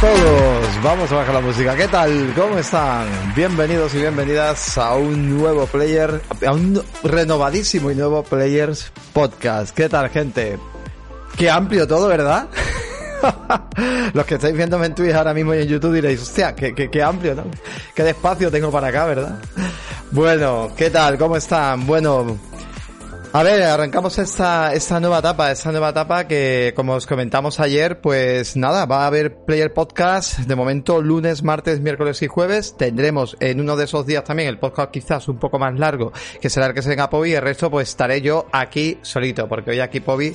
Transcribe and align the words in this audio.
Todos. 0.00 0.82
Vamos 0.82 1.12
a 1.12 1.16
bajar 1.16 1.34
la 1.34 1.40
música. 1.42 1.76
¿Qué 1.76 1.86
tal? 1.86 2.32
¿Cómo 2.34 2.56
están? 2.56 3.06
Bienvenidos 3.36 3.94
y 3.94 3.98
bienvenidas 3.98 4.78
a 4.78 4.94
un 4.94 5.36
nuevo 5.36 5.66
player, 5.66 6.22
a 6.46 6.52
un 6.52 6.82
renovadísimo 7.02 7.90
y 7.90 7.94
nuevo 7.94 8.22
Players 8.22 8.90
Podcast. 9.12 9.76
¿Qué 9.76 9.90
tal, 9.90 10.08
gente? 10.08 10.58
Qué 11.36 11.50
amplio 11.50 11.86
todo, 11.86 12.08
¿verdad? 12.08 12.48
Los 14.14 14.24
que 14.24 14.36
estáis 14.36 14.56
viéndome 14.56 14.86
en 14.86 14.94
Twitch 14.94 15.12
ahora 15.12 15.34
mismo 15.34 15.54
y 15.54 15.58
en 15.58 15.68
YouTube 15.68 15.92
diréis, 15.92 16.22
hostia, 16.22 16.54
qué, 16.54 16.74
qué, 16.74 16.88
qué 16.88 17.02
amplio, 17.02 17.34
¿no? 17.34 17.44
Qué 17.94 18.02
despacio 18.02 18.50
tengo 18.50 18.70
para 18.70 18.88
acá, 18.88 19.04
¿verdad? 19.04 19.38
Bueno, 20.12 20.70
¿qué 20.76 20.88
tal? 20.88 21.18
¿Cómo 21.18 21.36
están? 21.36 21.86
Bueno, 21.86 22.38
a 23.32 23.42
ver, 23.44 23.62
arrancamos 23.62 24.18
esta, 24.18 24.74
esta 24.74 24.98
nueva 24.98 25.20
etapa, 25.20 25.52
esta 25.52 25.70
nueva 25.70 25.90
etapa 25.90 26.26
que, 26.26 26.72
como 26.74 26.94
os 26.94 27.06
comentamos 27.06 27.60
ayer, 27.60 28.00
pues 28.00 28.56
nada, 28.56 28.86
va 28.86 29.04
a 29.04 29.06
haber 29.06 29.44
Player 29.44 29.72
Podcast, 29.72 30.40
de 30.40 30.56
momento 30.56 31.00
lunes, 31.00 31.44
martes, 31.44 31.80
miércoles 31.80 32.20
y 32.22 32.26
jueves. 32.26 32.76
Tendremos 32.76 33.36
en 33.38 33.60
uno 33.60 33.76
de 33.76 33.84
esos 33.84 34.04
días 34.04 34.24
también 34.24 34.48
el 34.48 34.58
podcast 34.58 34.90
quizás 34.90 35.28
un 35.28 35.38
poco 35.38 35.60
más 35.60 35.78
largo, 35.78 36.12
que 36.40 36.50
será 36.50 36.66
el 36.66 36.74
que 36.74 36.82
se 36.82 36.88
venga 36.88 37.08
Pobi, 37.08 37.30
y 37.30 37.34
el 37.34 37.42
resto 37.42 37.70
pues 37.70 37.90
estaré 37.90 38.20
yo 38.20 38.46
aquí 38.50 38.98
solito, 39.02 39.48
porque 39.48 39.70
hoy 39.70 39.80
aquí 39.80 40.00
Pobi 40.00 40.34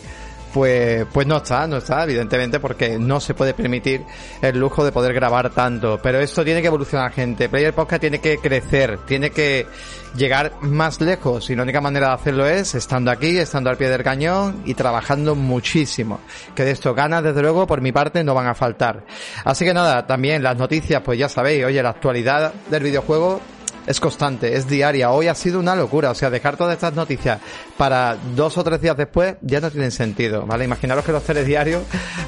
pues, 0.54 1.06
pues 1.12 1.28
no 1.28 1.36
está, 1.36 1.68
no 1.68 1.76
está, 1.76 2.06
evidentemente, 2.06 2.62
porque 2.62 2.98
no 2.98 3.20
se 3.20 3.34
puede 3.34 3.54
permitir 3.54 4.06
el 4.42 4.58
lujo 4.58 4.86
de 4.86 4.94
poder 4.94 5.14
grabar 5.14 5.50
tanto. 5.50 6.00
Pero 6.02 6.22
esto 6.22 6.46
tiene 6.46 6.62
que 6.62 6.68
evolucionar, 6.68 7.12
gente. 7.12 7.50
Player 7.50 7.74
Podcast 7.74 8.00
tiene 8.00 8.22
que 8.22 8.38
crecer, 8.38 9.00
tiene 9.06 9.32
que 9.32 9.68
llegar 10.16 10.54
más 10.62 11.02
lejos. 11.02 11.50
Y 11.50 11.56
la 11.56 11.64
única 11.64 11.82
manera 11.82 12.08
de 12.08 12.14
hacerlo 12.14 12.46
es 12.46 12.76
estando 12.76 13.12
aquí, 13.12 13.38
estando 13.38 13.70
al 13.70 13.78
pie 13.78 13.90
del 13.90 14.04
cañón 14.04 14.62
y 14.66 14.74
trabajando 14.74 15.36
muchísimo. 15.36 16.20
Que 16.56 16.64
de 16.64 16.72
esto 16.72 16.94
ganas, 16.94 17.24
desde 17.24 17.42
luego, 17.42 17.68
por 17.68 17.82
mi 17.82 17.92
parte, 17.92 18.24
no 18.24 18.34
van 18.34 18.48
a 18.48 18.56
faltar. 18.56 19.06
Así 19.44 19.66
que 19.66 19.74
nada, 19.74 20.06
también 20.08 20.44
las 20.44 20.58
noticias, 20.58 21.02
pues 21.04 21.20
ya 21.20 21.30
sabéis, 21.30 21.66
oye, 21.66 21.82
la 21.82 21.90
actualidad 21.90 22.54
del 22.70 22.84
videojuego 22.84 23.42
es 23.88 24.00
constante, 24.00 24.56
es 24.56 24.68
diaria. 24.68 25.12
Hoy 25.12 25.28
ha 25.28 25.36
sido 25.36 25.60
una 25.60 25.76
locura. 25.76 26.12
O 26.12 26.16
sea, 26.16 26.30
dejar 26.30 26.58
todas 26.58 26.74
estas 26.74 26.94
noticias 26.94 27.40
para 27.78 28.18
dos 28.36 28.58
o 28.58 28.64
tres 28.64 28.82
días 28.82 28.98
después 28.98 29.36
ya 29.42 29.60
no 29.60 29.70
tienen 29.70 29.92
sentido, 29.92 30.46
¿vale? 30.46 30.66
Imaginaros 30.66 31.06
que 31.06 31.12
los 31.12 31.24
telediarios 31.24 31.84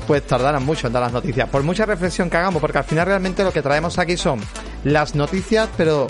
pues 0.05 0.23
tardaran 0.23 0.63
mucho 0.63 0.87
en 0.87 0.93
dar 0.93 1.03
las 1.03 1.13
noticias. 1.13 1.49
Por 1.49 1.63
mucha 1.63 1.85
reflexión 1.85 2.29
que 2.29 2.37
hagamos, 2.37 2.61
porque 2.61 2.77
al 2.77 2.83
final 2.83 3.07
realmente 3.07 3.43
lo 3.43 3.51
que 3.51 3.61
traemos 3.61 3.97
aquí 3.97 4.17
son 4.17 4.39
las 4.83 5.15
noticias, 5.15 5.67
pero 5.75 6.07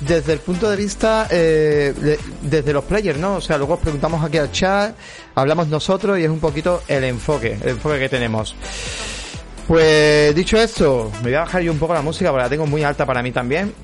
desde 0.00 0.32
el 0.32 0.38
punto 0.38 0.70
de 0.70 0.76
vista 0.76 1.26
eh, 1.30 1.92
de, 1.96 2.18
desde 2.42 2.72
los 2.72 2.84
players, 2.84 3.18
¿no? 3.18 3.36
O 3.36 3.40
sea, 3.40 3.58
luego 3.58 3.74
os 3.74 3.80
preguntamos 3.80 4.24
aquí 4.24 4.38
al 4.38 4.52
chat, 4.52 4.94
hablamos 5.34 5.68
nosotros 5.68 6.18
y 6.18 6.24
es 6.24 6.30
un 6.30 6.40
poquito 6.40 6.82
el 6.88 7.04
enfoque, 7.04 7.58
el 7.62 7.70
enfoque 7.70 7.98
que 7.98 8.08
tenemos. 8.08 8.54
Pues 9.66 10.34
dicho 10.34 10.56
esto, 10.56 11.10
me 11.16 11.24
voy 11.24 11.34
a 11.34 11.40
bajar 11.40 11.62
yo 11.62 11.72
un 11.72 11.78
poco 11.78 11.94
la 11.94 12.02
música 12.02 12.30
porque 12.30 12.44
la 12.44 12.48
tengo 12.48 12.66
muy 12.66 12.84
alta 12.84 13.04
para 13.04 13.22
mí 13.22 13.32
también. 13.32 13.74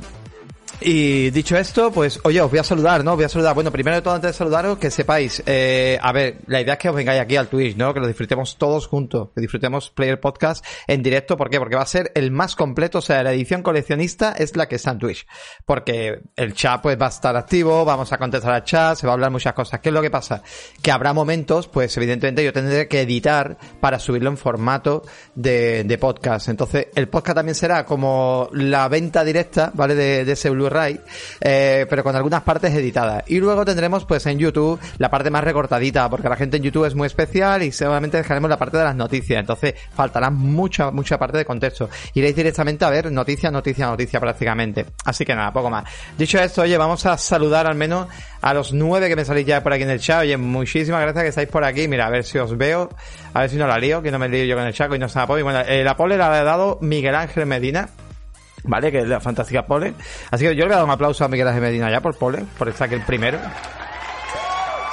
Y 0.80 1.30
dicho 1.30 1.56
esto, 1.56 1.90
pues 1.90 2.20
oye, 2.24 2.40
os 2.40 2.50
voy 2.50 2.58
a 2.58 2.64
saludar, 2.64 3.04
¿no? 3.04 3.12
Os 3.12 3.16
voy 3.16 3.24
a 3.24 3.28
saludar. 3.28 3.54
Bueno, 3.54 3.70
primero 3.70 3.96
de 3.96 4.02
todo, 4.02 4.14
antes 4.14 4.32
de 4.32 4.36
saludaros, 4.36 4.78
que 4.78 4.90
sepáis, 4.90 5.42
eh, 5.46 5.98
a 6.02 6.12
ver, 6.12 6.38
la 6.46 6.60
idea 6.60 6.74
es 6.74 6.78
que 6.80 6.88
os 6.88 6.94
vengáis 6.94 7.20
aquí 7.20 7.36
al 7.36 7.48
Twitch, 7.48 7.76
¿no? 7.76 7.94
Que 7.94 8.00
lo 8.00 8.06
disfrutemos 8.06 8.58
todos 8.58 8.86
juntos, 8.86 9.30
que 9.34 9.40
disfrutemos 9.40 9.90
Player 9.90 10.20
Podcast 10.20 10.64
en 10.86 11.02
directo. 11.02 11.36
¿Por 11.36 11.48
qué? 11.48 11.58
Porque 11.58 11.76
va 11.76 11.82
a 11.82 11.86
ser 11.86 12.12
el 12.14 12.30
más 12.30 12.56
completo, 12.56 12.98
o 12.98 13.02
sea, 13.02 13.22
la 13.22 13.32
edición 13.32 13.62
coleccionista 13.62 14.32
es 14.32 14.56
la 14.56 14.68
que 14.68 14.76
está 14.76 14.90
en 14.90 14.98
Twitch. 14.98 15.26
Porque 15.64 16.20
el 16.36 16.54
chat 16.54 16.82
pues 16.82 17.00
va 17.00 17.06
a 17.06 17.10
estar 17.10 17.36
activo, 17.36 17.84
vamos 17.84 18.12
a 18.12 18.18
contestar 18.18 18.52
al 18.52 18.64
chat, 18.64 18.98
se 18.98 19.06
va 19.06 19.12
a 19.12 19.14
hablar 19.14 19.30
muchas 19.30 19.54
cosas. 19.54 19.80
¿Qué 19.80 19.88
es 19.88 19.94
lo 19.94 20.02
que 20.02 20.10
pasa? 20.10 20.42
Que 20.82 20.90
habrá 20.90 21.12
momentos, 21.12 21.68
pues 21.68 21.96
evidentemente 21.96 22.44
yo 22.44 22.52
tendré 22.52 22.88
que 22.88 23.00
editar 23.00 23.56
para 23.80 23.98
subirlo 23.98 24.28
en 24.30 24.36
formato 24.36 25.02
de, 25.34 25.84
de 25.84 25.98
podcast. 25.98 26.48
Entonces, 26.48 26.88
el 26.94 27.08
podcast 27.08 27.36
también 27.36 27.54
será 27.54 27.84
como 27.86 28.48
la 28.52 28.88
venta 28.88 29.24
directa, 29.24 29.70
¿vale? 29.74 29.94
De, 29.94 30.24
de 30.24 30.32
ese 30.32 30.50
Eh, 31.40 31.86
pero 31.88 32.02
con 32.02 32.16
algunas 32.16 32.42
partes 32.42 32.74
editadas. 32.74 33.24
Y 33.26 33.38
luego 33.38 33.64
tendremos, 33.64 34.04
pues 34.04 34.26
en 34.26 34.38
YouTube, 34.38 34.78
la 34.98 35.10
parte 35.10 35.30
más 35.30 35.44
recortadita, 35.44 36.08
porque 36.10 36.28
la 36.28 36.36
gente 36.36 36.56
en 36.56 36.62
YouTube 36.62 36.86
es 36.86 36.94
muy 36.94 37.06
especial 37.06 37.62
y 37.62 37.72
seguramente 37.72 38.16
dejaremos 38.16 38.50
la 38.50 38.58
parte 38.58 38.78
de 38.78 38.84
las 38.84 38.96
noticias. 38.96 39.40
Entonces, 39.40 39.74
faltará 39.94 40.30
mucha, 40.30 40.90
mucha 40.90 41.18
parte 41.18 41.38
de 41.38 41.44
contexto. 41.44 41.88
Iréis 42.14 42.36
directamente 42.36 42.84
a 42.84 42.90
ver 42.90 43.10
noticia, 43.10 43.50
noticia, 43.50 43.86
noticia 43.86 44.20
prácticamente. 44.20 44.86
Así 45.04 45.24
que 45.24 45.34
nada, 45.34 45.52
poco 45.52 45.70
más. 45.70 45.84
Dicho 46.18 46.38
esto, 46.38 46.62
oye, 46.62 46.76
vamos 46.76 47.04
a 47.06 47.16
saludar 47.16 47.66
al 47.66 47.74
menos 47.74 48.08
a 48.40 48.52
los 48.52 48.72
nueve 48.72 49.08
que 49.08 49.16
me 49.16 49.24
salís 49.24 49.46
ya 49.46 49.62
por 49.62 49.72
aquí 49.72 49.84
en 49.84 49.90
el 49.90 50.00
chat. 50.00 50.20
Oye, 50.20 50.36
muchísimas 50.36 51.00
gracias 51.00 51.22
que 51.22 51.28
estáis 51.28 51.48
por 51.48 51.64
aquí. 51.64 51.88
Mira, 51.88 52.06
a 52.06 52.10
ver 52.10 52.24
si 52.24 52.38
os 52.38 52.56
veo. 52.56 52.90
A 53.32 53.40
ver 53.40 53.50
si 53.50 53.56
no 53.56 53.66
la 53.66 53.78
lío, 53.78 54.02
que 54.02 54.10
no 54.10 54.18
me 54.18 54.28
lío 54.28 54.44
yo 54.44 54.56
con 54.56 54.66
el 54.66 54.72
chat 54.72 54.92
y 54.94 54.98
no 54.98 55.08
se 55.08 55.18
la 55.18 55.26
Bueno, 55.26 55.60
eh, 55.60 55.82
la 55.82 55.96
pole 55.96 56.16
la 56.16 56.32
ha 56.32 56.44
dado 56.44 56.78
Miguel 56.80 57.14
Ángel 57.14 57.46
Medina. 57.46 57.88
¿Vale? 58.64 58.90
Que 58.90 58.98
es 58.98 59.08
la 59.08 59.20
fantástica 59.20 59.66
Pole. 59.66 59.94
Así 60.30 60.44
que 60.44 60.54
yo 60.54 60.62
le 60.62 60.66
voy 60.66 60.72
a 60.74 60.76
dar 60.76 60.84
un 60.84 60.90
aplauso 60.90 61.24
a 61.24 61.28
Miguel 61.28 61.48
Ángel 61.48 61.62
Medina 61.62 61.90
ya 61.90 62.00
por 62.00 62.16
Pole, 62.16 62.44
por 62.58 62.68
estar 62.68 62.86
aquí 62.86 62.94
el 62.94 63.02
primero. 63.02 63.38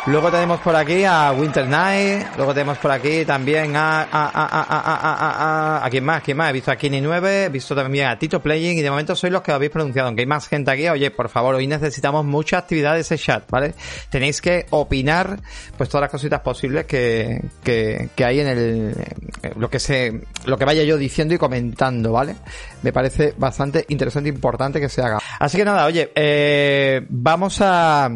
Luego 0.08 0.32
tenemos 0.32 0.60
por 0.62 0.76
aquí 0.76 1.04
a 1.06 1.32
Winter 1.32 1.68
Night. 1.68 2.26
Luego 2.36 2.56
tenemos 2.56 2.80
por 2.80 2.90
aquí 2.90 3.24
también 3.24 3.76
a. 3.76 4.02
¿A, 4.02 4.30
a, 4.34 5.80
a, 5.80 5.86
a 5.86 5.90
quién 5.92 6.04
más? 6.04 6.24
¿Quién 6.24 6.38
más? 6.38 6.50
He 6.50 6.54
visto 6.54 6.72
a 6.72 6.76
Kini9, 6.76 7.46
he 7.46 7.50
visto 7.50 7.76
también 7.76 8.08
a 8.08 8.18
Tito 8.18 8.42
Playing 8.42 8.80
y 8.80 8.82
de 8.82 8.90
momento 8.90 9.16
sois 9.16 9.32
los 9.32 9.44
que 9.44 9.52
lo 9.52 9.58
habéis 9.58 9.70
pronunciado. 9.70 10.08
Aunque 10.08 10.24
hay 10.24 10.26
más 10.26 10.48
gente 10.48 10.72
aquí, 10.72 10.90
oye, 10.90 11.12
por 11.12 11.30
favor, 11.30 11.54
hoy 11.54 11.68
necesitamos 11.68 12.26
mucha 12.26 12.58
actividad 12.58 12.96
de 12.96 13.02
ese 13.02 13.16
chat, 13.16 13.48
¿vale? 13.52 13.76
Tenéis 14.10 14.42
que 14.42 14.66
opinar, 14.72 15.40
pues 15.78 15.88
todas 15.88 16.02
las 16.02 16.12
cositas 16.12 16.40
posibles 16.40 16.86
que, 16.86 17.40
que, 17.64 18.10
que 18.16 18.26
hay 18.26 18.40
en 18.40 18.48
el. 18.48 18.96
Eh, 19.44 19.52
lo 19.56 19.70
que 19.70 19.80
se. 19.80 20.20
Lo 20.46 20.58
que 20.58 20.66
vaya 20.66 20.82
yo 20.82 20.98
diciendo 20.98 21.36
y 21.36 21.38
comentando, 21.38 22.12
¿vale? 22.12 22.38
Me 22.82 22.92
parece 22.92 23.36
bastante 23.38 23.86
interesante 23.90 24.32
e 24.32 24.34
importante 24.34 24.82
que 24.82 24.90
se 24.90 25.04
haga. 25.04 25.20
Así 25.40 25.58
que 25.60 25.66
nada, 25.66 25.86
oye, 25.86 26.12
eh, 26.16 27.06
vamos 27.08 27.60
a. 27.62 28.10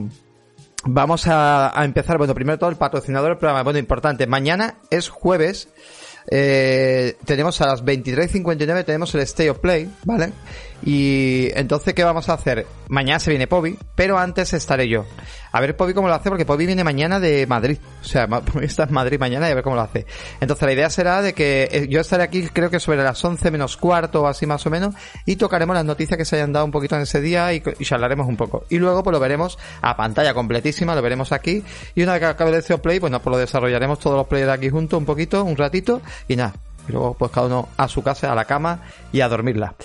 Vamos 0.87 1.27
a, 1.27 1.73
empezar, 1.83 2.19
bueno, 2.19 2.35
primero 2.35 2.59
todo 2.59 2.69
el 2.69 2.75
patrocinador 2.75 3.29
del 3.29 3.37
programa. 3.39 3.63
Bueno, 3.63 3.79
importante, 3.79 4.27
mañana 4.27 4.75
es 4.91 5.09
jueves, 5.09 5.67
eh, 6.29 7.17
tenemos 7.25 7.59
a 7.61 7.65
las 7.65 7.83
23.59, 7.83 8.85
tenemos 8.85 9.15
el 9.15 9.21
Stay 9.21 9.49
of 9.49 9.57
Play, 9.59 9.89
¿vale? 10.03 10.31
Y 10.85 11.49
entonces, 11.55 11.95
¿qué 11.95 12.03
vamos 12.03 12.29
a 12.29 12.33
hacer? 12.33 12.67
Mañana 12.89 13.19
se 13.19 13.31
viene 13.31 13.47
Pobi, 13.47 13.77
pero 13.95 14.19
antes 14.19 14.53
estaré 14.53 14.87
yo. 14.87 15.05
A 15.51 15.59
ver 15.59 15.75
Pobi 15.75 15.95
cómo 15.95 16.07
lo 16.07 16.13
hace, 16.13 16.29
porque 16.29 16.45
Pobi 16.45 16.67
viene 16.67 16.83
mañana 16.83 17.19
de 17.19 17.47
Madrid. 17.47 17.79
O 18.01 18.05
sea, 18.05 18.27
está 18.61 18.83
en 18.83 18.93
Madrid 18.93 19.19
mañana 19.19 19.47
y 19.47 19.51
a 19.51 19.55
ver 19.55 19.63
cómo 19.63 19.75
lo 19.75 19.81
hace. 19.81 20.05
Entonces 20.39 20.63
la 20.63 20.73
idea 20.73 20.89
será 20.91 21.23
de 21.23 21.33
que 21.33 21.87
yo 21.89 22.01
estaré 22.01 22.23
aquí 22.23 22.47
creo 22.49 22.69
que 22.69 22.79
sobre 22.79 23.03
las 23.03 23.23
11 23.23 23.49
menos 23.49 23.77
cuarto 23.77 24.21
o 24.21 24.27
así 24.27 24.45
más 24.45 24.63
o 24.67 24.69
menos 24.69 24.93
y 25.25 25.37
tocaremos 25.37 25.75
las 25.75 25.85
noticias 25.85 26.17
que 26.17 26.25
se 26.25 26.35
hayan 26.35 26.53
dado 26.53 26.65
un 26.65 26.71
poquito 26.71 26.95
en 26.95 27.01
ese 27.01 27.19
día 27.19 27.51
y, 27.53 27.61
charlaremos 27.61 28.27
un 28.27 28.37
poco. 28.37 28.65
Y 28.69 28.77
luego 28.77 29.01
pues 29.01 29.13
lo 29.13 29.19
veremos 29.19 29.57
a 29.81 29.97
pantalla 29.97 30.35
completísima, 30.35 30.93
lo 30.93 31.01
veremos 31.01 31.31
aquí. 31.31 31.63
Y 31.95 32.03
una 32.03 32.13
vez 32.13 32.21
que 32.21 32.27
acabe 32.27 32.55
el 32.55 32.61
CEO 32.61 32.79
Play, 32.79 32.99
pues, 32.99 33.11
no, 33.11 33.21
pues 33.21 33.31
lo 33.31 33.39
desarrollaremos 33.39 33.97
todos 33.99 34.17
los 34.17 34.27
players 34.27 34.51
aquí 34.51 34.69
juntos 34.69 34.99
un 34.99 35.05
poquito, 35.05 35.43
un 35.43 35.57
ratito 35.57 36.01
y 36.27 36.35
nada, 36.35 36.53
y 36.87 36.91
luego 36.91 37.15
pues 37.15 37.31
cada 37.31 37.47
uno 37.47 37.69
a 37.77 37.87
su 37.87 38.01
casa, 38.03 38.31
a 38.31 38.35
la 38.35 38.45
cama 38.45 38.83
y 39.11 39.21
a 39.21 39.29
dormirla. 39.29 39.75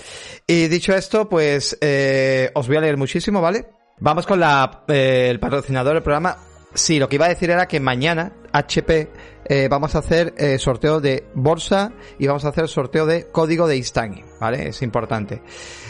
Y 0.47 0.67
dicho 0.67 0.93
esto, 0.93 1.27
pues 1.29 1.77
eh, 1.81 2.51
os 2.53 2.67
voy 2.67 2.77
a 2.77 2.81
leer 2.81 2.97
muchísimo, 2.97 3.41
¿vale? 3.41 3.67
Vamos 3.99 4.25
con 4.25 4.39
la, 4.39 4.83
eh, 4.87 5.27
el 5.29 5.39
patrocinador 5.39 5.93
del 5.93 6.03
programa. 6.03 6.37
Sí, 6.73 6.99
lo 6.99 7.09
que 7.09 7.15
iba 7.15 7.25
a 7.25 7.29
decir 7.29 7.49
era 7.49 7.67
que 7.67 7.79
mañana 7.79 8.33
HP 8.53 9.09
eh, 9.45 9.67
vamos 9.69 9.95
a 9.95 9.99
hacer 9.99 10.33
eh, 10.37 10.57
sorteo 10.57 11.01
de 11.01 11.25
bolsa 11.33 11.91
y 12.17 12.27
vamos 12.27 12.45
a 12.45 12.49
hacer 12.49 12.69
sorteo 12.69 13.05
de 13.05 13.27
código 13.27 13.67
de 13.67 13.75
Instagram, 13.75 14.21
¿vale? 14.39 14.69
Es 14.69 14.81
importante. 14.81 15.41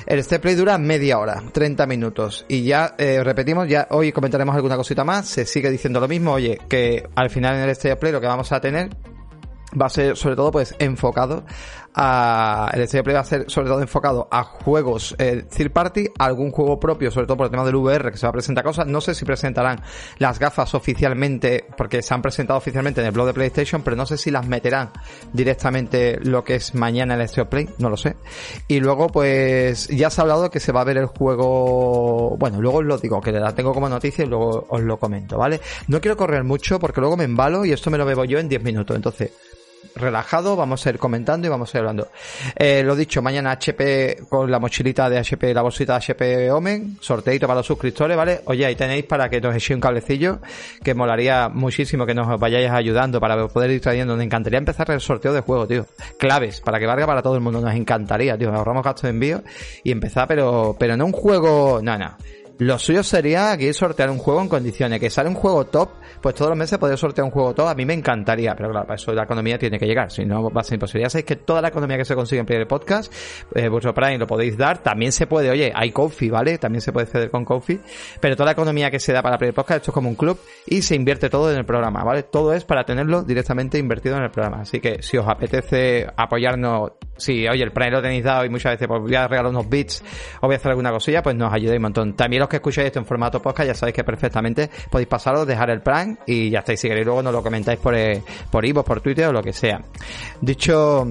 El 0.07 0.23
step 0.23 0.41
play 0.41 0.55
dura 0.55 0.77
media 0.79 1.19
hora, 1.19 1.43
30 1.51 1.85
minutos. 1.85 2.45
Y 2.47 2.63
ya 2.63 2.95
eh, 2.97 3.23
repetimos, 3.23 3.67
ya 3.67 3.87
hoy 3.91 4.11
comentaremos 4.11 4.55
alguna 4.55 4.77
cosita 4.77 5.03
más. 5.03 5.27
Se 5.27 5.45
sigue 5.45 5.69
diciendo 5.69 5.99
lo 5.99 6.07
mismo, 6.07 6.31
oye, 6.31 6.59
que 6.67 7.07
al 7.15 7.29
final 7.29 7.55
en 7.55 7.69
el 7.69 7.75
step 7.75 7.99
play 7.99 8.11
lo 8.11 8.19
que 8.21 8.27
vamos 8.27 8.51
a 8.51 8.59
tener 8.59 8.89
va 9.79 9.85
a 9.85 9.89
ser 9.89 10.17
sobre 10.17 10.35
todo 10.35 10.51
pues 10.51 10.75
enfocado 10.79 11.43
a 11.93 12.71
el 12.73 12.81
State 12.81 13.03
Play 13.03 13.15
va 13.15 13.21
a 13.21 13.25
ser 13.25 13.49
sobre 13.49 13.67
todo 13.67 13.81
enfocado 13.81 14.27
a 14.31 14.43
juegos 14.43 15.15
eh, 15.17 15.43
third 15.49 15.71
party, 15.71 16.07
algún 16.17 16.51
juego 16.51 16.79
propio, 16.79 17.11
sobre 17.11 17.27
todo 17.27 17.37
por 17.37 17.45
el 17.45 17.51
tema 17.51 17.65
del 17.65 17.75
VR 17.75 18.11
que 18.11 18.17
se 18.17 18.25
va 18.25 18.29
a 18.29 18.33
presentar 18.33 18.63
cosas. 18.63 18.87
No 18.87 19.01
sé 19.01 19.13
si 19.13 19.25
presentarán 19.25 19.81
las 20.17 20.39
gafas 20.39 20.73
oficialmente, 20.73 21.65
porque 21.77 22.01
se 22.01 22.13
han 22.13 22.21
presentado 22.21 22.57
oficialmente 22.57 23.01
en 23.01 23.07
el 23.07 23.13
blog 23.13 23.27
de 23.27 23.33
PlayStation, 23.33 23.81
pero 23.81 23.95
no 23.95 24.05
sé 24.05 24.17
si 24.17 24.31
las 24.31 24.47
meterán 24.47 24.91
directamente 25.33 26.19
lo 26.21 26.43
que 26.43 26.55
es 26.55 26.75
mañana 26.75 27.15
el 27.15 27.21
State 27.21 27.49
Play, 27.49 27.69
no 27.77 27.89
lo 27.89 27.97
sé. 27.97 28.15
Y 28.67 28.79
luego 28.79 29.07
pues 29.07 29.87
ya 29.89 30.09
se 30.09 30.21
ha 30.21 30.23
hablado 30.23 30.49
que 30.49 30.59
se 30.59 30.71
va 30.71 30.81
a 30.81 30.85
ver 30.85 30.97
el 30.97 31.07
juego, 31.07 32.37
bueno, 32.37 32.61
luego 32.61 32.79
os 32.79 32.85
lo 32.85 32.97
digo, 32.97 33.21
que 33.21 33.31
la 33.31 33.53
tengo 33.53 33.73
como 33.73 33.89
noticia 33.89 34.23
y 34.23 34.27
luego 34.27 34.65
os 34.69 34.81
lo 34.81 34.97
comento, 34.97 35.37
¿vale? 35.37 35.59
No 35.87 35.99
quiero 35.99 36.17
correr 36.17 36.43
mucho 36.43 36.79
porque 36.79 37.01
luego 37.01 37.17
me 37.17 37.25
embalo 37.25 37.65
y 37.65 37.71
esto 37.71 37.89
me 37.89 37.97
lo 37.97 38.05
bebo 38.05 38.25
yo 38.25 38.39
en 38.39 38.47
10 38.47 38.63
minutos, 38.63 38.95
entonces 38.95 39.31
relajado, 39.95 40.55
vamos 40.55 40.85
a 40.85 40.89
ir 40.89 40.97
comentando 40.97 41.47
y 41.47 41.49
vamos 41.49 41.73
a 41.73 41.77
ir 41.77 41.79
hablando. 41.79 42.09
Eh, 42.55 42.83
lo 42.83 42.95
dicho, 42.95 43.21
mañana 43.21 43.51
HP 43.51 44.23
con 44.29 44.49
la 44.49 44.59
mochilita 44.59 45.09
de 45.09 45.19
HP, 45.19 45.53
la 45.53 45.61
bolsita 45.61 45.93
de 45.93 45.97
HP 45.97 46.51
Omen, 46.51 46.97
sorteito 46.99 47.47
para 47.47 47.59
los 47.59 47.67
suscriptores, 47.67 48.15
¿vale? 48.15 48.41
Oye, 48.45 48.65
ahí 48.65 48.75
tenéis 48.75 49.05
para 49.05 49.29
que 49.29 49.41
nos 49.41 49.55
echéis 49.55 49.75
un 49.75 49.81
cablecillo, 49.81 50.39
que 50.83 50.93
molaría 50.93 51.49
muchísimo 51.49 52.05
que 52.05 52.13
nos 52.13 52.39
vayáis 52.39 52.69
ayudando 52.69 53.19
para 53.19 53.47
poder 53.47 53.71
ir 53.71 53.81
trayendo. 53.81 54.15
Nos 54.15 54.25
encantaría 54.25 54.59
empezar 54.59 54.89
el 54.91 55.01
sorteo 55.01 55.33
de 55.33 55.41
juego, 55.41 55.67
tío. 55.67 55.85
Claves, 56.17 56.61
para 56.61 56.79
que 56.79 56.85
valga 56.85 57.05
para 57.05 57.21
todo 57.21 57.35
el 57.35 57.41
mundo, 57.41 57.61
nos 57.61 57.73
encantaría, 57.73 58.37
tío. 58.37 58.53
Ahorramos 58.53 58.83
gastos 58.83 59.03
de 59.03 59.09
envío 59.09 59.43
y 59.83 59.91
empezar, 59.91 60.27
pero, 60.27 60.75
pero 60.79 60.97
no 60.97 61.05
un 61.05 61.11
juego, 61.11 61.79
no, 61.81 61.97
no. 61.97 62.17
Lo 62.61 62.77
suyo 62.77 63.01
sería 63.01 63.51
aquí 63.51 63.73
sortear 63.73 64.11
un 64.11 64.19
juego 64.19 64.39
en 64.39 64.47
condiciones, 64.47 64.99
que 64.99 65.09
sale 65.09 65.29
un 65.29 65.33
juego 65.33 65.65
top 65.65 65.89
pues 66.21 66.35
todos 66.35 66.49
los 66.49 66.57
meses 66.57 66.77
poder 66.77 66.95
sortear 66.95 67.25
un 67.25 67.31
juego 67.31 67.55
todo, 67.55 67.67
a 67.67 67.73
mí 67.73 67.85
me 67.85 67.95
encantaría, 67.95 68.53
pero 68.55 68.69
claro, 68.69 68.85
para 68.85 68.95
eso 68.95 69.11
la 69.13 69.23
economía 69.23 69.57
tiene 69.57 69.79
que 69.79 69.87
llegar, 69.87 70.11
si 70.11 70.25
no 70.25 70.51
va 70.51 70.61
a 70.61 70.63
ser 70.63 70.75
imposible. 70.75 71.03
Ya 71.03 71.09
sabéis 71.09 71.25
que 71.25 71.35
toda 71.37 71.59
la 71.59 71.69
economía 71.69 71.97
que 71.97 72.05
se 72.05 72.13
consigue 72.13 72.39
en 72.39 72.45
Player 72.45 72.67
Podcast, 72.67 73.11
eh, 73.55 73.67
vuestro 73.67 73.95
Prime 73.95 74.19
lo 74.19 74.27
podéis 74.27 74.55
dar, 74.55 74.83
también 74.83 75.11
se 75.11 75.25
puede, 75.25 75.49
oye, 75.49 75.71
hay 75.73 75.91
Coffee, 75.91 76.29
¿vale? 76.29 76.59
También 76.59 76.81
se 76.81 76.91
puede 76.91 77.07
ceder 77.07 77.31
con 77.31 77.43
Coffee, 77.43 77.79
pero 78.19 78.35
toda 78.35 78.45
la 78.45 78.51
economía 78.51 78.91
que 78.91 78.99
se 78.99 79.11
da 79.11 79.23
para 79.23 79.39
Player 79.39 79.55
Podcast, 79.55 79.77
esto 79.77 79.91
es 79.91 79.95
como 79.95 80.09
un 80.09 80.15
club 80.15 80.39
y 80.67 80.83
se 80.83 80.93
invierte 80.93 81.31
todo 81.31 81.51
en 81.51 81.57
el 81.57 81.65
programa, 81.65 82.03
¿vale? 82.03 82.23
Todo 82.23 82.53
es 82.53 82.63
para 82.63 82.83
tenerlo 82.83 83.23
directamente 83.23 83.79
invertido 83.79 84.17
en 84.17 84.23
el 84.23 84.29
programa. 84.29 84.61
Así 84.61 84.79
que 84.79 85.01
si 85.01 85.17
os 85.17 85.27
apetece 85.27 86.05
apoyarnos, 86.15 86.91
si, 87.17 87.47
oye, 87.47 87.63
el 87.63 87.71
Prime 87.71 87.91
lo 87.91 88.01
tenéis 88.03 88.23
dado 88.23 88.45
y 88.45 88.49
muchas 88.49 88.73
veces 88.73 88.87
pues 88.87 89.01
voy 89.01 89.15
a 89.15 89.27
regalar 89.27 89.49
unos 89.49 89.67
bits 89.67 90.03
o 90.41 90.47
voy 90.47 90.53
a 90.53 90.57
hacer 90.57 90.69
alguna 90.69 90.91
cosilla, 90.91 91.23
pues 91.23 91.35
nos 91.35 91.51
ayudéis 91.51 91.77
un 91.77 91.83
montón. 91.83 92.15
También 92.15 92.41
los 92.41 92.50
que 92.51 92.57
escucháis 92.57 92.87
esto 92.87 92.99
en 92.99 93.05
formato 93.05 93.41
podcast, 93.41 93.67
ya 93.67 93.73
sabéis 93.73 93.95
que 93.95 94.03
perfectamente 94.03 94.69
podéis 94.89 95.07
pasaros, 95.07 95.47
dejar 95.47 95.69
el 95.69 95.81
Prime 95.81 96.17
y 96.25 96.49
ya 96.49 96.59
estáis 96.59 96.83
y 96.83 97.03
luego 97.03 97.23
nos 97.23 97.33
lo 97.33 97.41
comentáis 97.41 97.79
por, 97.79 97.95
eh, 97.95 98.21
por 98.49 98.65
Ivo, 98.65 98.83
por 98.83 99.01
Twitter 99.01 99.27
o 99.27 99.31
lo 99.31 99.41
que 99.41 99.53
sea. 99.53 99.81
Dicho, 100.41 101.07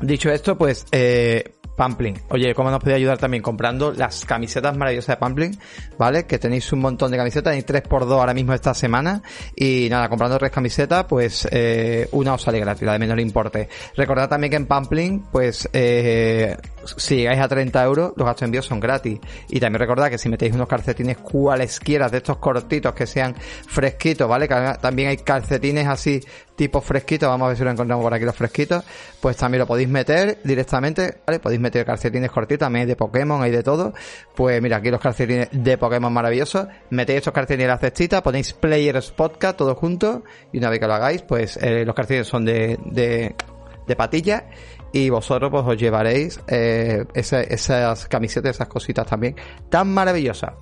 dicho 0.00 0.30
esto, 0.30 0.56
pues, 0.56 0.86
eh, 0.92 1.58
Pampling. 1.78 2.20
Oye, 2.30 2.54
¿cómo 2.54 2.70
nos 2.70 2.80
podéis 2.80 2.96
ayudar 2.96 3.18
también? 3.18 3.42
Comprando 3.42 3.92
las 3.92 4.24
camisetas 4.24 4.76
maravillosas 4.76 5.14
de 5.14 5.20
Pampling, 5.20 5.58
¿vale? 5.96 6.26
Que 6.26 6.38
tenéis 6.38 6.70
un 6.72 6.80
montón 6.80 7.10
de 7.12 7.16
camisetas, 7.16 7.52
tenéis 7.52 7.66
3x2 7.66 8.10
ahora 8.10 8.34
mismo 8.34 8.52
esta 8.52 8.74
semana. 8.74 9.22
Y 9.54 9.86
nada, 9.88 10.08
comprando 10.08 10.36
tres 10.38 10.50
camisetas, 10.50 11.04
pues 11.04 11.48
eh, 11.52 12.08
una 12.12 12.34
os 12.34 12.42
sale 12.42 12.58
gratis, 12.58 12.82
la 12.82 12.94
de 12.94 12.98
menor 12.98 13.20
importe. 13.20 13.68
Recordad 13.96 14.28
también 14.28 14.50
que 14.50 14.56
en 14.56 14.66
Pampling, 14.66 15.20
pues 15.30 15.68
eh, 15.72 16.56
si 16.96 17.16
llegáis 17.16 17.40
a 17.40 17.48
30 17.48 17.84
euros, 17.84 18.12
los 18.16 18.24
gastos 18.24 18.40
de 18.40 18.46
envío 18.46 18.62
son 18.62 18.80
gratis. 18.80 19.18
Y 19.48 19.60
también 19.60 19.80
recordad 19.80 20.10
que 20.10 20.18
si 20.18 20.28
metéis 20.28 20.54
unos 20.54 20.68
calcetines 20.68 21.18
cualesquiera 21.18 22.08
de 22.08 22.18
estos 22.18 22.38
cortitos 22.38 22.94
que 22.94 23.06
sean 23.06 23.34
fresquitos, 23.34 24.28
¿vale? 24.28 24.48
también 24.80 25.08
hay 25.08 25.16
calcetines 25.18 25.86
así 25.86 26.20
tipo 26.58 26.80
fresquitos, 26.80 27.28
vamos 27.28 27.46
a 27.46 27.48
ver 27.50 27.56
si 27.56 27.62
lo 27.62 27.70
encontramos 27.70 28.02
por 28.02 28.12
aquí 28.12 28.24
los 28.24 28.34
fresquitos, 28.34 28.84
pues 29.20 29.36
también 29.36 29.60
lo 29.60 29.66
podéis 29.66 29.88
meter 29.88 30.40
directamente, 30.42 31.18
¿vale? 31.24 31.38
Podéis 31.38 31.60
meter 31.60 31.86
calcetines 31.86 32.32
cortitos, 32.32 32.66
también 32.66 32.82
hay 32.82 32.88
de 32.88 32.96
Pokémon, 32.96 33.40
hay 33.40 33.52
de 33.52 33.62
todo. 33.62 33.94
Pues 34.34 34.60
mira, 34.60 34.78
aquí 34.78 34.90
los 34.90 35.00
calcetines 35.00 35.48
de 35.52 35.78
Pokémon 35.78 36.12
maravillosos. 36.12 36.66
Metéis 36.90 37.18
estos 37.18 37.32
calcetines 37.32 37.66
en 37.66 37.70
la 37.70 37.78
cestita, 37.78 38.24
ponéis 38.24 38.52
Players 38.54 39.12
Podcast 39.12 39.56
todo 39.56 39.76
junto 39.76 40.24
y 40.52 40.58
una 40.58 40.68
vez 40.68 40.80
que 40.80 40.86
lo 40.88 40.94
hagáis, 40.94 41.22
pues 41.22 41.56
eh, 41.62 41.84
los 41.84 41.94
calcetines 41.94 42.26
son 42.26 42.44
de, 42.44 42.76
de, 42.86 43.36
de 43.86 43.96
patilla 43.96 44.46
y 44.92 45.10
vosotros 45.10 45.50
pues 45.50 45.64
os 45.66 45.76
llevaréis 45.76 46.40
eh, 46.48 47.04
esas 47.14 48.06
camisetas, 48.06 48.56
esas 48.56 48.68
cositas 48.68 49.06
también 49.06 49.36
tan 49.68 49.92
maravillosas. 49.92 50.52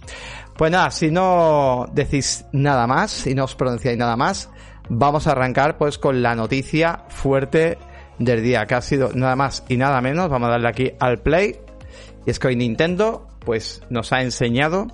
Pues 0.57 0.71
nada, 0.73 0.91
si 0.91 1.11
no 1.11 1.87
decís 1.93 2.47
nada 2.53 2.87
más, 2.87 3.11
si 3.11 3.35
no 3.35 3.45
os 3.45 3.55
pronunciáis 3.55 3.99
nada 3.99 4.17
más, 4.17 4.51
vamos 4.89 5.27
a 5.27 5.33
arrancar 5.33 5.77
pues 5.79 5.99
con 5.99 6.23
la 6.23 6.35
noticia 6.35 7.05
fuerte 7.09 7.79
del 8.19 8.43
día, 8.43 8.67
que 8.67 8.75
ha 8.75 8.81
sido 8.81 9.11
nada 9.15 9.37
más 9.37 9.65
y 9.69 9.77
nada 9.77 10.01
menos, 10.01 10.29
vamos 10.29 10.49
a 10.49 10.53
darle 10.53 10.69
aquí 10.69 10.93
al 10.99 11.19
play, 11.19 11.57
y 12.25 12.31
es 12.31 12.39
que 12.39 12.49
hoy 12.49 12.57
Nintendo 12.57 13.29
pues 13.45 13.83
nos 13.91 14.13
ha 14.13 14.23
enseñado 14.23 14.89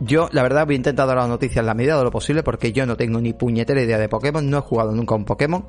yo, 0.00 0.28
la 0.32 0.42
verdad, 0.42 0.66
voy 0.66 0.74
a 0.74 0.76
intentar 0.76 1.06
dar 1.06 1.16
la 1.16 1.26
noticia 1.26 1.60
en 1.60 1.66
la 1.66 1.74
medida 1.74 1.96
de 1.96 2.04
lo 2.04 2.10
posible 2.10 2.42
porque 2.42 2.72
yo 2.72 2.84
no 2.84 2.96
tengo 2.96 3.20
ni 3.20 3.32
puñetera 3.32 3.80
idea 3.80 3.98
de 3.98 4.08
Pokémon, 4.08 4.48
no 4.48 4.58
he 4.58 4.60
jugado 4.60 4.92
nunca 4.92 5.14
un 5.14 5.24
Pokémon. 5.24 5.64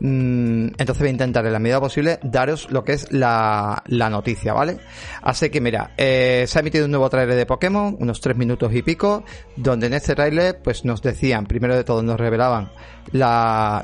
Mm, 0.00 0.66
entonces 0.78 0.98
voy 0.98 1.08
a 1.08 1.12
intentar 1.12 1.46
en 1.46 1.52
la 1.52 1.58
medida 1.58 1.80
posible 1.80 2.18
daros 2.22 2.70
lo 2.70 2.84
que 2.84 2.92
es 2.92 3.12
la, 3.12 3.82
la 3.86 4.10
noticia, 4.10 4.52
¿vale? 4.52 4.78
Así 5.22 5.50
que 5.50 5.60
mira, 5.60 5.92
eh, 5.96 6.44
se 6.46 6.58
ha 6.58 6.60
emitido 6.60 6.84
un 6.84 6.90
nuevo 6.90 7.08
trailer 7.08 7.36
de 7.36 7.46
Pokémon, 7.46 7.96
unos 7.98 8.20
tres 8.20 8.36
minutos 8.36 8.72
y 8.74 8.82
pico, 8.82 9.24
donde 9.56 9.86
en 9.86 9.94
este 9.94 10.14
trailer 10.14 10.60
pues 10.62 10.84
nos 10.84 11.02
decían, 11.02 11.46
primero 11.46 11.74
de 11.74 11.84
todo 11.84 12.02
nos 12.02 12.18
revelaban 12.18 12.70
la, 13.12 13.82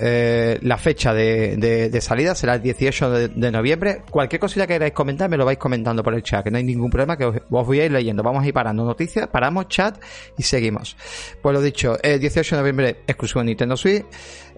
eh, 0.00 0.58
la 0.62 0.76
fecha 0.78 1.12
de, 1.12 1.56
de, 1.56 2.00
salida, 2.00 2.34
será 2.34 2.54
el 2.54 2.62
18 2.62 3.28
de, 3.28 3.50
noviembre. 3.50 4.02
Cualquier 4.10 4.40
cosita 4.40 4.66
que 4.66 4.74
queráis 4.74 4.92
comentar 4.92 5.28
me 5.28 5.36
lo 5.36 5.44
vais 5.44 5.58
comentando 5.58 6.02
por 6.02 6.14
el 6.14 6.22
chat, 6.22 6.44
que 6.44 6.50
no 6.50 6.58
hay 6.58 6.64
ningún 6.64 6.90
problema, 6.90 7.16
que 7.16 7.24
os, 7.24 7.36
voy 7.48 7.80
a 7.80 7.84
ir 7.84 7.92
leyendo. 7.92 8.22
Vamos 8.22 8.44
a 8.44 8.46
ir 8.46 8.54
parando 8.54 8.84
noticias, 8.84 9.28
paramos 9.28 9.68
chat 9.68 9.98
y 10.38 10.42
seguimos. 10.42 10.96
Pues 11.42 11.52
lo 11.52 11.60
dicho, 11.60 11.98
el 12.02 12.20
18 12.20 12.56
de 12.56 12.60
noviembre 12.60 12.96
exclusivo 13.06 13.40
en 13.40 13.46
Nintendo 13.46 13.76
Switch. 13.76 14.04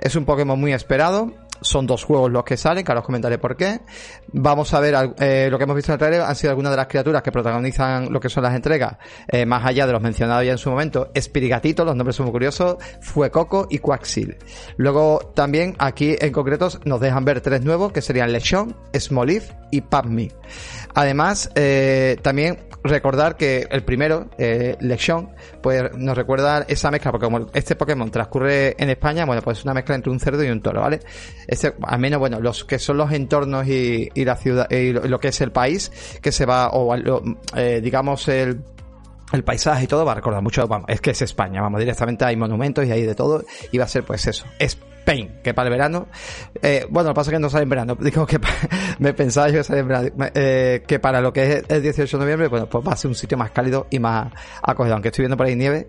Es 0.02 0.16
un 0.16 0.24
Pokémon 0.24 0.58
muy 0.58 0.72
esperado. 0.72 1.32
Son 1.60 1.86
dos 1.86 2.02
juegos 2.02 2.28
los 2.32 2.42
que 2.42 2.56
salen, 2.56 2.84
que 2.84 2.90
ahora 2.90 3.02
os 3.02 3.06
comentaré 3.06 3.38
por 3.38 3.56
qué. 3.56 3.82
Vamos 4.32 4.74
a 4.74 4.80
ver 4.80 5.14
eh, 5.20 5.46
lo 5.48 5.58
que 5.58 5.64
hemos 5.64 5.76
visto 5.76 5.92
en 5.92 5.94
el 5.94 5.98
trailer. 6.00 6.20
Han 6.22 6.34
sido 6.34 6.50
algunas 6.50 6.72
de 6.72 6.76
las 6.76 6.88
criaturas 6.88 7.22
que 7.22 7.30
protagonizan 7.30 8.12
lo 8.12 8.18
que 8.18 8.28
son 8.28 8.42
las 8.42 8.56
entregas, 8.56 8.96
eh, 9.28 9.46
más 9.46 9.64
allá 9.64 9.86
de 9.86 9.92
los 9.92 10.02
mencionados 10.02 10.44
ya 10.44 10.50
en 10.50 10.58
su 10.58 10.70
momento. 10.70 11.12
Espirigatito, 11.14 11.84
los 11.84 11.94
nombres 11.94 12.16
son 12.16 12.26
muy 12.26 12.32
curiosos. 12.32 12.78
Fuecoco 13.00 13.68
y 13.70 13.78
Quaxil. 13.78 14.38
Luego 14.76 15.20
también 15.36 15.76
aquí 15.78 16.16
en 16.18 16.32
concreto 16.32 16.68
nos 16.84 17.00
dejan 17.00 17.24
ver 17.24 17.40
tres 17.40 17.62
nuevos 17.62 17.92
que 17.92 18.02
serían 18.02 18.32
Lechon, 18.32 18.74
Smoliv 18.98 19.44
y 19.70 19.82
Pupme. 19.82 20.32
Además, 20.94 21.48
eh, 21.54 22.16
también 22.22 22.58
recordar 22.82 23.36
que 23.36 23.66
el 23.70 23.82
primero, 23.82 24.28
eh, 24.38 24.76
Lexion, 24.80 25.30
pues 25.62 25.96
nos 25.96 26.16
recuerda 26.16 26.64
esa 26.68 26.90
mezcla, 26.90 27.10
porque 27.10 27.26
como 27.26 27.46
este 27.54 27.76
Pokémon 27.76 28.10
transcurre 28.10 28.74
en 28.78 28.90
España, 28.90 29.24
bueno, 29.24 29.42
pues 29.42 29.58
es 29.58 29.64
una 29.64 29.74
mezcla 29.74 29.94
entre 29.94 30.10
un 30.10 30.20
cerdo 30.20 30.42
y 30.44 30.48
un 30.48 30.60
toro, 30.60 30.80
¿vale? 30.80 31.00
Este, 31.46 31.74
al 31.82 31.98
menos, 31.98 32.18
bueno, 32.18 32.40
los 32.40 32.64
que 32.64 32.78
son 32.78 32.96
los 32.96 33.12
entornos 33.12 33.66
y, 33.66 34.10
la 34.14 34.36
ciudad, 34.36 34.70
y 34.70 34.92
lo, 34.92 35.18
que 35.20 35.28
es 35.28 35.40
el 35.40 35.52
país, 35.52 35.92
que 36.20 36.32
se 36.32 36.46
va, 36.46 36.70
o 36.70 36.94
eh, 37.56 37.80
digamos 37.82 38.28
el 38.28 38.60
el 39.32 39.44
paisaje 39.44 39.84
y 39.84 39.86
todo 39.86 40.04
va 40.04 40.12
a 40.12 40.14
recordar 40.16 40.42
mucho, 40.42 40.66
vamos, 40.66 40.86
es 40.88 41.00
que 41.00 41.10
es 41.10 41.22
España, 41.22 41.60
vamos, 41.60 41.80
directamente 41.80 42.24
hay 42.24 42.36
monumentos 42.36 42.84
y 42.86 42.92
hay 42.92 43.02
de 43.02 43.14
todo, 43.14 43.44
y 43.70 43.78
va 43.78 43.84
a 43.84 43.88
ser 43.88 44.04
pues 44.04 44.26
eso, 44.26 44.46
es 44.58 44.78
Spain, 45.02 45.40
que 45.42 45.52
para 45.52 45.68
el 45.68 45.72
verano, 45.72 46.06
eh, 46.62 46.86
bueno, 46.88 47.08
lo 47.08 47.14
que 47.14 47.16
pasa 47.16 47.30
es 47.30 47.34
que 47.34 47.40
no 47.40 47.50
sale 47.50 47.64
en 47.64 47.68
verano, 47.68 47.96
digo 48.00 48.26
que 48.26 48.38
me 48.98 49.12
pensaba 49.14 49.48
yo 49.48 49.58
que 49.58 49.64
sale 49.64 49.80
en 49.80 49.88
verano, 49.88 50.10
eh, 50.34 50.84
que 50.86 50.98
para 50.98 51.20
lo 51.20 51.32
que 51.32 51.42
es 51.42 51.64
el 51.68 51.82
18 51.82 52.18
de 52.18 52.24
noviembre, 52.24 52.48
bueno, 52.48 52.66
pues 52.68 52.86
va 52.86 52.92
a 52.92 52.96
ser 52.96 53.08
un 53.08 53.14
sitio 53.14 53.36
más 53.36 53.50
cálido 53.50 53.86
y 53.90 53.98
más 53.98 54.32
acogedor, 54.62 54.94
aunque 54.94 55.08
estoy 55.08 55.24
viendo 55.24 55.36
por 55.36 55.46
ahí 55.46 55.56
nieve, 55.56 55.88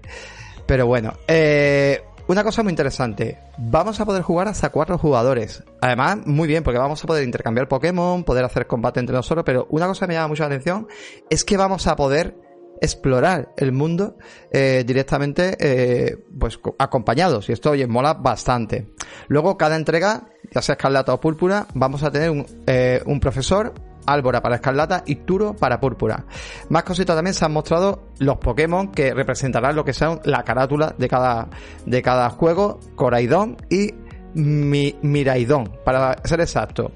pero 0.66 0.88
bueno, 0.88 1.14
eh, 1.28 2.04
una 2.26 2.44
cosa 2.44 2.64
muy 2.64 2.72
interesante, 2.72 3.38
vamos 3.58 4.00
a 4.00 4.06
poder 4.06 4.24
jugar 4.24 4.48
hasta 4.48 4.70
cuatro 4.70 4.98
jugadores. 4.98 5.62
Además, 5.82 6.20
muy 6.26 6.48
bien, 6.48 6.64
porque 6.64 6.80
vamos 6.80 7.04
a 7.04 7.08
poder 7.08 7.26
intercambiar 7.26 7.68
Pokémon, 7.68 8.24
poder 8.24 8.46
hacer 8.46 8.66
combate 8.66 9.02
entre 9.02 9.14
nosotros, 9.14 9.44
pero 9.46 9.68
una 9.70 9.88
cosa 9.88 10.06
que 10.06 10.08
me 10.08 10.14
llama 10.14 10.30
mucho 10.30 10.44
la 10.44 10.48
atención 10.48 10.88
es 11.30 11.44
que 11.44 11.58
vamos 11.58 11.86
a 11.86 11.98
poder 11.98 12.38
explorar 12.84 13.54
el 13.56 13.72
mundo 13.72 14.18
eh, 14.52 14.84
directamente 14.86 15.56
eh, 15.60 16.18
pues 16.38 16.60
acompañados 16.78 17.48
y 17.48 17.54
esto 17.54 17.72
oye 17.72 17.88
mola 17.88 18.14
bastante 18.14 18.90
luego 19.30 19.58
cada 19.58 19.78
entrega 19.78 20.28
ya 20.52 20.62
sea 20.62 20.74
escarlata 20.74 21.14
o 21.14 21.20
púrpura 21.22 21.66
vamos 21.74 22.04
a 22.04 22.12
tener 22.12 22.30
un, 22.30 22.46
eh, 22.68 23.02
un 23.06 23.22
profesor 23.22 23.74
Álvora 24.06 24.42
para 24.42 24.56
Escarlata 24.56 25.04
y 25.06 25.16
Turo 25.16 25.56
para 25.56 25.80
Púrpura. 25.80 26.26
Más 26.68 26.84
cositas 26.84 27.16
también 27.16 27.34
se 27.34 27.46
han 27.46 27.54
mostrado 27.54 28.10
los 28.20 28.38
Pokémon 28.38 28.92
que 28.92 29.14
representarán 29.14 29.78
lo 29.78 29.86
que 29.86 29.94
son 29.94 30.20
la 30.26 30.44
carátula 30.44 30.94
de 30.98 31.08
cada, 31.08 31.48
de 31.86 32.02
cada 32.02 32.30
juego, 32.30 32.82
Coraidon 32.96 33.56
y 33.70 33.94
Miraidon, 34.36 35.72
para 35.86 36.18
ser 36.24 36.42
exacto. 36.42 36.92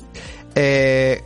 Eh, 0.60 1.22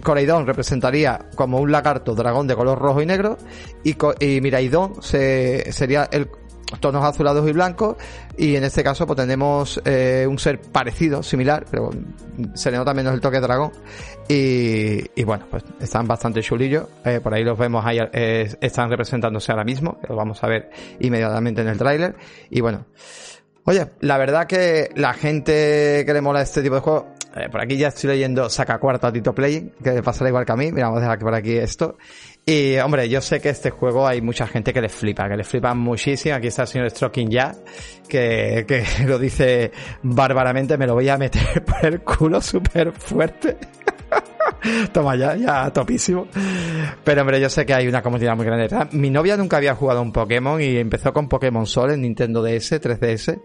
representaría 0.45 1.29
como 1.35 1.59
un 1.59 1.71
lagarto 1.71 2.15
dragón 2.15 2.47
de 2.47 2.55
color 2.55 2.79
rojo 2.79 3.01
y 3.01 3.05
negro 3.05 3.37
y, 3.81 4.41
Miraidon 4.41 5.01
se, 5.01 5.71
sería 5.71 6.09
el, 6.11 6.27
tonos 6.79 7.03
azulados 7.03 7.47
y 7.47 7.51
blancos 7.51 7.97
y 8.37 8.55
en 8.55 8.63
este 8.63 8.83
caso 8.83 9.05
pues 9.05 9.17
tenemos 9.17 9.81
eh, 9.85 10.25
un 10.27 10.39
ser 10.39 10.61
parecido, 10.61 11.21
similar, 11.23 11.65
pero 11.69 11.91
se 12.53 12.71
le 12.71 12.77
nota 12.77 12.93
menos 12.93 13.13
el 13.13 13.21
toque 13.21 13.37
de 13.37 13.41
dragón. 13.41 13.71
Y, 14.27 15.23
bueno, 15.25 15.45
pues 15.49 15.63
están 15.81 16.07
bastante 16.07 16.41
chulillos, 16.41 16.87
eh, 17.03 17.19
por 17.21 17.33
ahí 17.33 17.43
los 17.43 17.57
vemos 17.57 17.85
ahí, 17.85 17.99
eh, 18.13 18.49
están 18.61 18.89
representándose 18.89 19.51
ahora 19.51 19.65
mismo, 19.65 19.99
lo 20.07 20.15
vamos 20.15 20.41
a 20.43 20.47
ver 20.47 20.69
inmediatamente 20.99 21.61
en 21.61 21.67
el 21.67 21.77
tráiler. 21.77 22.15
Y 22.49 22.61
bueno, 22.61 22.85
oye, 23.65 23.87
la 23.99 24.17
verdad 24.17 24.47
que 24.47 24.89
la 24.95 25.13
gente 25.13 26.03
que 26.05 26.13
le 26.13 26.21
mola 26.21 26.41
este 26.41 26.61
tipo 26.61 26.75
de 26.75 26.81
juegos 26.81 27.05
por 27.51 27.61
aquí 27.61 27.77
ya 27.77 27.89
estoy 27.89 28.09
leyendo 28.09 28.49
saca 28.49 28.77
cuarto 28.79 29.07
a 29.07 29.13
Tito 29.13 29.33
Play, 29.33 29.71
que 29.83 30.03
pasará 30.03 30.29
igual 30.29 30.45
que 30.45 30.51
a 30.51 30.55
mí. 30.55 30.71
Mira, 30.71 30.87
vamos 30.87 30.99
a 30.99 31.01
dejar 31.01 31.19
por 31.19 31.33
aquí 31.33 31.57
esto. 31.57 31.97
Y 32.45 32.77
hombre, 32.77 33.07
yo 33.07 33.21
sé 33.21 33.39
que 33.39 33.49
este 33.49 33.69
juego 33.69 34.07
hay 34.07 34.21
mucha 34.21 34.47
gente 34.47 34.73
que 34.73 34.81
le 34.81 34.89
flipa, 34.89 35.29
que 35.29 35.37
le 35.37 35.43
flipa 35.43 35.73
muchísimo. 35.73 36.35
Aquí 36.35 36.47
está 36.47 36.63
el 36.63 36.67
señor 36.67 36.89
Stroking 36.89 37.29
ya, 37.29 37.55
que, 38.07 38.65
que 38.67 38.83
lo 39.05 39.19
dice 39.19 39.71
bárbaramente, 40.03 40.77
me 40.77 40.87
lo 40.87 40.95
voy 40.95 41.07
a 41.09 41.17
meter 41.17 41.63
por 41.65 41.85
el 41.85 42.01
culo 42.01 42.41
súper 42.41 42.91
fuerte. 42.91 43.57
Toma 44.91 45.15
ya, 45.15 45.35
ya 45.35 45.71
topísimo. 45.71 46.27
Pero 47.03 47.21
hombre, 47.21 47.39
yo 47.39 47.49
sé 47.49 47.65
que 47.65 47.73
hay 47.73 47.87
una 47.87 48.01
comunidad 48.01 48.35
muy 48.35 48.45
grande. 48.45 48.69
Mi 48.91 49.09
novia 49.09 49.37
nunca 49.37 49.57
había 49.57 49.75
jugado 49.75 50.01
un 50.01 50.11
Pokémon 50.11 50.61
y 50.61 50.77
empezó 50.77 51.13
con 51.13 51.29
Pokémon 51.29 51.65
Sol 51.65 51.91
en 51.91 52.01
Nintendo 52.01 52.43
DS, 52.43 52.81
3DS 52.81 53.41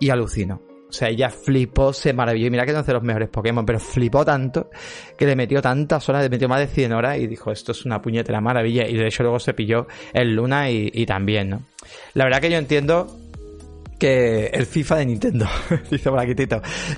y 0.00 0.10
alucino. 0.10 0.77
O 0.88 0.92
sea, 0.92 1.08
ella 1.08 1.28
flipó, 1.28 1.92
se 1.92 2.12
maravilló. 2.12 2.46
Y 2.46 2.50
mira 2.50 2.64
que 2.64 2.72
no 2.72 2.80
es 2.80 2.86
de 2.86 2.94
los 2.94 3.02
mejores 3.02 3.28
Pokémon, 3.28 3.66
pero 3.66 3.78
flipó 3.78 4.24
tanto 4.24 4.70
que 5.16 5.26
le 5.26 5.36
metió 5.36 5.60
tantas 5.60 6.08
horas, 6.08 6.22
le 6.22 6.30
metió 6.30 6.48
más 6.48 6.60
de 6.60 6.66
100 6.66 6.92
horas 6.92 7.18
y 7.18 7.26
dijo, 7.26 7.52
esto 7.52 7.72
es 7.72 7.84
una 7.84 8.00
puñetera 8.00 8.40
maravilla. 8.40 8.86
Y 8.88 8.96
de 8.96 9.06
hecho 9.06 9.22
luego 9.22 9.38
se 9.38 9.52
pilló 9.52 9.86
el 10.14 10.34
Luna 10.34 10.70
y, 10.70 11.04
también, 11.04 11.50
¿no? 11.50 11.62
La 12.14 12.24
verdad 12.24 12.40
que 12.40 12.50
yo 12.50 12.58
entiendo 12.58 13.06
que 13.98 14.46
el 14.46 14.64
FIFA 14.64 14.96
de 14.96 15.06
Nintendo, 15.06 15.46
dice 15.90 16.08
por 16.08 16.20
aquí. 16.20 16.34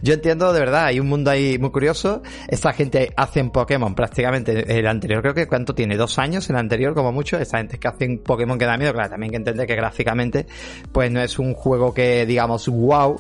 Yo 0.03 0.15
entiendo, 0.15 0.53
de 0.53 0.61
verdad, 0.61 0.85
hay 0.87 1.01
un 1.01 1.09
mundo 1.09 1.31
ahí 1.31 1.59
muy 1.59 1.71
curioso. 1.71 2.23
Esta 2.47 2.73
gente 2.73 3.13
hace 3.17 3.41
en 3.41 3.51
Pokémon 3.51 3.95
prácticamente 3.95 4.79
el 4.79 4.87
anterior, 4.87 5.23
creo 5.23 5.35
que 5.35 5.47
cuánto 5.47 5.75
tiene, 5.75 5.97
dos 5.97 6.19
años 6.19 6.49
el 6.51 6.57
anterior 6.57 6.95
como 6.95 7.11
mucho. 7.11 7.39
Esta 7.39 7.59
gente 7.59 7.79
que 7.79 7.89
hace 7.89 8.07
un 8.07 8.19
Pokémon 8.19 8.59
que 8.59 8.67
da 8.67 8.77
miedo, 8.77 8.93
claro, 8.93 9.11
también 9.11 9.31
que 9.31 9.37
entender 9.39 9.67
que 9.67 9.75
gráficamente, 9.75 10.47
pues 10.93 11.11
no 11.11 11.23
es 11.23 11.39
un 11.39 11.55
juego 11.55 11.95
que 11.95 12.27
digamos 12.27 12.69
wow, 12.69 13.19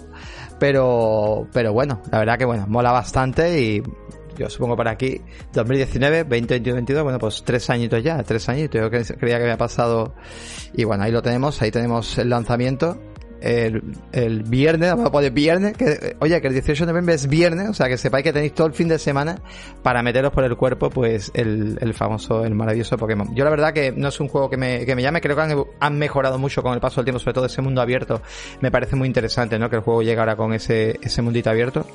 pero, 0.60 1.48
pero 1.52 1.72
bueno, 1.72 2.00
la 2.12 2.20
verdad 2.20 2.38
que 2.38 2.44
bueno, 2.44 2.66
mola 2.68 2.92
bastante 2.92 3.60
y 3.60 3.82
yo 4.36 4.48
supongo 4.48 4.76
para 4.76 4.92
aquí, 4.92 5.20
2019, 5.52 6.24
2021, 6.24 6.76
2022, 6.76 7.02
bueno, 7.02 7.18
pues 7.18 7.42
tres 7.44 7.68
añitos 7.68 8.02
ya, 8.02 8.22
tres 8.22 8.48
añitos, 8.48 8.80
yo 8.80 8.90
creía 8.90 9.38
que 9.38 9.44
había 9.44 9.58
pasado, 9.58 10.14
y 10.72 10.84
bueno, 10.84 11.02
ahí 11.02 11.12
lo 11.12 11.20
tenemos, 11.20 11.60
ahí 11.60 11.70
tenemos 11.70 12.16
el 12.18 12.30
lanzamiento, 12.30 12.98
el, 13.40 13.82
el 14.12 14.42
viernes, 14.42 14.90
vamos 14.90 15.06
a 15.06 15.12
poner 15.12 15.32
viernes, 15.32 15.76
que, 15.76 16.16
oye, 16.20 16.40
que 16.40 16.46
el 16.48 16.52
18 16.54 16.84
de 16.84 16.92
noviembre 16.92 17.14
es 17.14 17.28
viernes, 17.28 17.68
o 17.68 17.74
sea, 17.74 17.88
que 17.88 17.96
sepáis 17.96 18.24
que 18.24 18.32
tenéis 18.32 18.54
todo 18.54 18.66
el 18.66 18.72
fin 18.72 18.88
de 18.88 18.98
semana 18.98 19.40
para 19.82 20.02
meteros 20.02 20.32
por 20.32 20.44
el 20.44 20.56
cuerpo, 20.56 20.90
pues, 20.90 21.30
el, 21.34 21.78
el 21.80 21.94
famoso, 21.94 22.44
el 22.44 22.54
maravilloso 22.54 22.96
Pokémon. 22.96 23.34
Yo 23.34 23.44
la 23.44 23.50
verdad 23.50 23.72
que 23.72 23.92
no 23.92 24.08
es 24.08 24.20
un 24.20 24.28
juego 24.28 24.50
que 24.50 24.56
me, 24.56 24.84
que 24.84 24.94
me 24.94 25.02
llame, 25.02 25.20
creo 25.20 25.36
que 25.36 25.42
han, 25.42 25.64
han, 25.80 25.98
mejorado 25.98 26.38
mucho 26.38 26.62
con 26.62 26.74
el 26.74 26.80
paso 26.80 26.96
del 26.96 27.06
tiempo, 27.06 27.18
sobre 27.18 27.34
todo 27.34 27.46
ese 27.46 27.62
mundo 27.62 27.80
abierto. 27.80 28.22
Me 28.60 28.70
parece 28.70 28.96
muy 28.96 29.06
interesante, 29.06 29.58
¿no? 29.58 29.68
Que 29.70 29.76
el 29.76 29.82
juego 29.82 30.02
llegue 30.02 30.18
ahora 30.20 30.36
con 30.36 30.52
ese, 30.52 30.98
ese 31.02 31.22
mundito 31.22 31.50
abierto 31.50 31.86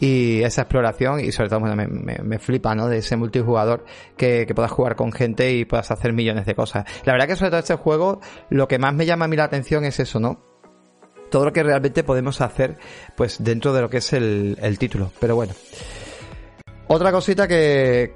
y 0.00 0.42
esa 0.42 0.62
exploración 0.62 1.20
y 1.20 1.32
sobre 1.32 1.48
todo 1.48 1.60
me, 1.60 1.86
me, 1.86 2.18
me, 2.22 2.38
flipa, 2.38 2.74
¿no? 2.74 2.88
De 2.88 2.98
ese 2.98 3.16
multijugador 3.16 3.84
que, 4.16 4.46
que 4.46 4.54
puedas 4.54 4.70
jugar 4.70 4.96
con 4.96 5.12
gente 5.12 5.52
y 5.52 5.64
puedas 5.64 5.90
hacer 5.90 6.12
millones 6.12 6.46
de 6.46 6.54
cosas. 6.54 6.84
La 7.04 7.12
verdad 7.12 7.26
que 7.26 7.36
sobre 7.36 7.50
todo 7.50 7.60
este 7.60 7.74
juego, 7.74 8.20
lo 8.50 8.68
que 8.68 8.78
más 8.78 8.94
me 8.94 9.06
llama 9.06 9.24
a 9.24 9.28
mí 9.28 9.36
la 9.36 9.44
atención 9.44 9.84
es 9.84 9.98
eso, 10.00 10.20
¿no? 10.20 10.48
Todo 11.30 11.46
lo 11.46 11.52
que 11.52 11.62
realmente 11.62 12.04
podemos 12.04 12.40
hacer 12.40 12.76
pues 13.16 13.42
dentro 13.42 13.72
de 13.72 13.80
lo 13.80 13.90
que 13.90 13.98
es 13.98 14.12
el, 14.12 14.58
el 14.60 14.78
título. 14.78 15.12
Pero 15.20 15.34
bueno. 15.34 15.54
Otra 16.88 17.12
cosita 17.12 17.46
que, 17.46 18.14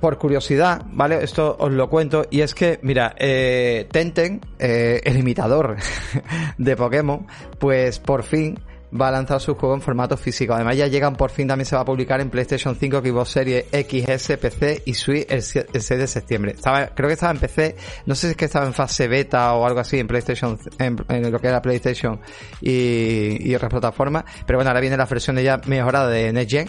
por 0.00 0.18
curiosidad, 0.18 0.82
¿vale? 0.86 1.22
Esto 1.22 1.56
os 1.58 1.70
lo 1.70 1.88
cuento. 1.88 2.26
Y 2.30 2.40
es 2.40 2.54
que, 2.54 2.80
mira, 2.82 3.14
eh, 3.18 3.86
Tenten, 3.90 4.40
eh, 4.58 5.00
el 5.04 5.18
imitador 5.18 5.76
de 6.58 6.76
Pokémon, 6.76 7.26
pues 7.58 7.98
por 7.98 8.22
fin 8.22 8.58
va 8.98 9.08
a 9.08 9.10
lanzar 9.10 9.40
su 9.40 9.54
juego 9.54 9.74
en 9.74 9.80
formato 9.80 10.16
físico. 10.16 10.54
Además 10.54 10.76
ya 10.76 10.86
llegan 10.86 11.14
por 11.16 11.30
fin, 11.30 11.46
también 11.48 11.66
se 11.66 11.76
va 11.76 11.82
a 11.82 11.84
publicar 11.84 12.20
en 12.20 12.30
PlayStation 12.30 12.76
5, 12.76 13.00
Xbox 13.00 13.30
Series 13.30 13.64
XS, 13.70 14.36
PC 14.36 14.82
y 14.84 14.94
Switch 14.94 15.26
el, 15.30 15.42
6 15.42 15.64
de 15.72 16.06
septiembre. 16.06 16.52
Estaba, 16.52 16.86
creo 16.88 17.08
que 17.08 17.14
estaba 17.14 17.32
en 17.32 17.38
PC, 17.38 17.76
no 18.06 18.14
sé 18.14 18.28
si 18.28 18.30
es 18.32 18.36
que 18.36 18.44
estaba 18.46 18.66
en 18.66 18.74
fase 18.74 19.08
beta 19.08 19.54
o 19.54 19.66
algo 19.66 19.80
así 19.80 19.98
en 19.98 20.06
PlayStation, 20.06 20.58
en, 20.78 21.30
lo 21.30 21.38
que 21.38 21.48
era 21.48 21.62
PlayStation 21.62 22.20
y, 22.60 23.48
y 23.48 23.54
otras 23.54 23.70
plataformas, 23.70 24.24
pero 24.46 24.58
bueno, 24.58 24.70
ahora 24.70 24.80
viene 24.80 24.96
la 24.96 25.06
versión 25.06 25.36
ya 25.38 25.60
mejorada 25.66 26.08
de 26.08 26.32
Next 26.32 26.50
Gen 26.50 26.68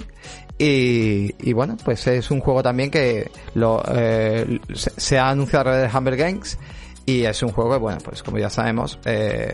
y, 0.58 1.34
y, 1.40 1.54
bueno, 1.54 1.76
pues 1.84 2.06
es 2.08 2.30
un 2.30 2.40
juego 2.40 2.62
también 2.62 2.92
que 2.92 3.32
lo, 3.56 3.82
eh, 3.88 4.60
se, 4.74 5.18
ha 5.18 5.30
anunciado 5.30 5.62
a 5.62 5.64
través 5.64 5.92
de 5.92 5.98
Humber 5.98 6.18
Games 6.18 6.60
y 7.06 7.24
es 7.24 7.42
un 7.42 7.50
juego 7.50 7.72
que, 7.72 7.78
bueno, 7.78 7.98
pues 8.04 8.22
como 8.22 8.38
ya 8.38 8.50
sabemos, 8.50 9.00
eh, 9.06 9.54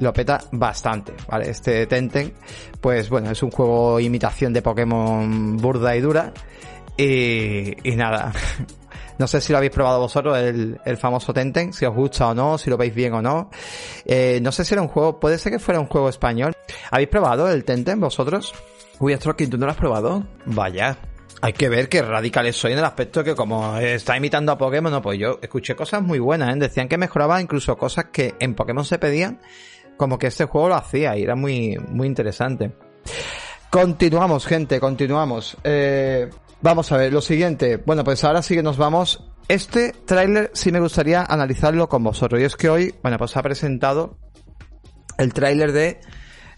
lo 0.00 0.12
peta 0.12 0.40
bastante, 0.52 1.14
¿vale? 1.28 1.50
Este 1.50 1.86
Tenten, 1.86 2.32
pues 2.80 3.08
bueno, 3.08 3.30
es 3.30 3.42
un 3.42 3.50
juego 3.50 4.00
imitación 4.00 4.52
de 4.52 4.62
Pokémon 4.62 5.56
burda 5.56 5.96
y 5.96 6.00
dura. 6.00 6.32
Y, 6.96 7.88
y 7.88 7.96
nada, 7.96 8.32
no 9.18 9.26
sé 9.26 9.40
si 9.40 9.52
lo 9.52 9.58
habéis 9.58 9.72
probado 9.72 10.00
vosotros, 10.00 10.36
el, 10.38 10.80
el, 10.84 10.96
famoso 10.96 11.32
Tenten, 11.32 11.72
si 11.72 11.84
os 11.84 11.94
gusta 11.94 12.28
o 12.28 12.34
no, 12.34 12.58
si 12.58 12.70
lo 12.70 12.76
veis 12.76 12.94
bien 12.94 13.14
o 13.14 13.22
no. 13.22 13.50
Eh, 14.04 14.40
no 14.42 14.52
sé 14.52 14.64
si 14.64 14.74
era 14.74 14.82
un 14.82 14.88
juego, 14.88 15.18
puede 15.18 15.38
ser 15.38 15.52
que 15.52 15.58
fuera 15.58 15.80
un 15.80 15.86
juego 15.86 16.08
español. 16.08 16.52
¿Habéis 16.90 17.08
probado 17.08 17.50
el 17.50 17.64
Tenten 17.64 18.00
vosotros? 18.00 18.54
Uy, 19.00 19.14
Stroking, 19.16 19.50
¿tú 19.50 19.58
no 19.58 19.66
lo 19.66 19.72
has 19.72 19.78
probado? 19.78 20.26
Vaya. 20.46 20.96
Hay 21.42 21.52
que 21.52 21.68
ver 21.68 21.88
qué 21.88 22.00
radicales 22.00 22.56
soy 22.56 22.72
en 22.72 22.78
el 22.78 22.84
aspecto 22.84 23.22
que 23.22 23.34
como 23.34 23.76
está 23.76 24.16
imitando 24.16 24.52
a 24.52 24.56
Pokémon, 24.56 24.90
no, 24.90 25.02
pues 25.02 25.18
yo 25.18 25.38
escuché 25.42 25.74
cosas 25.74 26.00
muy 26.00 26.18
buenas, 26.18 26.54
¿eh? 26.54 26.58
Decían 26.58 26.88
que 26.88 26.96
mejoraba 26.96 27.40
incluso 27.40 27.76
cosas 27.76 28.06
que 28.06 28.34
en 28.38 28.54
Pokémon 28.54 28.84
se 28.84 28.98
pedían 28.98 29.40
como 29.96 30.18
que 30.18 30.28
este 30.28 30.44
juego 30.44 30.68
lo 30.68 30.76
hacía 30.76 31.16
y 31.16 31.22
era 31.22 31.34
muy, 31.34 31.76
muy 31.88 32.06
interesante. 32.06 32.72
Continuamos, 33.70 34.46
gente, 34.46 34.78
continuamos. 34.78 35.56
Eh, 35.64 36.30
vamos 36.62 36.92
a 36.92 36.96
ver, 36.96 37.12
lo 37.12 37.20
siguiente. 37.20 37.76
Bueno, 37.76 38.04
pues 38.04 38.22
ahora 38.24 38.42
sí 38.42 38.54
que 38.54 38.62
nos 38.62 38.76
vamos. 38.76 39.24
Este 39.48 39.92
tráiler 39.92 40.50
sí 40.54 40.72
me 40.72 40.80
gustaría 40.80 41.22
analizarlo 41.22 41.88
con 41.88 42.02
vosotros. 42.04 42.40
Y 42.40 42.44
es 42.44 42.56
que 42.56 42.68
hoy, 42.68 42.94
bueno, 43.02 43.18
pues 43.18 43.36
ha 43.36 43.42
presentado 43.42 44.16
el 45.18 45.34
tráiler 45.34 45.72
de 45.72 46.00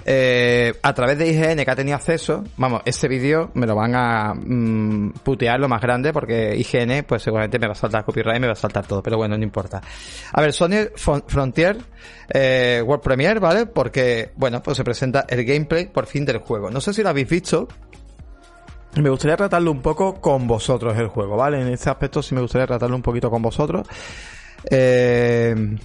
eh, 0.08 0.72
a 0.82 0.94
través 0.94 1.18
de 1.18 1.26
IGN 1.26 1.64
que 1.64 1.70
ha 1.70 1.74
tenido 1.74 1.96
acceso, 1.96 2.44
vamos, 2.56 2.80
este 2.84 3.08
vídeo 3.08 3.50
me 3.54 3.66
lo 3.66 3.74
van 3.74 3.92
a 3.96 4.34
mm, 4.34 5.14
putear 5.24 5.58
lo 5.58 5.68
más 5.68 5.82
grande 5.82 6.12
porque 6.12 6.54
IGN 6.56 7.02
pues 7.02 7.22
seguramente 7.22 7.58
me 7.58 7.66
va 7.66 7.72
a 7.72 7.74
saltar 7.74 8.04
copyright 8.04 8.40
me 8.40 8.46
va 8.46 8.52
a 8.52 8.56
saltar 8.56 8.86
todo, 8.86 9.02
pero 9.02 9.16
bueno, 9.16 9.36
no 9.36 9.42
importa. 9.42 9.82
A 10.32 10.40
ver, 10.40 10.52
Sony 10.52 10.90
Frontier 10.94 11.78
eh, 12.32 12.80
World 12.86 13.02
Premiere, 13.02 13.40
¿vale? 13.40 13.66
Porque, 13.66 14.30
bueno, 14.36 14.62
pues 14.62 14.76
se 14.76 14.84
presenta 14.84 15.26
el 15.28 15.44
gameplay 15.44 15.86
por 15.86 16.06
fin 16.06 16.24
del 16.24 16.38
juego. 16.38 16.70
No 16.70 16.80
sé 16.80 16.94
si 16.94 17.02
lo 17.02 17.08
habéis 17.08 17.28
visto, 17.28 17.66
me 18.94 19.10
gustaría 19.10 19.36
tratarlo 19.36 19.72
un 19.72 19.82
poco 19.82 20.20
con 20.20 20.46
vosotros 20.46 20.96
el 20.96 21.08
juego, 21.08 21.36
¿vale? 21.36 21.60
En 21.60 21.66
este 21.66 21.90
aspecto 21.90 22.22
sí 22.22 22.32
me 22.32 22.42
gustaría 22.42 22.68
tratarlo 22.68 22.94
un 22.94 23.02
poquito 23.02 23.28
con 23.28 23.42
vosotros. 23.42 23.84
Eh, 24.70 25.76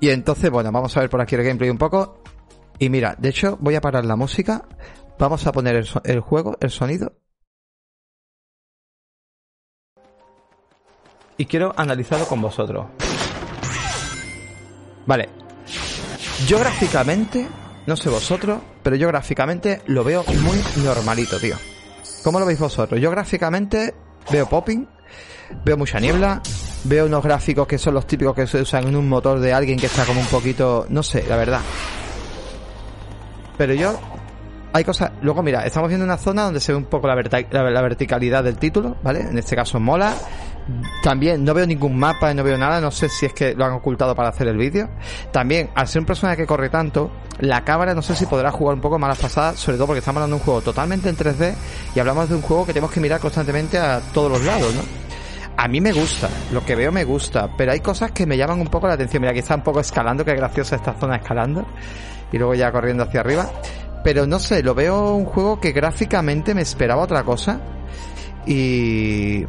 y 0.00 0.08
entonces, 0.10 0.50
bueno, 0.50 0.70
vamos 0.70 0.94
a 0.96 1.00
ver 1.00 1.08
por 1.08 1.20
aquí 1.20 1.34
el 1.34 1.44
gameplay 1.44 1.70
un 1.70 1.78
poco. 1.78 2.19
Y 2.80 2.88
mira, 2.88 3.14
de 3.18 3.28
hecho 3.28 3.58
voy 3.60 3.74
a 3.74 3.82
parar 3.82 4.06
la 4.06 4.16
música, 4.16 4.64
vamos 5.18 5.46
a 5.46 5.52
poner 5.52 5.84
el, 6.04 6.20
juego, 6.20 6.56
el 6.60 6.70
sonido. 6.70 7.12
Y 11.36 11.44
quiero 11.44 11.74
analizarlo 11.76 12.26
con 12.26 12.40
vosotros. 12.40 12.86
Vale. 15.04 15.28
Yo 16.46 16.58
gráficamente, 16.58 17.46
no 17.86 17.96
sé 17.96 18.08
vosotros, 18.08 18.62
pero 18.82 18.96
yo 18.96 19.08
gráficamente 19.08 19.82
lo 19.86 20.02
veo 20.02 20.24
muy 20.24 20.58
normalito, 20.82 21.38
tío. 21.38 21.56
¿Cómo 22.24 22.40
lo 22.40 22.46
veis 22.46 22.58
vosotros? 22.58 22.98
Yo 22.98 23.10
gráficamente 23.10 23.94
veo 24.30 24.48
popping, 24.48 24.88
veo 25.66 25.76
mucha 25.76 26.00
niebla, 26.00 26.40
veo 26.84 27.04
unos 27.04 27.22
gráficos 27.22 27.66
que 27.66 27.76
son 27.76 27.92
los 27.92 28.06
típicos 28.06 28.34
que 28.34 28.46
se 28.46 28.62
usan 28.62 28.88
en 28.88 28.96
un 28.96 29.06
motor 29.06 29.38
de 29.38 29.52
alguien 29.52 29.78
que 29.78 29.86
está 29.86 30.06
como 30.06 30.20
un 30.20 30.26
poquito, 30.28 30.86
no 30.88 31.02
sé, 31.02 31.24
la 31.28 31.36
verdad. 31.36 31.60
Pero 33.60 33.74
yo 33.74 33.94
hay 34.72 34.84
cosas. 34.84 35.12
Luego, 35.20 35.42
mira, 35.42 35.66
estamos 35.66 35.90
viendo 35.90 36.06
una 36.06 36.16
zona 36.16 36.44
donde 36.44 36.60
se 36.60 36.72
ve 36.72 36.78
un 36.78 36.86
poco 36.86 37.06
la, 37.06 37.14
verticalidad 37.14 38.42
del 38.42 38.56
título, 38.56 38.96
¿vale? 39.02 39.20
En 39.20 39.36
este 39.36 39.54
caso 39.54 39.78
mola. 39.78 40.14
También 41.02 41.44
no 41.44 41.52
veo 41.52 41.66
ningún 41.66 41.98
mapa, 41.98 42.32
no 42.32 42.42
veo 42.42 42.56
nada, 42.56 42.80
no 42.80 42.90
sé 42.90 43.10
si 43.10 43.26
es 43.26 43.34
que 43.34 43.54
lo 43.54 43.66
han 43.66 43.72
ocultado 43.72 44.14
para 44.14 44.30
hacer 44.30 44.48
el 44.48 44.56
vídeo. 44.56 44.88
También, 45.30 45.68
al 45.74 45.88
ser 45.88 46.00
un 46.00 46.06
personaje 46.06 46.38
que 46.38 46.46
corre 46.46 46.70
tanto, 46.70 47.10
la 47.40 47.62
cámara 47.62 47.92
no 47.92 48.00
sé 48.00 48.16
si 48.16 48.24
podrá 48.24 48.50
jugar 48.50 48.76
un 48.76 48.80
poco 48.80 48.98
malas 48.98 49.18
pasadas, 49.18 49.58
sobre 49.58 49.76
todo 49.76 49.88
porque 49.88 49.98
estamos 49.98 50.22
hablando 50.22 50.36
de 50.36 50.40
un 50.40 50.44
juego 50.46 50.62
totalmente 50.62 51.10
en 51.10 51.18
3D 51.18 51.54
y 51.94 52.00
hablamos 52.00 52.30
de 52.30 52.36
un 52.36 52.40
juego 52.40 52.64
que 52.64 52.72
tenemos 52.72 52.92
que 52.92 53.00
mirar 53.00 53.20
constantemente 53.20 53.76
a 53.76 54.00
todos 54.14 54.32
los 54.32 54.42
lados, 54.42 54.74
¿no? 54.74 54.80
a 55.60 55.68
mí 55.68 55.78
me 55.78 55.92
gusta, 55.92 56.30
lo 56.52 56.64
que 56.64 56.74
veo 56.74 56.90
me 56.90 57.04
gusta, 57.04 57.50
pero 57.54 57.72
hay 57.72 57.80
cosas 57.80 58.12
que 58.12 58.24
me 58.24 58.38
llaman 58.38 58.58
un 58.62 58.68
poco 58.68 58.88
la 58.88 58.94
atención. 58.94 59.20
Mira, 59.20 59.32
aquí 59.32 59.40
está 59.40 59.56
un 59.56 59.62
poco 59.62 59.80
escalando, 59.80 60.24
que 60.24 60.34
graciosa 60.34 60.76
esta 60.76 60.94
zona 60.94 61.16
escalando, 61.16 61.66
y 62.32 62.38
luego 62.38 62.54
ya 62.54 62.72
corriendo 62.72 63.04
hacia 63.04 63.20
arriba. 63.20 63.50
Pero 64.02 64.26
no 64.26 64.38
sé, 64.38 64.62
lo 64.62 64.74
veo 64.74 65.14
un 65.14 65.26
juego 65.26 65.60
que 65.60 65.72
gráficamente 65.72 66.54
me 66.54 66.62
esperaba 66.62 67.02
otra 67.02 67.22
cosa. 67.22 67.60
Y 68.46 69.44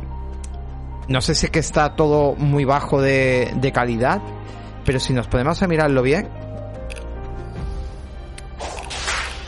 no 1.07 1.21
sé 1.21 1.35
si 1.35 1.45
es 1.45 1.51
que 1.51 1.59
está 1.59 1.95
todo 1.95 2.35
muy 2.35 2.65
bajo 2.65 3.01
de, 3.01 3.51
de 3.55 3.71
calidad, 3.71 4.21
pero 4.85 5.00
si 5.00 5.13
nos 5.13 5.27
ponemos 5.27 5.61
a 5.61 5.67
mirarlo 5.67 6.01
bien, 6.01 6.27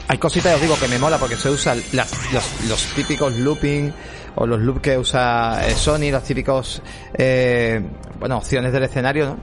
hay 0.08 0.18
cositas, 0.18 0.56
os 0.56 0.62
digo, 0.62 0.76
que 0.80 0.88
me 0.88 1.00
mola 1.00 1.18
porque 1.18 1.36
se 1.36 1.50
usan 1.50 1.82
los, 1.94 2.68
los 2.70 2.84
típicos 2.96 3.34
looping 3.36 3.92
o 4.36 4.46
los 4.46 4.60
loops 4.60 4.82
que 4.82 4.98
usa 4.98 5.66
eh, 5.66 5.72
Sony, 5.76 6.12
los 6.12 6.24
típicos, 6.24 6.82
eh, 7.18 7.82
bueno, 8.20 8.38
opciones 8.38 8.72
del 8.72 8.84
escenario, 8.84 9.26
¿no? 9.26 9.38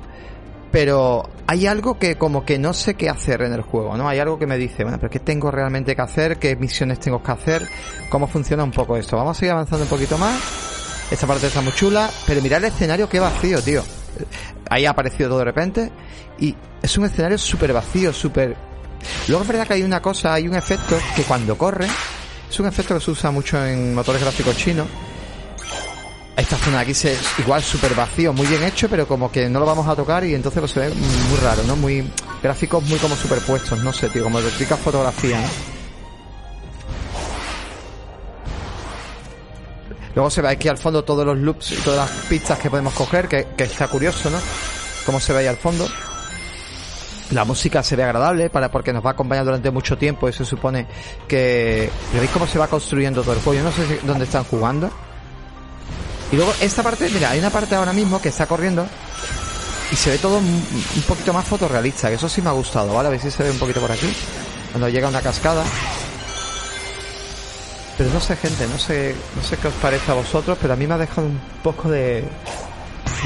Pero 0.71 1.29
hay 1.51 1.67
algo 1.67 1.99
que 1.99 2.15
como 2.15 2.45
que 2.45 2.61
no 2.61 2.73
sé 2.73 2.95
qué 2.95 3.09
hacer 3.09 3.43
en 3.43 3.53
el 3.53 3.63
juego, 3.63 3.97
¿no? 3.97 4.09
Hay 4.09 4.21
algo 4.21 4.39
que 4.39 4.47
me 4.47 4.57
dice, 4.57 4.85
bueno, 4.85 4.99
pero 5.01 5.11
¿qué 5.11 5.19
tengo 5.19 5.51
realmente 5.51 5.97
que 5.97 6.01
hacer? 6.01 6.39
¿Qué 6.39 6.55
misiones 6.55 7.01
tengo 7.01 7.21
que 7.25 7.33
hacer? 7.33 7.69
¿Cómo 8.09 8.29
funciona 8.29 8.63
un 8.63 8.71
poco 8.71 8.97
esto? 8.97 9.17
Vamos 9.17 9.37
a 9.37 9.41
seguir 9.41 9.51
avanzando 9.51 9.83
un 9.83 9.89
poquito 9.89 10.17
más. 10.17 10.41
Esta 11.11 11.27
parte 11.27 11.49
está 11.49 11.61
muy 11.61 11.73
chula, 11.73 12.09
pero 12.25 12.41
mirad 12.41 12.59
el 12.59 12.67
escenario 12.67 13.09
qué 13.09 13.19
vacío, 13.19 13.61
tío. 13.63 13.83
Ahí 14.71 14.87
ha 14.87 14.91
aparecido 14.91 15.29
todo 15.29 15.41
de 15.41 15.45
repente 15.47 15.91
y 16.39 16.55
es 16.81 16.97
un 16.97 17.07
escenario 17.07 17.37
súper 17.37 17.73
vacío, 17.73 18.13
súper... 18.13 18.57
Luego 19.27 19.43
es 19.43 19.49
verdad 19.49 19.67
que 19.67 19.75
hay 19.75 19.83
una 19.83 20.01
cosa, 20.01 20.33
hay 20.33 20.47
un 20.47 20.55
efecto 20.55 20.97
que 21.17 21.25
cuando 21.25 21.59
corre, 21.59 21.89
es 22.49 22.61
un 22.61 22.67
efecto 22.67 22.95
que 22.95 23.01
se 23.01 23.11
usa 23.11 23.33
mucho 23.33 23.67
en 23.67 23.93
motores 23.93 24.23
gráficos 24.23 24.57
chinos. 24.57 24.87
Esta 26.37 26.57
zona 26.57 26.79
de 26.79 26.83
aquí 26.85 26.95
se 26.95 27.17
igual 27.39 27.63
súper 27.63 27.95
vacío, 27.95 28.33
muy 28.33 28.47
bien 28.47 28.63
hecho, 28.63 28.89
pero 28.89 29.07
como 29.07 29.31
que 29.31 29.49
no 29.49 29.61
lo 29.61 29.67
vamos 29.67 29.87
a 29.87 29.95
tocar 29.95 30.25
y 30.25 30.35
entonces 30.35 30.63
lo 30.63 30.69
se 30.69 30.81
ve 30.81 30.89
muy 30.91 31.39
raro, 31.43 31.63
¿no? 31.65 31.77
Muy 31.77 32.11
gráficos 32.43 32.83
muy 32.85 32.99
como 32.99 33.15
superpuestos, 33.15 33.79
no 33.85 33.93
sé, 33.93 34.09
tío, 34.09 34.23
como 34.23 34.41
de 34.41 34.51
típica 34.51 34.77
fotografía, 34.77 35.41
¿no? 35.41 35.49
Luego 40.15 40.31
se 40.31 40.43
ve 40.43 40.49
aquí 40.49 40.69
al 40.69 40.79
fondo 40.79 41.05
todos 41.05 41.25
los 41.25 41.39
loops 41.39 41.73
y 41.73 41.77
todas 41.77 42.11
las 42.11 42.27
pistas 42.27 42.59
que 42.59 42.71
podemos 42.71 42.95
coger, 42.95 43.29
que, 43.29 43.49
que 43.57 43.65
está 43.65 43.89
curioso, 43.89 44.31
¿no? 44.31 44.39
Cómo 45.07 45.21
se 45.21 45.33
ve 45.33 45.41
ahí 45.41 45.47
al 45.47 45.57
fondo. 45.57 45.87
La 47.31 47.45
música 47.45 47.83
se 47.83 47.95
ve 47.95 48.03
agradable 48.03 48.51
para 48.51 48.71
porque 48.73 48.93
nos 48.93 49.05
va 49.05 49.11
a 49.11 49.13
acompañar 49.13 49.45
durante 49.45 49.71
mucho 49.71 49.97
tiempo 49.97 50.29
y 50.29 50.33
se 50.33 50.45
supone 50.45 50.87
que... 51.29 51.89
¿Veis 52.13 52.31
cómo 52.31 52.47
se 52.47 52.59
va 52.59 52.67
construyendo 52.67 53.23
todo 53.23 53.35
el 53.35 53.41
juego? 53.41 53.63
Yo 53.63 53.65
no 53.65 53.73
sé 53.73 54.01
dónde 54.05 54.25
están 54.25 54.43
jugando. 54.45 54.91
Y 56.33 56.37
luego 56.37 56.53
esta 56.61 56.83
parte, 56.83 57.09
mira, 57.11 57.31
hay 57.31 57.39
una 57.39 57.51
parte 57.51 57.75
ahora 57.75 57.93
mismo 57.93 58.21
que 58.21 58.29
está 58.29 58.47
corriendo 58.47 58.87
y 59.91 59.97
se 59.97 60.11
ve 60.11 60.19
todo 60.19 60.39
un, 60.39 60.65
poquito 61.09 61.33
más 61.33 61.45
fotorrealista, 61.45 62.09
que 62.09 62.15
eso 62.15 62.29
sí 62.29 62.41
me 62.41 62.51
ha 62.51 62.53
gustado, 62.53 62.95
¿vale? 62.95 63.09
A 63.09 63.11
ver 63.11 63.21
si 63.21 63.31
se 63.31 63.43
ve 63.43 63.51
un 63.51 63.59
poquito 63.59 63.81
por 63.81 63.91
aquí. 63.91 64.13
Cuando 64.71 64.89
llega 64.89 65.09
una 65.09 65.21
cascada. 65.21 65.65
Pero 67.99 68.11
no 68.11 68.21
sé, 68.21 68.37
gente, 68.37 68.67
no 68.69 68.79
sé, 68.79 69.15
no 69.35 69.43
sé 69.43 69.57
qué 69.57 69.69
os 69.69 69.75
parece 69.75 70.11
a 70.13 70.15
vosotros, 70.15 70.57
pero 70.63 70.73
a 70.73 70.77
mí 70.77 70.87
me 70.87 70.95
ha 70.95 70.99
dejado 70.99 71.27
un 71.27 71.41
poco 71.63 71.91
de, 71.91 72.25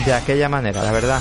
de 0.04 0.12
aquella 0.12 0.49
manera, 0.49 0.82
la 0.82 0.90
verdad. 0.90 1.20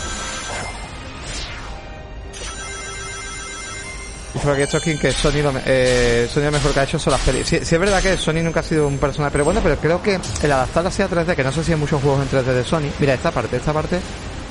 Dice 4.33 4.45
por 4.45 4.55
aquí 4.55 4.65
Stocking 4.65 4.97
que 4.97 5.11
Sony 5.11 5.43
lo, 5.43 5.53
eh, 5.65 6.27
Sony 6.31 6.41
lo 6.45 6.51
mejor 6.51 6.73
que 6.73 6.79
ha 6.79 6.83
hecho 6.83 6.97
son 6.97 7.11
las 7.11 7.21
pelis. 7.21 7.47
Sí, 7.47 7.57
es 7.57 7.79
verdad 7.79 8.01
que 8.01 8.17
Sony 8.17 8.41
nunca 8.41 8.61
ha 8.61 8.63
sido 8.63 8.87
un 8.87 8.97
personaje, 8.97 9.31
pero 9.31 9.45
bueno, 9.45 9.59
pero 9.61 9.77
creo 9.77 10.01
que 10.01 10.19
el 10.41 10.51
adaptarla 10.51 10.89
así 10.89 11.03
a 11.03 11.09
3D, 11.09 11.35
que 11.35 11.43
no 11.43 11.51
sé 11.51 11.63
si 11.63 11.73
hay 11.73 11.77
muchos 11.77 12.01
juegos 12.01 12.23
en 12.23 12.29
3D 12.39 12.53
de 12.53 12.63
Sony. 12.63 12.89
Mira, 12.99 13.13
esta 13.13 13.29
parte, 13.29 13.57
esta 13.57 13.71
parte, 13.73 13.99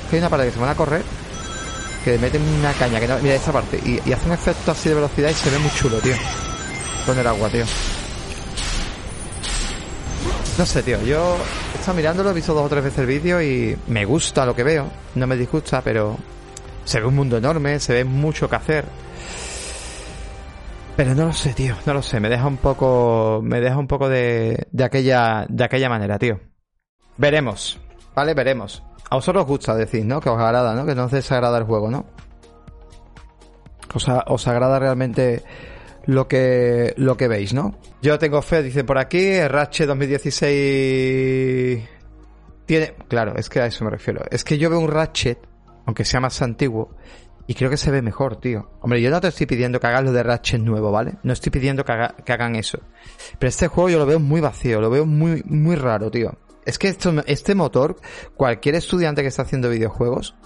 que 0.08 0.16
hay 0.16 0.20
una 0.20 0.30
parte 0.30 0.46
que 0.46 0.52
se 0.52 0.60
van 0.60 0.68
a 0.68 0.76
correr, 0.76 1.02
que 2.04 2.16
meten 2.18 2.42
una 2.42 2.72
caña, 2.74 3.00
que 3.00 3.08
mira 3.22 3.34
esta 3.34 3.52
parte, 3.52 3.80
y, 3.84 4.00
y 4.08 4.12
hace 4.12 4.26
un 4.26 4.32
efecto 4.32 4.70
así 4.70 4.88
de 4.88 4.94
velocidad 4.94 5.30
y 5.30 5.34
se 5.34 5.50
ve 5.50 5.58
muy 5.58 5.70
chulo, 5.72 5.98
tío. 5.98 6.14
Con 7.04 7.18
el 7.18 7.26
agua, 7.26 7.48
tío. 7.48 7.64
No 10.58 10.66
sé, 10.66 10.82
tío, 10.82 11.02
yo 11.02 11.36
he 11.74 11.78
estado 11.78 11.96
mirándolo, 11.96 12.30
he 12.30 12.34
visto 12.34 12.54
dos 12.54 12.66
o 12.66 12.68
tres 12.68 12.84
veces 12.84 13.00
el 13.00 13.06
vídeo 13.06 13.42
y 13.42 13.76
me 13.88 14.04
gusta 14.04 14.46
lo 14.46 14.54
que 14.54 14.62
veo, 14.62 14.86
no 15.14 15.26
me 15.26 15.36
disgusta, 15.36 15.80
pero 15.80 16.18
se 16.84 17.00
ve 17.00 17.06
un 17.06 17.16
mundo 17.16 17.36
enorme, 17.36 17.80
se 17.80 17.94
ve 17.94 18.04
mucho 18.04 18.48
que 18.48 18.56
hacer. 18.56 18.84
Pero 20.96 21.14
no 21.14 21.26
lo 21.26 21.32
sé, 21.32 21.54
tío, 21.54 21.74
no 21.86 21.94
lo 21.94 22.02
sé, 22.02 22.20
me 22.20 22.28
deja 22.28 22.46
un 22.46 22.58
poco, 22.58 23.40
me 23.42 23.60
deja 23.60 23.78
un 23.78 23.86
poco 23.86 24.08
de, 24.08 24.66
de 24.70 24.84
aquella, 24.84 25.46
de 25.48 25.64
aquella 25.64 25.88
manera, 25.88 26.18
tío. 26.18 26.40
Veremos, 27.16 27.80
¿vale? 28.14 28.34
Veremos. 28.34 28.82
A 29.08 29.16
vosotros 29.16 29.42
os 29.42 29.48
gusta 29.48 29.74
decir, 29.74 30.04
¿no? 30.04 30.20
Que 30.20 30.28
os 30.28 30.38
agrada, 30.38 30.74
¿no? 30.74 30.84
Que 30.84 30.94
no 30.94 31.04
os 31.04 31.12
desagrada 31.12 31.58
el 31.58 31.64
juego, 31.64 31.90
¿no? 31.90 32.06
Os, 33.94 34.06
os 34.08 34.48
agrada 34.48 34.78
realmente 34.78 35.42
lo 36.04 36.28
que, 36.28 36.92
lo 36.96 37.16
que 37.16 37.28
veis, 37.28 37.54
¿no? 37.54 37.78
Yo 38.02 38.18
tengo 38.18 38.42
fe, 38.42 38.62
dice 38.62 38.84
por 38.84 38.98
aquí, 38.98 39.40
Ratchet 39.46 39.86
2016 39.86 41.88
tiene, 42.66 42.94
claro, 43.08 43.34
es 43.36 43.48
que 43.48 43.60
a 43.60 43.66
eso 43.66 43.84
me 43.84 43.90
refiero. 43.90 44.22
Es 44.30 44.44
que 44.44 44.58
yo 44.58 44.70
veo 44.70 44.78
un 44.78 44.88
Ratchet, 44.88 45.38
aunque 45.86 46.04
sea 46.04 46.20
más 46.20 46.40
antiguo, 46.42 46.94
y 47.46 47.54
creo 47.54 47.70
que 47.70 47.76
se 47.76 47.90
ve 47.90 48.02
mejor, 48.02 48.36
tío. 48.36 48.70
Hombre, 48.80 49.00
yo 49.02 49.10
no 49.10 49.20
te 49.20 49.28
estoy 49.28 49.46
pidiendo 49.46 49.80
que 49.80 49.86
hagas 49.86 50.04
lo 50.04 50.12
de 50.12 50.22
Ratchet 50.22 50.60
nuevo, 50.60 50.90
¿vale? 50.92 51.14
No 51.22 51.32
estoy 51.32 51.50
pidiendo 51.50 51.84
que, 51.84 51.92
haga- 51.92 52.14
que 52.24 52.32
hagan 52.32 52.56
eso. 52.56 52.78
Pero 53.38 53.48
este 53.48 53.68
juego 53.68 53.90
yo 53.90 53.98
lo 53.98 54.06
veo 54.06 54.20
muy 54.20 54.40
vacío, 54.40 54.80
lo 54.80 54.90
veo 54.90 55.04
muy, 55.06 55.42
muy 55.46 55.76
raro, 55.76 56.10
tío. 56.10 56.36
Es 56.64 56.78
que 56.78 56.88
esto, 56.88 57.12
este 57.26 57.54
motor, 57.54 57.96
cualquier 58.36 58.76
estudiante 58.76 59.22
que 59.22 59.28
está 59.28 59.42
haciendo 59.42 59.68
videojuegos, 59.68 60.36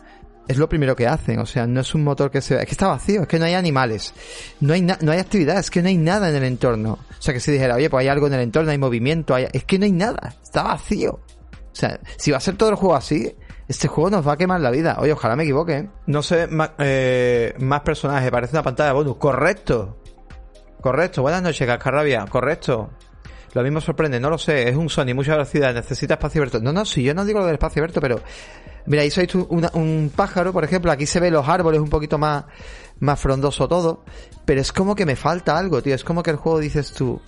es 0.48 0.56
lo 0.59 0.68
primero 0.68 0.96
que 0.96 1.06
hacen. 1.06 1.38
O 1.40 1.44
sea, 1.46 1.66
no 1.66 1.80
es 1.80 1.94
un 1.94 2.04
motor 2.04 2.30
que 2.30 2.40
se 2.40 2.54
ve. 2.54 2.61
Es 2.61 2.66
que 2.66 2.72
está 2.72 2.87
vacío, 2.87 3.22
es 3.22 3.28
que 3.28 3.38
no 3.38 3.44
hay 3.44 3.54
animales. 3.54 4.14
No 4.61 4.72
hay, 4.72 4.80
no 4.80 5.12
hay 5.12 5.18
actividad, 5.18 5.59
es 5.59 5.70
que 5.70 5.82
no 5.82 5.88
hay 5.88 5.98
nada 5.98 6.30
en 6.30 6.37
el 6.37 6.44
entorno. 6.44 6.98
O 7.11 7.20
sea, 7.22 7.35
que 7.35 7.40
si 7.40 7.52
dijera, 7.52 7.74
oye, 7.74 7.90
pues 7.90 8.00
hay 8.02 8.09
algo 8.09 8.28
en 8.28 8.35
el 8.35 8.40
entorno, 8.40 8.70
hay 8.70 8.78
movimiento, 8.78 9.35
hay... 9.35 9.48
es 9.52 9.64
que 9.64 9.78
no 9.78 9.85
hay 9.85 9.92
nada. 9.92 10.35
Está 10.42 10.62
vacío. 10.62 11.12
O 11.12 11.74
sea, 11.78 12.00
si 12.16 12.30
va 12.30 12.38
a 12.38 12.40
ser 12.40 12.56
todo 12.56 12.70
el 12.70 12.76
juego 12.76 12.94
así, 12.94 13.35
este 13.68 13.88
juego 13.88 14.11
nos 14.11 14.26
va 14.26 14.33
a 14.33 14.37
quemar 14.37 14.61
la 14.61 14.70
vida. 14.70 14.96
Oye, 15.00 15.12
ojalá 15.12 15.35
me 15.35 15.42
equivoque. 15.42 15.76
¿eh? 15.76 15.90
No 16.07 16.22
sé, 16.22 16.46
más, 16.46 16.70
eh, 16.79 17.55
más 17.59 17.81
personajes, 17.81 18.31
parece 18.31 18.55
una 18.55 18.62
pantalla 18.62 18.90
de 18.90 18.94
bonus. 18.94 19.16
Correcto. 19.16 19.98
Correcto. 20.81 21.22
Buenas 21.22 21.42
noches, 21.42 21.66
Cascarrabia. 21.66 22.26
Correcto. 22.26 22.90
Lo 23.55 23.62
mismo 23.62 23.81
sorprende, 23.81 24.20
no 24.20 24.31
lo 24.31 24.38
sé. 24.38 24.68
Es 24.68 24.76
un 24.76 24.88
Sony, 24.88 25.14
mucha 25.14 25.33
velocidad, 25.33 25.74
necesita 25.74 26.14
espacio 26.14 26.42
abierto. 26.42 26.61
No, 26.61 26.72
no, 26.72 26.85
si 26.85 27.02
yo 27.02 27.14
no 27.14 27.24
digo 27.24 27.40
lo 27.40 27.46
del 27.46 27.55
espacio 27.55 27.83
abierto, 27.83 28.00
pero. 28.00 28.20
Mira, 28.87 29.02
ahí 29.02 29.11
sois 29.11 29.35
un 29.35 30.12
pájaro, 30.14 30.52
por 30.52 30.62
ejemplo. 30.62 30.92
Aquí 30.92 31.07
se 31.07 31.18
ve 31.18 31.31
los 31.31 31.48
árboles 31.48 31.81
un 31.81 31.88
poquito 31.88 32.18
más, 32.18 32.44
más 33.00 33.18
frondoso 33.18 33.66
todo. 33.66 34.05
Pero 34.44 34.61
es 34.61 34.72
como 34.72 34.94
que 34.94 35.07
me 35.07 35.16
falta 35.16 35.59
algo, 35.59 35.83
tío. 35.83 35.94
Es 35.94 36.05
como 36.05 36.22
que 36.22 36.31
el 36.31 36.37
juego 36.37 36.61
dices 36.61 36.92
tú. 36.92 37.20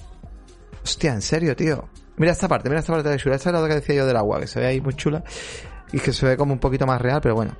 Hostia, 0.85 1.14
en 1.14 1.22
serio, 1.22 1.57
tío. 1.57 1.88
Mira 2.16 2.33
esta 2.33 2.46
parte, 2.46 2.68
mira 2.68 2.81
esta 2.81 2.92
parte 2.92 3.09
de 3.09 3.16
chula. 3.16 3.37
Esta 3.37 3.51
es 3.51 3.61
la 3.61 3.66
que 3.66 3.74
decía 3.74 3.96
yo 3.96 4.07
del 4.07 4.16
agua, 4.16 4.38
que 4.38 4.46
se 4.46 4.61
ve 4.61 4.66
ahí 4.66 4.81
muy 4.81 4.94
chula. 4.94 5.24
Y 5.92 6.01
que 6.01 6.12
se 6.12 6.27
ve 6.27 6.37
como 6.37 6.53
un 6.53 6.59
poquito 6.59 6.87
más 6.87 7.01
real, 7.01 7.20
pero 7.22 7.35
bueno. 7.35 7.57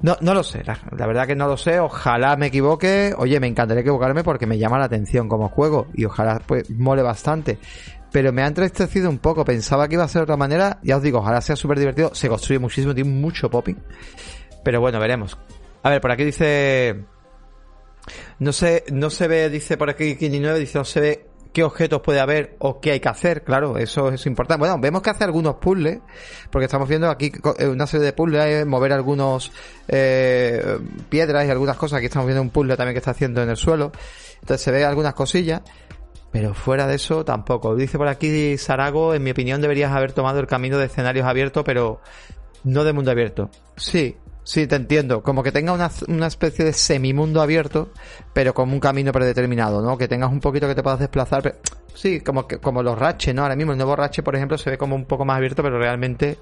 No, 0.00 0.16
no 0.20 0.32
lo 0.32 0.44
sé, 0.44 0.62
la, 0.64 1.06
verdad 1.06 1.26
que 1.26 1.34
no 1.34 1.48
lo 1.48 1.56
sé, 1.56 1.80
ojalá 1.80 2.36
me 2.36 2.46
equivoque, 2.46 3.12
oye, 3.18 3.40
me 3.40 3.48
encantaría 3.48 3.80
equivocarme 3.80 4.22
porque 4.22 4.46
me 4.46 4.56
llama 4.56 4.78
la 4.78 4.84
atención 4.84 5.28
como 5.28 5.48
juego 5.48 5.88
y 5.92 6.04
ojalá 6.04 6.40
pues 6.46 6.70
mole 6.70 7.02
bastante. 7.02 7.58
Pero 8.12 8.32
me 8.32 8.42
ha 8.42 8.46
entristecido 8.46 9.10
un 9.10 9.18
poco, 9.18 9.44
pensaba 9.44 9.88
que 9.88 9.94
iba 9.94 10.04
a 10.04 10.08
ser 10.08 10.20
de 10.20 10.24
otra 10.24 10.36
manera, 10.36 10.78
ya 10.82 10.96
os 10.96 11.02
digo, 11.02 11.18
ojalá 11.18 11.40
sea 11.40 11.56
súper 11.56 11.80
divertido, 11.80 12.14
se 12.14 12.28
construye 12.28 12.60
muchísimo, 12.60 12.94
tiene 12.94 13.10
mucho 13.10 13.50
popping. 13.50 13.76
Pero 14.62 14.80
bueno, 14.80 15.00
veremos. 15.00 15.36
A 15.82 15.90
ver, 15.90 16.00
por 16.00 16.12
aquí 16.12 16.24
dice... 16.24 17.04
No 18.38 18.52
sé, 18.52 18.84
no 18.92 19.10
se 19.10 19.28
ve, 19.28 19.50
dice 19.50 19.76
por 19.76 19.90
aquí 19.90 20.16
Kini 20.16 20.40
9, 20.40 20.60
dice 20.60 20.78
no 20.78 20.84
se 20.84 21.00
ve 21.00 21.27
qué 21.52 21.64
objetos 21.64 22.00
puede 22.02 22.20
haber 22.20 22.56
o 22.58 22.80
qué 22.80 22.92
hay 22.92 23.00
que 23.00 23.08
hacer, 23.08 23.42
claro, 23.42 23.78
eso 23.78 24.10
es 24.10 24.26
importante. 24.26 24.60
Bueno, 24.60 24.78
vemos 24.78 25.02
que 25.02 25.10
hace 25.10 25.24
algunos 25.24 25.56
puzzles, 25.56 26.00
porque 26.50 26.66
estamos 26.66 26.88
viendo 26.88 27.10
aquí 27.10 27.32
eh, 27.58 27.66
una 27.66 27.86
serie 27.86 28.06
de 28.06 28.12
puzzles, 28.12 28.66
mover 28.66 28.92
algunos 28.92 29.52
eh, 29.88 30.78
piedras 31.08 31.46
y 31.46 31.50
algunas 31.50 31.76
cosas. 31.76 31.98
Aquí 31.98 32.06
estamos 32.06 32.26
viendo 32.26 32.42
un 32.42 32.50
puzzle 32.50 32.76
también 32.76 32.94
que 32.94 32.98
está 32.98 33.12
haciendo 33.12 33.42
en 33.42 33.50
el 33.50 33.56
suelo. 33.56 33.92
Entonces 34.40 34.62
se 34.62 34.70
ve 34.70 34.84
algunas 34.84 35.14
cosillas, 35.14 35.62
pero 36.30 36.54
fuera 36.54 36.86
de 36.86 36.96
eso 36.96 37.24
tampoco. 37.24 37.74
Dice 37.74 37.98
por 37.98 38.08
aquí 38.08 38.56
Sarago, 38.58 39.14
en 39.14 39.22
mi 39.22 39.30
opinión 39.30 39.60
deberías 39.60 39.92
haber 39.92 40.12
tomado 40.12 40.40
el 40.40 40.46
camino 40.46 40.78
de 40.78 40.86
escenarios 40.86 41.26
abiertos, 41.26 41.64
pero 41.64 42.00
no 42.64 42.84
de 42.84 42.92
mundo 42.92 43.10
abierto. 43.10 43.50
Sí, 43.76 44.16
sí, 44.48 44.66
te 44.66 44.76
entiendo. 44.76 45.22
Como 45.22 45.42
que 45.42 45.52
tenga 45.52 45.72
una, 45.72 45.90
una 46.08 46.26
especie 46.26 46.64
de 46.64 46.72
semimundo 46.72 47.42
abierto, 47.42 47.90
pero 48.32 48.54
con 48.54 48.72
un 48.72 48.80
camino 48.80 49.12
predeterminado, 49.12 49.82
¿no? 49.82 49.98
Que 49.98 50.08
tengas 50.08 50.30
un 50.32 50.40
poquito 50.40 50.66
que 50.66 50.74
te 50.74 50.82
puedas 50.82 50.98
desplazar. 51.00 51.42
pero- 51.42 51.56
sí, 51.94 52.20
como 52.20 52.46
que, 52.46 52.58
como 52.58 52.82
los 52.82 52.98
Ratchet, 52.98 53.34
¿no? 53.34 53.42
Ahora 53.42 53.56
mismo 53.56 53.72
el 53.72 53.78
nuevo 53.78 53.94
Ratchet, 53.94 54.24
por 54.24 54.34
ejemplo, 54.36 54.56
se 54.56 54.70
ve 54.70 54.78
como 54.78 54.96
un 54.96 55.04
poco 55.04 55.24
más 55.24 55.36
abierto, 55.36 55.62
pero 55.62 55.78
realmente. 55.78 56.38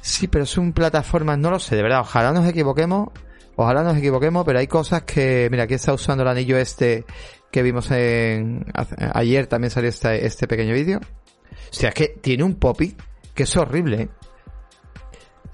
Sí, 0.00 0.26
pero 0.28 0.44
es 0.44 0.58
un 0.58 0.72
plataforma, 0.72 1.36
no 1.36 1.50
lo 1.50 1.58
sé, 1.58 1.76
de 1.76 1.82
verdad. 1.82 2.00
Ojalá 2.00 2.32
nos 2.32 2.46
equivoquemos. 2.46 3.08
Ojalá 3.56 3.82
nos 3.84 3.96
equivoquemos, 3.96 4.44
pero 4.44 4.58
hay 4.58 4.66
cosas 4.66 5.02
que. 5.04 5.48
Mira, 5.50 5.62
aquí 5.64 5.74
está 5.74 5.92
usando 5.94 6.24
el 6.24 6.28
anillo 6.28 6.58
este 6.58 7.04
que 7.50 7.62
vimos 7.62 7.90
en. 7.92 8.66
Ayer 9.14 9.46
también 9.46 9.70
salió 9.70 9.88
este, 9.88 10.26
este 10.26 10.48
pequeño 10.48 10.74
vídeo. 10.74 10.98
O 10.98 11.74
sea, 11.74 11.90
es 11.90 11.94
que 11.94 12.08
tiene 12.20 12.42
un 12.44 12.56
poppy 12.56 12.96
que 13.34 13.44
es 13.44 13.56
horrible, 13.56 14.02
¿eh? 14.02 14.08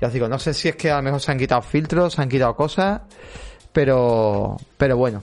Ya 0.01 0.09
os 0.09 0.13
digo, 0.13 0.29
no 0.29 0.39
sé 0.39 0.55
si 0.55 0.69
es 0.69 0.77
que 0.77 0.91
a 0.91 0.97
lo 0.97 1.03
mejor 1.03 1.21
se 1.21 1.31
han 1.31 1.39
quitado 1.39 1.63
filtros, 1.63 2.15
se 2.15 2.23
han 2.23 2.29
quitado 2.29 2.55
cosas, 2.57 3.03
pero, 3.73 4.57
pero 4.77 4.97
bueno, 4.97 5.23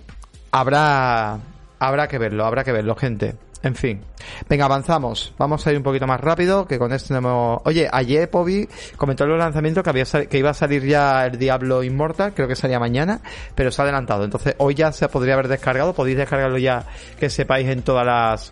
habrá, 0.51 1.39
habrá 1.79 2.07
que 2.07 2.17
verlo, 2.17 2.45
habrá 2.45 2.63
que 2.63 2.71
verlo, 2.71 2.95
gente. 2.95 3.35
En 3.63 3.75
fin. 3.75 4.01
Venga, 4.47 4.65
avanzamos. 4.65 5.33
Vamos 5.37 5.65
a 5.65 5.71
ir 5.71 5.77
un 5.77 5.83
poquito 5.83 6.05
más 6.05 6.21
rápido, 6.21 6.67
que 6.67 6.77
con 6.77 6.93
esto 6.93 7.13
no 7.13 7.17
hemos... 7.17 7.61
Oye, 7.65 7.89
ayer 7.91 8.29
Pobi 8.29 8.69
comentó 8.95 9.23
en 9.23 9.31
los 9.31 9.39
lanzamientos 9.39 9.83
que, 9.83 9.89
había 9.89 10.05
que 10.05 10.37
iba 10.37 10.51
a 10.51 10.53
salir 10.53 10.85
ya 10.85 11.25
el 11.25 11.39
Diablo 11.39 11.83
Immortal, 11.83 12.33
creo 12.33 12.47
que 12.47 12.55
salía 12.55 12.79
mañana, 12.79 13.19
pero 13.55 13.71
se 13.71 13.81
ha 13.81 13.83
adelantado. 13.83 14.23
Entonces, 14.23 14.55
hoy 14.59 14.75
ya 14.75 14.91
se 14.91 15.07
podría 15.09 15.33
haber 15.33 15.47
descargado, 15.47 15.93
podéis 15.93 16.17
descargarlo 16.17 16.57
ya, 16.59 16.85
que 17.19 17.29
sepáis, 17.29 17.67
en 17.67 17.81
todas 17.81 18.05
las 18.05 18.51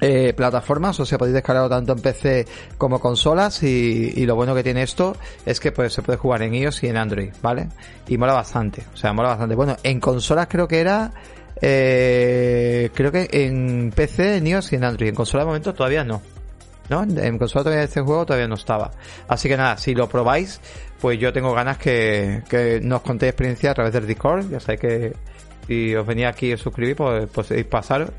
eh, 0.00 0.32
plataformas, 0.34 0.98
o 1.00 1.06
sea, 1.06 1.18
podéis 1.18 1.34
descargarlo 1.34 1.68
tanto 1.68 1.92
en 1.92 2.00
PC 2.00 2.46
como 2.78 3.00
consolas 3.00 3.62
y, 3.62 4.12
y, 4.16 4.26
lo 4.26 4.34
bueno 4.34 4.54
que 4.54 4.62
tiene 4.62 4.82
esto 4.82 5.16
es 5.44 5.60
que 5.60 5.72
pues 5.72 5.92
se 5.92 6.02
puede 6.02 6.18
jugar 6.18 6.42
en 6.42 6.54
iOS 6.54 6.82
y 6.84 6.88
en 6.88 6.96
Android, 6.96 7.32
¿vale? 7.42 7.68
Y 8.08 8.16
mola 8.16 8.32
bastante, 8.32 8.84
o 8.94 8.96
sea, 8.96 9.12
mola 9.12 9.30
bastante. 9.30 9.54
Bueno, 9.54 9.76
en 9.82 10.00
consolas 10.00 10.46
creo 10.48 10.66
que 10.66 10.80
era 10.80 11.12
eh, 11.62 12.90
creo 12.94 13.12
que 13.12 13.28
en 13.30 13.92
PC, 13.94 14.38
en 14.38 14.46
iOS 14.46 14.72
y 14.72 14.76
en 14.76 14.84
Android. 14.84 15.08
En 15.08 15.14
consola 15.14 15.42
de 15.42 15.46
momento 15.46 15.74
todavía 15.74 16.04
no. 16.04 16.22
¿No? 16.88 17.02
En 17.02 17.38
consola 17.38 17.64
todavía 17.64 17.84
este 17.84 18.00
juego 18.00 18.26
todavía 18.26 18.48
no 18.48 18.56
estaba. 18.56 18.90
Así 19.28 19.48
que 19.48 19.56
nada, 19.56 19.76
si 19.76 19.94
lo 19.94 20.08
probáis, 20.08 20.60
pues 21.00 21.18
yo 21.20 21.32
tengo 21.32 21.52
ganas 21.54 21.78
que, 21.78 22.42
que 22.48 22.80
nos 22.82 23.02
contéis 23.02 23.30
experiencia 23.30 23.70
a 23.70 23.74
través 23.74 23.92
del 23.92 24.06
Discord. 24.06 24.50
Ya 24.50 24.60
sabéis 24.60 24.80
que 24.80 25.12
si 25.68 25.94
os 25.94 26.06
venía 26.06 26.30
aquí 26.30 26.52
a 26.52 26.56
suscribir, 26.56 26.96
pues, 26.96 27.28
pues 27.32 27.46
podéis 27.48 27.66
pasar 27.66 28.12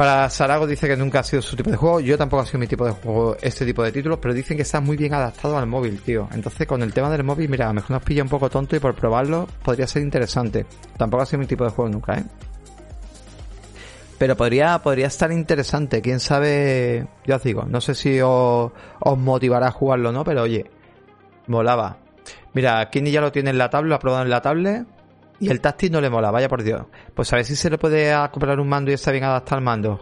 para 0.00 0.30
Sarago 0.30 0.66
dice 0.66 0.88
que 0.88 0.96
nunca 0.96 1.18
ha 1.18 1.22
sido 1.22 1.42
su 1.42 1.54
tipo 1.54 1.68
de 1.68 1.76
juego. 1.76 2.00
Yo 2.00 2.16
tampoco 2.16 2.42
ha 2.42 2.46
sido 2.46 2.58
mi 2.58 2.66
tipo 2.66 2.86
de 2.86 2.92
juego, 2.92 3.36
este 3.42 3.66
tipo 3.66 3.82
de 3.82 3.92
títulos, 3.92 4.18
pero 4.18 4.32
dicen 4.32 4.56
que 4.56 4.62
está 4.62 4.80
muy 4.80 4.96
bien 4.96 5.12
adaptado 5.12 5.58
al 5.58 5.66
móvil, 5.66 6.00
tío. 6.00 6.26
Entonces, 6.32 6.66
con 6.66 6.82
el 6.82 6.94
tema 6.94 7.10
del 7.10 7.22
móvil, 7.22 7.50
mira, 7.50 7.66
a 7.66 7.68
lo 7.68 7.74
mejor 7.74 7.90
nos 7.90 8.02
pilla 8.02 8.22
un 8.22 8.30
poco 8.30 8.48
tonto 8.48 8.74
y 8.74 8.78
por 8.78 8.94
probarlo 8.94 9.46
podría 9.62 9.86
ser 9.86 10.00
interesante. 10.00 10.64
Tampoco 10.96 11.22
ha 11.22 11.26
sido 11.26 11.40
mi 11.40 11.44
tipo 11.44 11.64
de 11.64 11.70
juego 11.70 11.90
nunca, 11.90 12.14
¿eh? 12.14 12.24
Pero 14.16 14.38
podría, 14.38 14.78
podría 14.78 15.08
estar 15.08 15.30
interesante, 15.32 16.00
quién 16.00 16.18
sabe, 16.18 17.06
yo 17.26 17.36
os 17.36 17.42
digo, 17.42 17.66
no 17.66 17.82
sé 17.82 17.94
si 17.94 18.22
os, 18.22 18.72
motivará 19.18 19.68
a 19.68 19.70
jugarlo 19.70 20.08
o 20.08 20.12
no, 20.12 20.24
pero 20.24 20.44
oye, 20.44 20.70
molaba. 21.46 21.98
Mira, 22.54 22.88
Kini 22.88 23.10
ya 23.10 23.20
lo 23.20 23.32
tiene 23.32 23.50
en 23.50 23.58
la 23.58 23.68
tablet, 23.68 23.90
lo 23.90 23.94
ha 23.96 23.98
probado 23.98 24.24
en 24.24 24.30
la 24.30 24.40
tablet. 24.40 24.86
Y 25.40 25.48
el 25.48 25.60
táctil 25.60 25.90
no 25.90 26.02
le 26.02 26.10
mola, 26.10 26.30
vaya 26.30 26.48
por 26.48 26.62
Dios. 26.62 26.84
Pues 27.14 27.32
a 27.32 27.36
ver 27.36 27.46
si 27.46 27.56
se 27.56 27.70
le 27.70 27.78
puede 27.78 28.14
comprar 28.30 28.60
un 28.60 28.68
mando 28.68 28.90
y 28.90 28.94
está 28.94 29.10
bien 29.10 29.24
adaptado 29.24 29.56
al 29.56 29.64
mando. 29.64 30.00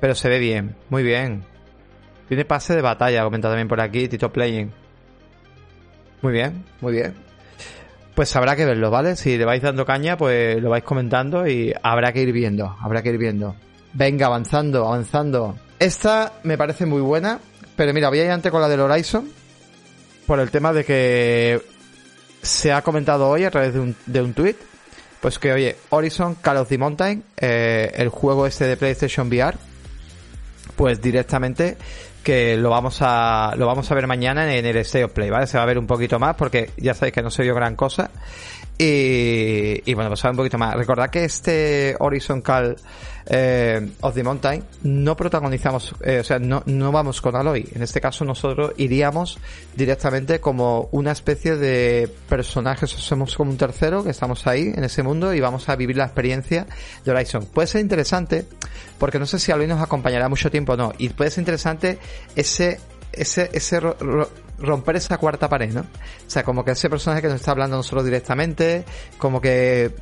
Pero 0.00 0.14
se 0.14 0.28
ve 0.28 0.38
bien, 0.38 0.76
muy 0.90 1.02
bien. 1.02 1.44
Tiene 2.28 2.44
pase 2.44 2.74
de 2.74 2.82
batalla, 2.82 3.24
comenta 3.24 3.48
también 3.48 3.68
por 3.68 3.80
aquí, 3.80 4.06
Tito 4.06 4.30
Playing. 4.30 4.70
Muy 6.20 6.32
bien, 6.32 6.64
muy 6.82 6.92
bien. 6.92 7.14
Pues 8.14 8.34
habrá 8.36 8.54
que 8.54 8.66
verlo, 8.66 8.90
¿vale? 8.90 9.16
Si 9.16 9.38
le 9.38 9.46
vais 9.46 9.62
dando 9.62 9.86
caña, 9.86 10.18
pues 10.18 10.60
lo 10.60 10.68
vais 10.70 10.84
comentando 10.84 11.46
y 11.46 11.72
habrá 11.82 12.12
que 12.12 12.20
ir 12.20 12.32
viendo, 12.32 12.76
habrá 12.80 13.02
que 13.02 13.10
ir 13.10 13.18
viendo. 13.18 13.56
Venga, 13.94 14.26
avanzando, 14.26 14.86
avanzando. 14.86 15.56
Esta 15.78 16.34
me 16.42 16.58
parece 16.58 16.84
muy 16.84 17.00
buena, 17.00 17.38
pero 17.76 17.94
mira, 17.94 18.10
voy 18.10 18.18
a 18.18 18.24
ir 18.24 18.30
antes 18.30 18.52
con 18.52 18.60
la 18.60 18.68
del 18.68 18.80
Horizon. 18.80 19.30
Por 20.26 20.40
el 20.40 20.50
tema 20.50 20.74
de 20.74 20.84
que 20.84 21.62
se 22.48 22.72
ha 22.72 22.82
comentado 22.82 23.28
hoy 23.28 23.44
a 23.44 23.50
través 23.50 23.74
de 23.74 23.80
un, 23.80 23.94
de 24.06 24.22
un 24.22 24.32
tweet, 24.32 24.56
pues 25.20 25.38
que 25.38 25.52
oye, 25.52 25.76
Horizon 25.90 26.34
Call 26.36 26.56
of 26.56 26.68
the 26.68 26.78
Mountain, 26.78 27.22
eh, 27.36 27.92
el 27.94 28.08
juego 28.08 28.46
este 28.46 28.66
de 28.66 28.76
PlayStation 28.76 29.28
VR, 29.28 29.56
pues 30.74 31.00
directamente 31.00 31.76
que 32.22 32.56
lo 32.56 32.70
vamos 32.70 32.98
a 33.00 33.54
lo 33.56 33.66
vamos 33.66 33.90
a 33.90 33.94
ver 33.94 34.06
mañana 34.06 34.54
en 34.54 34.64
el 34.64 34.76
State 34.78 35.04
of 35.04 35.12
Play, 35.12 35.30
¿vale? 35.30 35.46
Se 35.46 35.56
va 35.56 35.62
a 35.62 35.66
ver 35.66 35.78
un 35.78 35.86
poquito 35.86 36.18
más 36.18 36.36
porque 36.36 36.70
ya 36.76 36.94
sabéis 36.94 37.14
que 37.14 37.22
no 37.22 37.30
se 37.30 37.42
vio 37.42 37.54
gran 37.54 37.76
cosa. 37.76 38.10
Y, 38.78 39.90
y 39.90 39.94
bueno, 39.94 40.08
pues 40.08 40.24
a 40.24 40.28
ver 40.28 40.32
un 40.32 40.36
poquito 40.36 40.56
más. 40.56 40.74
Recordad 40.76 41.10
que 41.10 41.24
este 41.24 41.96
Horizon 41.98 42.40
Call 42.42 42.76
eh, 43.26 43.90
of 44.00 44.14
the 44.14 44.22
Mountain 44.22 44.64
no 44.84 45.16
protagonizamos, 45.16 45.94
eh, 46.02 46.20
o 46.20 46.24
sea, 46.24 46.38
no, 46.38 46.62
no 46.66 46.92
vamos 46.92 47.20
con 47.20 47.34
Aloy. 47.34 47.68
En 47.74 47.82
este 47.82 48.00
caso 48.00 48.24
nosotros 48.24 48.72
iríamos 48.76 49.38
directamente 49.76 50.40
como 50.40 50.88
una 50.92 51.10
especie 51.10 51.56
de 51.56 52.08
personajes, 52.28 52.90
somos 52.90 53.36
como 53.36 53.50
un 53.50 53.58
tercero 53.58 54.04
que 54.04 54.10
estamos 54.10 54.46
ahí 54.46 54.72
en 54.74 54.84
ese 54.84 55.02
mundo 55.02 55.34
y 55.34 55.40
vamos 55.40 55.68
a 55.68 55.74
vivir 55.76 55.96
la 55.96 56.04
experiencia 56.04 56.66
de 57.04 57.10
Horizon. 57.10 57.46
Puede 57.46 57.66
ser 57.66 57.80
interesante 57.80 58.46
porque 58.98 59.18
no 59.18 59.26
sé 59.26 59.40
si 59.40 59.50
Aloy 59.50 59.66
nos 59.66 59.82
acompañará 59.82 60.28
mucho 60.28 60.50
tiempo 60.50 60.74
o 60.74 60.76
no. 60.76 60.92
Y 60.98 61.08
puede 61.10 61.30
ser 61.30 61.42
interesante 61.42 61.98
ese 62.36 62.78
ese, 63.12 63.50
ese 63.52 63.80
romper 64.58 64.96
esa 64.96 65.18
cuarta 65.18 65.48
pared, 65.48 65.72
¿no? 65.72 65.80
O 65.80 66.30
sea, 66.30 66.42
como 66.42 66.64
que 66.64 66.72
ese 66.72 66.90
personaje 66.90 67.22
que 67.22 67.28
nos 67.28 67.36
está 67.36 67.52
hablando 67.52 67.76
nosotros 67.76 68.04
directamente, 68.04 68.84
como 69.18 69.40
que 69.40 69.94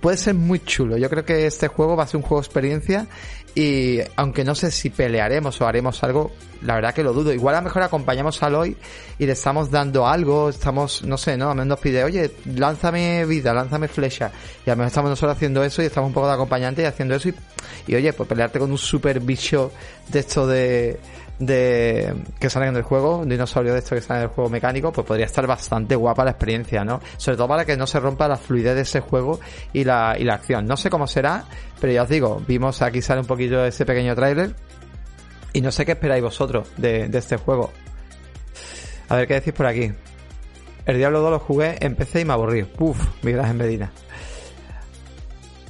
puede 0.00 0.16
ser 0.16 0.34
muy 0.34 0.60
chulo. 0.60 0.96
Yo 0.96 1.10
creo 1.10 1.24
que 1.24 1.46
este 1.46 1.68
juego 1.68 1.96
va 1.96 2.04
a 2.04 2.06
ser 2.06 2.18
un 2.18 2.22
juego 2.22 2.40
de 2.40 2.46
experiencia 2.46 3.06
y 3.54 4.00
aunque 4.16 4.44
no 4.44 4.54
sé 4.54 4.70
si 4.70 4.90
pelearemos 4.90 5.60
o 5.60 5.66
haremos 5.66 6.02
algo, 6.04 6.30
la 6.62 6.74
verdad 6.74 6.94
que 6.94 7.02
lo 7.02 7.14
dudo. 7.14 7.32
Igual 7.32 7.54
a 7.54 7.58
lo 7.60 7.64
mejor 7.64 7.82
acompañamos 7.82 8.42
a 8.42 8.46
Aloy 8.46 8.76
y 9.18 9.26
le 9.26 9.32
estamos 9.32 9.70
dando 9.70 10.06
algo, 10.06 10.50
estamos, 10.50 11.02
no 11.04 11.16
sé, 11.16 11.36
¿no? 11.38 11.50
A 11.50 11.54
menos 11.54 11.66
nos 11.66 11.80
pide, 11.80 12.04
oye, 12.04 12.30
lánzame 12.54 13.24
vida, 13.24 13.54
lánzame 13.54 13.88
flecha. 13.88 14.30
Y 14.66 14.70
a 14.70 14.74
lo 14.74 14.76
mejor 14.76 14.88
estamos 14.88 15.10
nosotros 15.10 15.36
haciendo 15.36 15.64
eso 15.64 15.82
y 15.82 15.86
estamos 15.86 16.08
un 16.08 16.14
poco 16.14 16.26
de 16.28 16.34
acompañante 16.34 16.82
y 16.82 16.84
haciendo 16.84 17.14
eso 17.14 17.30
y, 17.30 17.34
y 17.86 17.94
oye, 17.94 18.12
pues 18.12 18.28
pelearte 18.28 18.58
con 18.58 18.70
un 18.70 18.78
super 18.78 19.20
bicho 19.20 19.72
de 20.08 20.18
esto 20.18 20.46
de 20.46 21.00
de 21.38 22.14
que 22.38 22.48
salen 22.48 22.70
en 22.70 22.76
el 22.76 22.82
juego, 22.82 23.18
un 23.18 23.28
dinosaurio 23.28 23.72
de 23.72 23.80
esto 23.80 23.94
que 23.94 24.00
sale 24.00 24.20
en 24.20 24.24
el 24.24 24.30
juego 24.30 24.50
mecánico, 24.50 24.92
pues 24.92 25.06
podría 25.06 25.26
estar 25.26 25.46
bastante 25.46 25.94
guapa 25.94 26.24
la 26.24 26.30
experiencia, 26.30 26.84
¿no? 26.84 27.00
Sobre 27.16 27.36
todo 27.36 27.48
para 27.48 27.64
que 27.64 27.76
no 27.76 27.86
se 27.86 28.00
rompa 28.00 28.28
la 28.28 28.36
fluidez 28.36 28.74
de 28.74 28.82
ese 28.82 29.00
juego 29.00 29.40
y 29.72 29.84
la, 29.84 30.16
y 30.18 30.24
la 30.24 30.34
acción. 30.34 30.66
No 30.66 30.76
sé 30.76 30.90
cómo 30.90 31.06
será, 31.06 31.44
pero 31.80 31.92
ya 31.92 32.02
os 32.04 32.08
digo, 32.08 32.42
vimos 32.46 32.82
aquí 32.82 33.02
sale 33.02 33.20
un 33.20 33.26
poquito 33.26 33.64
ese 33.64 33.84
pequeño 33.84 34.14
tráiler 34.14 34.54
y 35.52 35.60
no 35.60 35.70
sé 35.70 35.84
qué 35.84 35.92
esperáis 35.92 36.22
vosotros 36.22 36.68
de, 36.76 37.08
de 37.08 37.18
este 37.18 37.36
juego. 37.36 37.70
A 39.08 39.16
ver 39.16 39.28
qué 39.28 39.34
decís 39.34 39.52
por 39.52 39.66
aquí. 39.66 39.92
El 40.86 40.98
Diablo 40.98 41.20
2 41.20 41.30
lo 41.32 41.38
jugué 41.40 41.76
en 41.80 41.96
PC 41.96 42.20
y 42.20 42.24
me 42.24 42.32
aburrí. 42.32 42.66
Uf, 42.78 42.98
migras 43.22 43.50
en 43.50 43.56
Medina. 43.56 43.92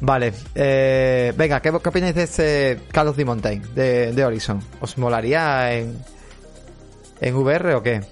Vale, 0.01 0.33
eh, 0.55 1.33
venga, 1.37 1.61
¿qué, 1.61 1.71
¿qué, 1.71 1.89
opináis 1.89 2.15
de 2.15 2.23
este 2.25 2.81
Call 2.93 3.09
of 3.09 3.17
the 3.17 3.61
de, 3.75 4.13
de 4.13 4.25
Horizon? 4.25 4.63
¿Os 4.81 4.99
molaría 4.99 5.73
en, 5.73 5.99
en 7.21 7.35
VR 7.35 7.75
o 7.75 7.83
qué? 7.83 8.03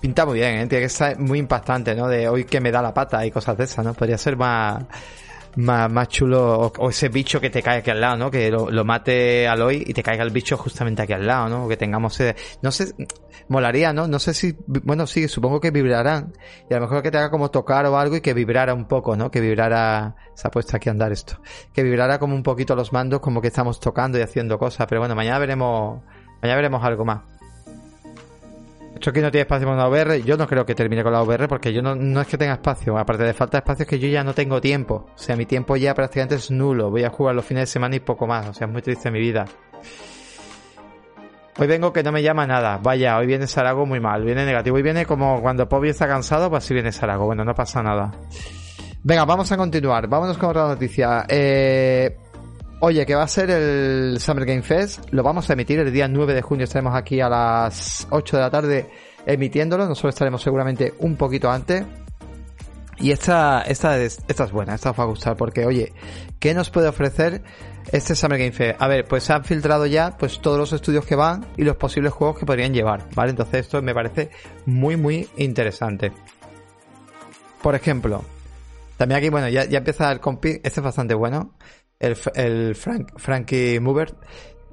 Pinta 0.00 0.26
muy 0.26 0.38
bien, 0.38 0.58
¿eh? 0.58 0.66
tiene 0.66 0.84
que 0.84 0.88
ser 0.90 1.18
muy 1.18 1.38
impactante, 1.38 1.94
¿no? 1.94 2.06
De 2.08 2.28
hoy 2.28 2.44
que 2.44 2.60
me 2.60 2.70
da 2.70 2.82
la 2.82 2.92
pata 2.94 3.24
y 3.24 3.30
cosas 3.30 3.56
de 3.56 3.64
esas, 3.64 3.84
¿no? 3.84 3.94
Podría 3.94 4.18
ser 4.18 4.36
más, 4.36 4.84
más, 5.56 5.90
más 5.90 6.08
chulo, 6.08 6.72
o, 6.78 6.90
ese 6.90 7.08
bicho 7.08 7.40
que 7.40 7.50
te 7.50 7.62
cae 7.62 7.78
aquí 7.78 7.90
al 7.90 8.00
lado, 8.00 8.16
¿no? 8.16 8.30
Que 8.30 8.50
lo, 8.50 8.70
lo 8.70 8.84
mate 8.84 9.48
Aloy 9.48 9.84
y 9.86 9.92
te 9.92 10.02
caiga 10.02 10.22
el 10.24 10.30
bicho 10.30 10.56
justamente 10.56 11.02
aquí 11.02 11.12
al 11.12 11.26
lado, 11.26 11.48
¿no? 11.48 11.68
Que 11.68 11.76
tengamos, 11.76 12.18
eh, 12.20 12.36
no 12.62 12.70
sé, 12.70 12.94
molaría, 13.48 13.92
¿no? 13.92 14.06
No 14.06 14.18
sé 14.18 14.34
si, 14.34 14.56
bueno, 14.66 15.06
sí, 15.06 15.28
supongo 15.28 15.60
que 15.60 15.70
vibrarán. 15.70 16.32
Y 16.70 16.74
a 16.74 16.76
lo 16.78 16.82
mejor 16.82 17.02
que 17.02 17.10
te 17.10 17.18
haga 17.18 17.30
como 17.30 17.50
tocar 17.50 17.86
o 17.86 17.98
algo 17.98 18.16
y 18.16 18.20
que 18.20 18.34
vibrara 18.34 18.74
un 18.74 18.86
poco, 18.86 19.16
¿no? 19.16 19.30
Que 19.30 19.40
vibrara, 19.40 20.16
se 20.34 20.48
ha 20.48 20.50
puesto 20.50 20.76
aquí 20.76 20.88
a 20.88 20.92
andar 20.92 21.12
esto. 21.12 21.40
Que 21.72 21.82
vibrara 21.82 22.18
como 22.18 22.34
un 22.34 22.42
poquito 22.42 22.74
los 22.74 22.92
mandos, 22.92 23.20
como 23.20 23.40
que 23.40 23.48
estamos 23.48 23.80
tocando 23.80 24.18
y 24.18 24.22
haciendo 24.22 24.58
cosas. 24.58 24.86
Pero 24.88 25.00
bueno, 25.00 25.14
mañana 25.14 25.38
veremos, 25.38 26.02
mañana 26.40 26.56
veremos 26.56 26.84
algo 26.84 27.04
más. 27.04 27.37
Esto 28.98 29.10
aquí 29.10 29.20
no 29.20 29.30
tiene 29.30 29.42
espacio 29.42 29.64
para 29.64 29.76
una 29.76 29.88
VR. 29.88 30.24
Yo 30.24 30.36
no 30.36 30.48
creo 30.48 30.66
que 30.66 30.74
termine 30.74 31.04
con 31.04 31.12
la 31.12 31.22
VR 31.22 31.46
porque 31.46 31.72
yo 31.72 31.80
no, 31.80 31.94
no 31.94 32.20
es 32.20 32.26
que 32.26 32.36
tenga 32.36 32.54
espacio. 32.54 32.98
Aparte 32.98 33.22
de 33.22 33.32
falta 33.32 33.58
de 33.58 33.60
espacio 33.60 33.84
es 33.84 33.88
que 33.88 34.00
yo 34.00 34.08
ya 34.08 34.24
no 34.24 34.34
tengo 34.34 34.60
tiempo. 34.60 35.06
O 35.14 35.16
sea, 35.16 35.36
mi 35.36 35.46
tiempo 35.46 35.76
ya 35.76 35.94
prácticamente 35.94 36.34
es 36.34 36.50
nulo. 36.50 36.90
Voy 36.90 37.04
a 37.04 37.10
jugar 37.10 37.36
los 37.36 37.44
fines 37.44 37.62
de 37.62 37.66
semana 37.68 37.94
y 37.94 38.00
poco 38.00 38.26
más. 38.26 38.48
O 38.48 38.52
sea, 38.52 38.66
es 38.66 38.72
muy 38.72 38.82
triste 38.82 39.08
mi 39.12 39.20
vida. 39.20 39.44
Hoy 41.58 41.68
vengo 41.68 41.92
que 41.92 42.02
no 42.02 42.10
me 42.10 42.24
llama 42.24 42.44
nada. 42.44 42.80
Vaya, 42.82 43.16
hoy 43.18 43.28
viene 43.28 43.46
Sarago 43.46 43.86
muy 43.86 44.00
mal. 44.00 44.24
Viene 44.24 44.44
negativo. 44.44 44.74
Hoy 44.74 44.82
viene 44.82 45.06
como 45.06 45.40
cuando 45.40 45.68
Pobi 45.68 45.90
está 45.90 46.08
cansado, 46.08 46.50
pues 46.50 46.64
así 46.64 46.74
viene 46.74 46.90
Sarago. 46.90 47.24
Bueno, 47.24 47.44
no 47.44 47.54
pasa 47.54 47.80
nada. 47.84 48.10
Venga, 49.04 49.24
vamos 49.24 49.52
a 49.52 49.56
continuar. 49.56 50.08
Vámonos 50.08 50.36
con 50.38 50.50
otra 50.50 50.66
noticia. 50.66 51.24
Eh, 51.28 52.16
oye, 52.80 53.06
que 53.06 53.14
va 53.14 53.24
a 53.24 53.28
ser 53.28 53.50
el 53.50 54.18
Summer 54.20 54.44
Game 54.44 54.62
Fest. 54.62 55.06
Lo 55.10 55.22
vamos 55.22 55.48
a 55.50 55.52
emitir 55.52 55.78
el 55.80 55.92
día 55.92 56.08
9 56.08 56.34
de 56.34 56.42
junio. 56.42 56.64
Estaremos 56.64 56.94
aquí 56.94 57.20
a 57.20 57.28
las 57.28 58.06
8 58.10 58.36
de 58.36 58.42
la 58.42 58.50
tarde 58.50 58.90
emitiéndolo. 59.26 59.86
Nosotros 59.86 60.14
estaremos 60.14 60.42
seguramente 60.42 60.94
un 60.98 61.16
poquito 61.16 61.50
antes. 61.50 61.84
Y 63.00 63.12
esta, 63.12 63.62
esta, 63.62 63.96
es, 63.98 64.18
esta 64.26 64.44
es 64.44 64.50
buena, 64.50 64.74
esta 64.74 64.90
os 64.90 64.98
va 64.98 65.04
a 65.04 65.06
gustar 65.06 65.36
porque, 65.36 65.64
oye, 65.64 65.92
¿qué 66.40 66.52
nos 66.52 66.68
puede 66.68 66.88
ofrecer 66.88 67.44
este 67.92 68.16
Summer 68.16 68.40
Game 68.40 68.50
Fest? 68.50 68.82
A 68.82 68.88
ver, 68.88 69.04
pues 69.04 69.22
se 69.22 69.32
han 69.32 69.44
filtrado 69.44 69.86
ya 69.86 70.16
pues 70.18 70.40
todos 70.40 70.58
los 70.58 70.72
estudios 70.72 71.06
que 71.06 71.14
van 71.14 71.46
y 71.56 71.62
los 71.62 71.76
posibles 71.76 72.12
juegos 72.12 72.40
que 72.40 72.46
podrían 72.46 72.74
llevar, 72.74 73.04
¿vale? 73.14 73.30
Entonces 73.30 73.60
esto 73.60 73.80
me 73.82 73.94
parece 73.94 74.30
muy, 74.66 74.96
muy 74.96 75.28
interesante. 75.36 76.10
Por 77.62 77.76
ejemplo, 77.76 78.24
también 78.96 79.18
aquí, 79.18 79.28
bueno, 79.28 79.48
ya, 79.48 79.64
ya 79.64 79.78
empieza 79.78 80.10
el 80.10 80.18
compi, 80.18 80.60
este 80.64 80.80
es 80.80 80.82
bastante 80.82 81.14
bueno, 81.14 81.54
el, 82.00 82.16
el 82.34 82.74
Frank, 82.74 83.12
Frankie 83.16 83.80
Mover 83.80 84.14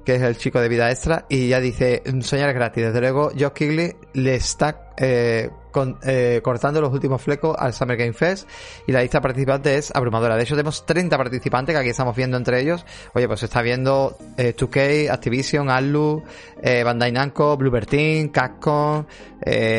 que 0.06 0.14
es 0.14 0.22
el 0.22 0.38
chico 0.38 0.60
de 0.60 0.68
vida 0.68 0.88
extra, 0.88 1.26
y 1.28 1.48
ya 1.48 1.58
dice, 1.58 2.00
soñar 2.20 2.48
es 2.50 2.54
gratis. 2.54 2.84
Desde 2.84 3.00
luego, 3.00 3.32
Josh 3.36 3.50
Kigley 3.50 3.96
le 4.12 4.36
está 4.36 4.92
eh, 4.96 5.50
eh, 6.04 6.40
cortando 6.44 6.80
los 6.80 6.92
últimos 6.92 7.20
flecos 7.20 7.56
al 7.58 7.72
Summer 7.74 7.96
Game 7.96 8.12
Fest 8.12 8.48
y 8.86 8.92
la 8.92 9.02
lista 9.02 9.20
participante 9.20 9.76
es 9.76 9.90
abrumadora. 9.92 10.36
De 10.36 10.44
hecho, 10.44 10.54
tenemos 10.54 10.86
30 10.86 11.18
participantes 11.18 11.74
que 11.74 11.80
aquí 11.80 11.88
estamos 11.88 12.14
viendo 12.14 12.36
entre 12.36 12.60
ellos. 12.60 12.86
Oye, 13.14 13.26
pues 13.26 13.42
está 13.42 13.62
viendo 13.62 14.16
2K, 14.36 14.76
eh, 14.76 15.10
Activision, 15.10 15.70
Alu, 15.70 16.22
Bandai 16.62 17.10
Namco, 17.10 17.56
Bluebird 17.56 17.88
Team, 17.88 18.28
Capcom, 18.28 19.04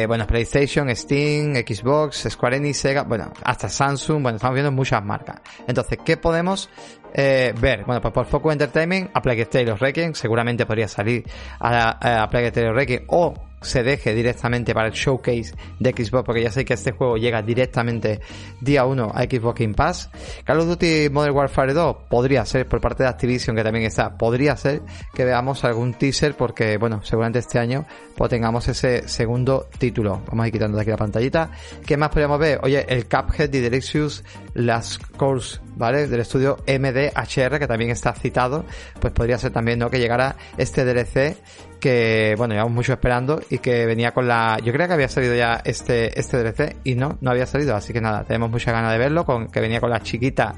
bueno, 0.08 0.28
PlayStation, 0.28 0.94
Steam, 0.94 1.56
Xbox, 1.56 2.28
Square 2.30 2.58
Enix, 2.58 2.80
Sega, 2.80 3.04
bueno, 3.04 3.32
hasta 3.46 3.70
Samsung, 3.70 4.22
bueno, 4.24 4.36
estamos 4.36 4.56
viendo 4.56 4.74
muchas 4.74 5.02
marcas. 5.06 5.40
Entonces, 5.66 6.00
¿qué 6.04 6.18
podemos 6.18 6.70
eh, 7.18 7.54
ver, 7.60 7.84
bueno, 7.84 8.00
pues 8.00 8.14
por 8.14 8.26
Focus 8.28 8.54
Entertainment, 8.54 9.10
a 9.14 9.22
Plague 9.22 9.48
Tale 9.48 9.74
Requiem, 9.76 10.14
seguramente 10.14 10.68
podría 10.68 10.88
salir 10.88 11.26
a, 11.60 12.22
a 12.24 12.30
Plague 12.30 12.52
Tale 12.52 12.72
Requiem 12.72 13.04
o 13.08 13.34
se 13.68 13.84
deje 13.84 14.14
directamente 14.14 14.74
para 14.74 14.88
el 14.88 14.94
showcase 14.94 15.54
de 15.80 15.92
Xbox, 15.92 16.24
porque 16.26 16.42
ya 16.42 16.52
sé 16.52 16.66
que 16.66 16.74
este 16.74 16.92
juego 16.92 17.18
llega 17.18 17.42
directamente 17.42 18.20
día 18.62 18.86
1 18.86 19.12
a 19.14 19.24
Xbox 19.24 19.60
Game 19.60 19.74
Pass. 19.74 20.10
Call 20.44 20.60
of 20.60 20.68
Duty 20.68 21.10
Modern 21.10 21.36
Warfare 21.36 21.74
2 21.74 21.98
podría 22.10 22.46
ser 22.46 22.68
por 22.68 22.82
parte 22.82 23.04
de 23.04 23.10
Activision, 23.10 23.56
que 23.56 23.64
también 23.64 23.86
está, 23.86 24.18
podría 24.18 24.56
ser 24.56 24.82
que 25.14 25.26
veamos 25.26 25.64
algún 25.64 25.94
teaser, 25.94 26.36
porque 26.36 26.78
bueno, 26.78 27.02
seguramente 27.04 27.40
este 27.40 27.60
año 27.60 27.86
pues 28.16 28.30
tengamos 28.30 28.68
ese 28.68 29.08
segundo 29.08 29.68
título. 29.78 30.22
Vamos 30.28 30.44
a 30.44 30.48
ir 30.48 30.54
quitando 30.54 30.78
de 30.78 30.82
aquí 30.82 30.90
la 30.90 30.98
pantallita. 30.98 31.52
¿Qué 31.86 31.98
más 31.98 32.10
podríamos 32.10 32.40
ver? 32.40 32.60
Oye, 32.64 32.86
el 32.90 33.08
Cuphead 33.08 33.50
de 33.50 33.62
Delicious 33.62 34.24
Last 34.56 35.04
Course, 35.18 35.60
¿vale? 35.76 36.08
Del 36.08 36.22
estudio 36.22 36.58
MDHR, 36.68 37.60
que 37.60 37.68
también 37.68 37.92
está 37.92 38.14
citado, 38.14 38.66
pues 39.00 39.14
podría 39.14 39.38
ser 39.38 39.52
también, 39.52 39.80
¿no? 39.80 39.90
Que 39.90 40.00
llegara 40.00 40.36
este 40.58 40.84
DLC 40.84 41.38
que, 41.80 42.36
bueno, 42.38 42.54
llevamos 42.54 42.74
mucho 42.74 42.94
esperando 42.94 43.42
y 43.50 43.60
que 43.60 43.86
venía 43.86 44.12
con 44.12 44.28
la... 44.28 44.58
Yo 44.64 44.74
creo 44.74 44.88
que 44.88 44.94
había 44.94 45.08
salido 45.08 45.36
ya 45.36 45.62
este, 45.64 46.20
este 46.20 46.38
DLC 46.38 46.78
y 46.84 46.96
no, 46.96 47.18
no 47.22 47.32
había 47.32 47.46
salido, 47.46 47.76
así 47.76 47.94
que 47.94 48.02
nada, 48.02 48.24
tenemos 48.24 48.50
mucha 48.50 48.72
ganas 48.72 48.92
de 48.92 48.98
verlo, 48.98 49.26
con 49.26 49.48
que 49.48 49.60
venía 49.60 49.80
con 49.80 49.90
la 49.90 50.02
chiquita 50.02 50.56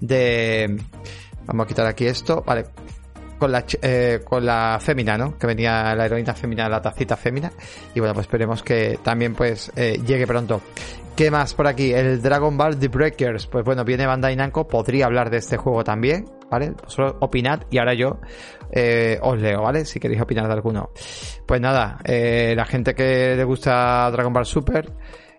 de... 0.00 0.78
Vamos 1.46 1.64
a 1.64 1.68
quitar 1.68 1.86
aquí 1.86 2.06
esto, 2.06 2.42
vale, 2.46 2.66
con 3.42 3.50
la, 3.50 3.64
eh, 3.82 4.20
con 4.22 4.46
la 4.46 4.78
fémina, 4.80 5.18
¿no? 5.18 5.36
Que 5.36 5.48
venía 5.48 5.96
la 5.96 6.06
heroína 6.06 6.32
fémina, 6.32 6.68
la 6.68 6.80
tacita 6.80 7.16
fémina. 7.16 7.50
Y 7.92 7.98
bueno, 7.98 8.14
pues 8.14 8.26
esperemos 8.26 8.62
que 8.62 9.00
también 9.02 9.34
pues 9.34 9.72
eh, 9.74 10.00
llegue 10.06 10.28
pronto. 10.28 10.62
¿Qué 11.16 11.28
más 11.30 11.52
por 11.52 11.66
aquí? 11.66 11.92
El 11.92 12.22
Dragon 12.22 12.56
Ball 12.56 12.78
The 12.78 12.86
Breakers. 12.86 13.48
Pues 13.48 13.64
bueno, 13.64 13.84
viene 13.84 14.06
Bandai 14.06 14.36
Namco, 14.36 14.68
podría 14.68 15.06
hablar 15.06 15.28
de 15.28 15.38
este 15.38 15.56
juego 15.56 15.82
también, 15.82 16.26
¿vale? 16.52 16.74
Solo 16.86 17.16
opinad 17.20 17.62
y 17.70 17.78
ahora 17.78 17.94
yo 17.94 18.18
eh, 18.70 19.18
os 19.22 19.40
leo, 19.40 19.62
¿vale? 19.62 19.86
Si 19.86 19.98
queréis 19.98 20.20
opinar 20.20 20.46
de 20.46 20.52
alguno. 20.52 20.90
Pues 21.46 21.60
nada, 21.62 21.98
eh, 22.04 22.52
la 22.54 22.66
gente 22.66 22.94
que 22.94 23.34
le 23.34 23.44
gusta 23.44 24.10
Dragon 24.10 24.34
Ball 24.34 24.44
Super 24.44 24.92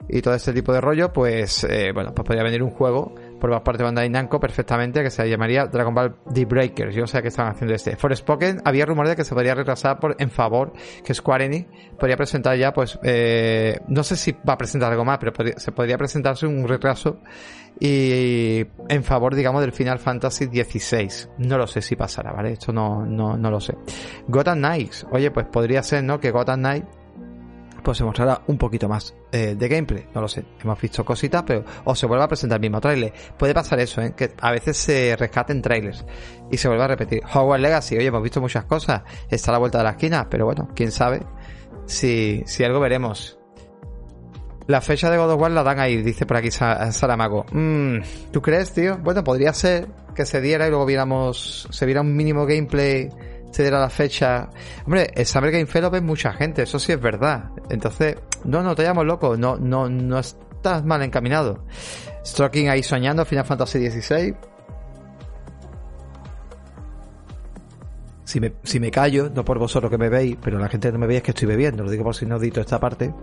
y 0.09 0.21
todo 0.21 0.33
este 0.33 0.51
tipo 0.53 0.73
de 0.73 0.81
rollo, 0.81 1.13
pues 1.13 1.65
eh, 1.65 1.91
bueno, 1.93 2.13
pues 2.15 2.25
podría 2.25 2.43
venir 2.43 2.63
un 2.63 2.71
juego 2.71 3.13
por 3.43 3.61
parte 3.61 3.79
de 3.79 3.83
Bandai 3.83 4.09
Namco 4.09 4.39
perfectamente 4.39 5.03
que 5.03 5.09
se 5.09 5.29
llamaría 5.29 5.65
Dragon 5.65 5.93
Ball 5.93 6.15
The 6.33 6.45
Breakers. 6.45 6.95
Yo 6.95 7.05
sé 7.05 7.21
qué 7.21 7.27
estaban 7.27 7.51
haciendo 7.51 7.75
este. 7.75 7.97
Forspoken 7.97 8.61
había 8.63 8.85
rumores 8.85 9.09
de 9.09 9.15
que 9.17 9.25
se 9.25 9.33
podría 9.33 9.53
retrasar 9.53 9.99
por, 9.99 10.15
en 10.17 10.31
favor 10.31 10.71
que 11.03 11.13
Square 11.13 11.43
Enix 11.47 11.67
podría 11.99 12.15
presentar 12.15 12.57
ya, 12.57 12.71
pues, 12.71 12.97
eh, 13.03 13.81
no 13.89 14.01
sé 14.03 14.15
si 14.15 14.31
va 14.31 14.53
a 14.53 14.57
presentar 14.57 14.93
algo 14.93 15.03
más, 15.03 15.17
pero 15.17 15.33
se 15.57 15.73
podría 15.73 15.97
presentarse 15.97 16.47
un 16.47 16.65
retraso 16.65 17.19
y 17.81 18.65
en 18.87 19.03
favor, 19.03 19.35
digamos, 19.35 19.59
del 19.59 19.73
Final 19.73 19.99
Fantasy 19.99 20.45
XVI. 20.45 21.27
No 21.39 21.57
lo 21.57 21.67
sé 21.67 21.81
si 21.81 21.97
pasará, 21.97 22.31
¿vale? 22.31 22.53
Esto 22.53 22.71
no, 22.71 23.05
no, 23.05 23.35
no 23.35 23.51
lo 23.51 23.59
sé. 23.59 23.75
Gotham 24.25 24.59
Knights. 24.59 25.05
Oye, 25.11 25.31
pues 25.31 25.47
podría 25.47 25.83
ser, 25.83 26.05
¿no? 26.05 26.17
Que 26.21 26.31
Gotham 26.31 26.61
Knights 26.61 27.02
pues 27.83 27.97
se 27.97 28.03
mostrará 28.03 28.41
un 28.47 28.57
poquito 28.57 28.87
más 28.87 29.15
eh, 29.31 29.55
de 29.55 29.67
gameplay. 29.67 30.07
No 30.13 30.21
lo 30.21 30.27
sé, 30.27 30.45
hemos 30.61 30.79
visto 30.79 31.03
cositas, 31.03 31.43
pero 31.43 31.63
o 31.83 31.95
se 31.95 32.05
vuelve 32.05 32.23
a 32.23 32.27
presentar 32.27 32.57
el 32.57 32.61
mismo 32.61 32.79
trailer. 32.79 33.13
Puede 33.37 33.53
pasar 33.53 33.79
eso, 33.79 34.01
¿eh? 34.01 34.13
que 34.15 34.31
a 34.39 34.51
veces 34.51 34.77
se 34.77 35.15
rescaten 35.15 35.61
trailers 35.61 36.05
y 36.51 36.57
se 36.57 36.67
vuelve 36.67 36.83
a 36.83 36.87
repetir. 36.87 37.21
Hogwarts 37.33 37.61
Legacy, 37.61 37.97
oye, 37.97 38.07
hemos 38.07 38.23
visto 38.23 38.41
muchas 38.41 38.65
cosas, 38.65 39.03
está 39.29 39.51
a 39.51 39.53
la 39.53 39.59
vuelta 39.59 39.79
de 39.79 39.83
la 39.83 39.91
esquina, 39.91 40.27
pero 40.29 40.45
bueno, 40.45 40.69
quién 40.73 40.91
sabe 40.91 41.21
si, 41.85 42.43
si 42.45 42.63
algo 42.63 42.79
veremos. 42.79 43.37
La 44.65 44.79
fecha 44.79 45.09
de 45.09 45.17
God 45.17 45.31
of 45.31 45.41
War 45.41 45.51
la 45.51 45.63
dan 45.63 45.79
ahí, 45.79 46.01
dice 46.01 46.25
por 46.25 46.37
aquí 46.37 46.49
Saramago. 46.49 47.45
Mm, 47.51 47.97
¿Tú 48.31 48.41
crees, 48.41 48.71
tío? 48.71 48.97
Bueno, 48.97 49.23
podría 49.23 49.53
ser 49.53 49.89
que 50.15 50.25
se 50.25 50.39
diera 50.39 50.67
y 50.67 50.69
luego 50.69 50.85
viéramos, 50.85 51.67
se 51.69 51.85
viera 51.85 51.99
un 51.99 52.15
mínimo 52.15 52.45
gameplay 52.45 53.09
se 53.53 53.61
diera 53.61 53.79
la 53.79 53.89
fecha. 53.89 54.49
Hombre, 54.85 55.11
el 55.13 55.25
Summer 55.27 55.51
Game 55.51 55.67
lo 55.81 55.91
ve 55.91 56.01
mucha 56.01 56.33
gente, 56.33 56.63
eso 56.63 56.79
sí 56.79 56.91
es 56.91 56.99
verdad. 56.99 57.51
Entonces, 57.69 58.17
no, 58.45 58.63
no 58.63 58.73
te 58.73 58.81
llamas 58.81 59.05
loco, 59.05 59.37
no, 59.37 59.57
no, 59.57 59.87
no 59.87 60.19
estás 60.19 60.83
mal 60.83 61.03
encaminado. 61.03 61.65
Stroking 62.25 62.69
ahí 62.69 62.81
soñando, 62.81 63.23
Final 63.25 63.45
Fantasy 63.45 63.91
XVI. 63.91 64.35
Si 68.23 68.39
me, 68.39 68.53
si 68.63 68.79
me 68.79 68.89
callo, 68.89 69.29
no 69.29 69.45
por 69.45 69.59
vosotros 69.59 69.91
que 69.91 69.99
me 69.99 70.09
veis, 70.09 70.35
pero 70.41 70.57
la 70.57 70.67
gente 70.67 70.91
no 70.91 70.97
me 70.97 71.05
veis 71.05 71.17
es 71.17 71.23
que 71.23 71.31
estoy 71.31 71.47
bebiendo, 71.47 71.83
lo 71.83 71.91
digo 71.91 72.03
por 72.03 72.15
si 72.15 72.25
no 72.25 72.39
dito 72.39 72.59
esta 72.59 72.79
parte. 72.79 73.13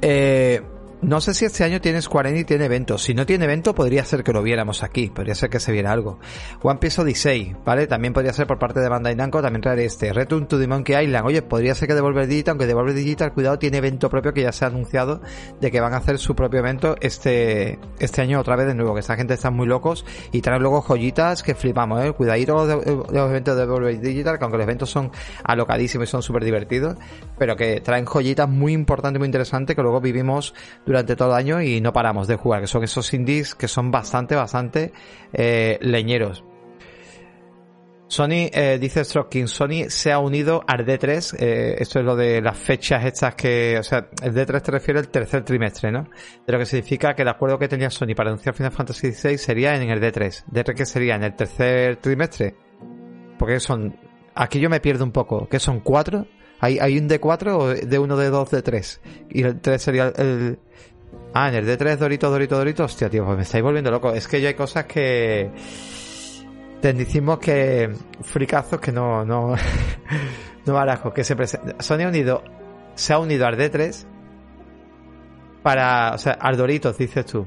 Eh, 0.00 0.62
no 1.02 1.20
sé 1.20 1.34
si 1.34 1.44
este 1.44 1.64
año 1.64 1.80
tiene 1.80 2.00
Square 2.00 2.30
Enix 2.30 2.46
tiene 2.46 2.66
evento. 2.66 2.96
Si 2.96 3.12
no 3.12 3.26
tiene 3.26 3.44
evento, 3.44 3.74
podría 3.74 4.04
ser 4.04 4.22
que 4.22 4.32
lo 4.32 4.40
viéramos 4.40 4.84
aquí. 4.84 5.08
Podría 5.08 5.34
ser 5.34 5.50
que 5.50 5.58
se 5.58 5.72
viera 5.72 5.90
algo. 5.90 6.20
One 6.62 6.78
Piece 6.78 7.00
Odyssey, 7.00 7.56
¿vale? 7.64 7.88
También 7.88 8.12
podría 8.12 8.32
ser 8.32 8.46
por 8.46 8.60
parte 8.60 8.78
de 8.78 8.88
Bandai 8.88 9.16
Namco, 9.16 9.42
también 9.42 9.62
traer 9.62 9.80
este. 9.80 10.12
Return 10.12 10.46
to 10.46 10.60
the 10.60 10.68
Monkey 10.68 10.94
Island. 11.04 11.26
Oye, 11.26 11.42
podría 11.42 11.74
ser 11.74 11.88
que 11.88 11.94
Devolver 11.94 12.28
Digital, 12.28 12.52
aunque 12.52 12.66
Devolver 12.66 12.94
Digital, 12.94 13.32
cuidado, 13.32 13.58
tiene 13.58 13.78
evento 13.78 14.08
propio 14.08 14.32
que 14.32 14.42
ya 14.42 14.52
se 14.52 14.64
ha 14.64 14.68
anunciado 14.68 15.20
de 15.60 15.72
que 15.72 15.80
van 15.80 15.92
a 15.92 15.96
hacer 15.96 16.18
su 16.18 16.36
propio 16.36 16.60
evento 16.60 16.94
este, 17.00 17.80
este 17.98 18.22
año 18.22 18.38
otra 18.38 18.54
vez 18.54 18.68
de 18.68 18.74
nuevo. 18.76 18.94
Que 18.94 19.00
esta 19.00 19.16
gente 19.16 19.34
está 19.34 19.50
muy 19.50 19.66
locos 19.66 20.04
y 20.30 20.40
traen 20.40 20.62
luego 20.62 20.82
joyitas 20.82 21.42
que 21.42 21.56
flipamos, 21.56 22.04
¿eh? 22.04 22.12
Cuidadito 22.12 22.54
los, 22.54 22.86
los 22.86 23.30
eventos 23.30 23.56
de 23.56 23.62
Devolver 23.62 24.00
Digital, 24.00 24.38
que 24.38 24.44
aunque 24.44 24.58
los 24.58 24.64
eventos 24.64 24.88
son 24.88 25.10
alocadísimos 25.42 26.08
y 26.08 26.10
son 26.12 26.22
súper 26.22 26.44
divertidos, 26.44 26.96
pero 27.38 27.56
que 27.56 27.80
traen 27.80 28.04
joyitas 28.04 28.48
muy 28.48 28.72
importantes 28.72 29.18
muy 29.18 29.26
interesantes 29.26 29.74
que 29.74 29.82
luego 29.82 30.00
vivimos 30.00 30.54
durante 30.92 31.16
todo 31.16 31.30
el 31.30 31.34
año 31.36 31.62
y 31.62 31.80
no 31.80 31.92
paramos 31.92 32.28
de 32.28 32.36
jugar, 32.36 32.60
que 32.60 32.66
son 32.66 32.84
esos 32.84 33.14
indies 33.14 33.54
que 33.54 33.66
son 33.66 33.90
bastante, 33.90 34.34
bastante 34.34 34.92
eh, 35.32 35.78
leñeros. 35.80 36.44
Sony, 38.08 38.50
eh, 38.52 38.76
dice 38.78 39.02
Stroking, 39.02 39.48
Sony 39.48 39.88
se 39.88 40.12
ha 40.12 40.18
unido 40.18 40.62
al 40.66 40.84
D3, 40.84 41.34
eh, 41.38 41.76
esto 41.78 41.98
es 41.98 42.04
lo 42.04 42.14
de 42.14 42.42
las 42.42 42.58
fechas 42.58 43.06
estas 43.06 43.34
que, 43.34 43.78
o 43.78 43.82
sea, 43.82 44.10
el 44.22 44.34
D3 44.34 44.60
te 44.60 44.70
refiere 44.70 45.00
al 45.00 45.08
tercer 45.08 45.42
trimestre, 45.44 45.90
¿no? 45.90 46.10
De 46.46 46.52
lo 46.52 46.58
que 46.58 46.66
significa 46.66 47.14
que 47.14 47.22
el 47.22 47.28
acuerdo 47.28 47.58
que 47.58 47.68
tenía 47.68 47.88
Sony 47.88 48.14
para 48.14 48.28
anunciar 48.28 48.54
Final 48.54 48.72
Fantasy 48.72 49.12
XVI 49.12 49.38
sería 49.38 49.74
en 49.76 49.88
el 49.88 49.98
D3. 49.98 50.44
¿D3 50.44 50.74
qué 50.74 50.84
sería? 50.84 51.14
¿En 51.14 51.24
el 51.24 51.34
tercer 51.34 51.96
trimestre? 51.96 52.54
Porque 53.38 53.60
son, 53.60 53.98
aquí 54.34 54.60
yo 54.60 54.68
me 54.68 54.80
pierdo 54.80 55.04
un 55.04 55.12
poco, 55.12 55.48
que 55.48 55.58
son 55.58 55.80
cuatro, 55.80 56.26
hay, 56.62 56.78
hay 56.78 56.96
un 56.96 57.08
D4 57.08 57.48
o 57.48 57.74
D1, 57.74 57.86
D2, 57.86 58.48
D3, 58.48 58.98
y 59.30 59.42
el 59.42 59.60
3 59.60 59.82
sería 59.82 60.12
el, 60.16 60.58
Ah, 61.34 61.48
en 61.48 61.54
el 61.54 61.66
D3 61.66 61.96
Dorito, 61.96 62.30
Dorito, 62.30 62.56
Dorito. 62.56 62.84
Hostia, 62.84 63.08
tío, 63.08 63.24
pues 63.24 63.36
me 63.36 63.42
estáis 63.42 63.64
volviendo 63.64 63.90
loco. 63.90 64.12
Es 64.12 64.28
que 64.28 64.40
yo 64.40 64.48
hay 64.48 64.54
cosas 64.54 64.84
que. 64.84 65.50
Tendicimos 66.80 67.38
que. 67.38 67.90
Fricazos 68.22 68.80
que 68.80 68.92
no. 68.92 69.24
No, 69.24 69.54
no 70.66 70.74
barajo. 70.74 71.12
Que 71.12 71.24
se 71.24 71.34
presenta. 71.34 71.82
Sony 71.82 72.02
ha 72.04 72.08
unido. 72.08 72.42
Se 72.94 73.12
ha 73.12 73.18
unido 73.18 73.46
al 73.46 73.56
D3. 73.56 74.06
Para. 75.62 76.14
O 76.14 76.18
sea, 76.18 76.34
al 76.34 76.56
Doritos, 76.56 76.98
dices 76.98 77.24
tú. 77.24 77.46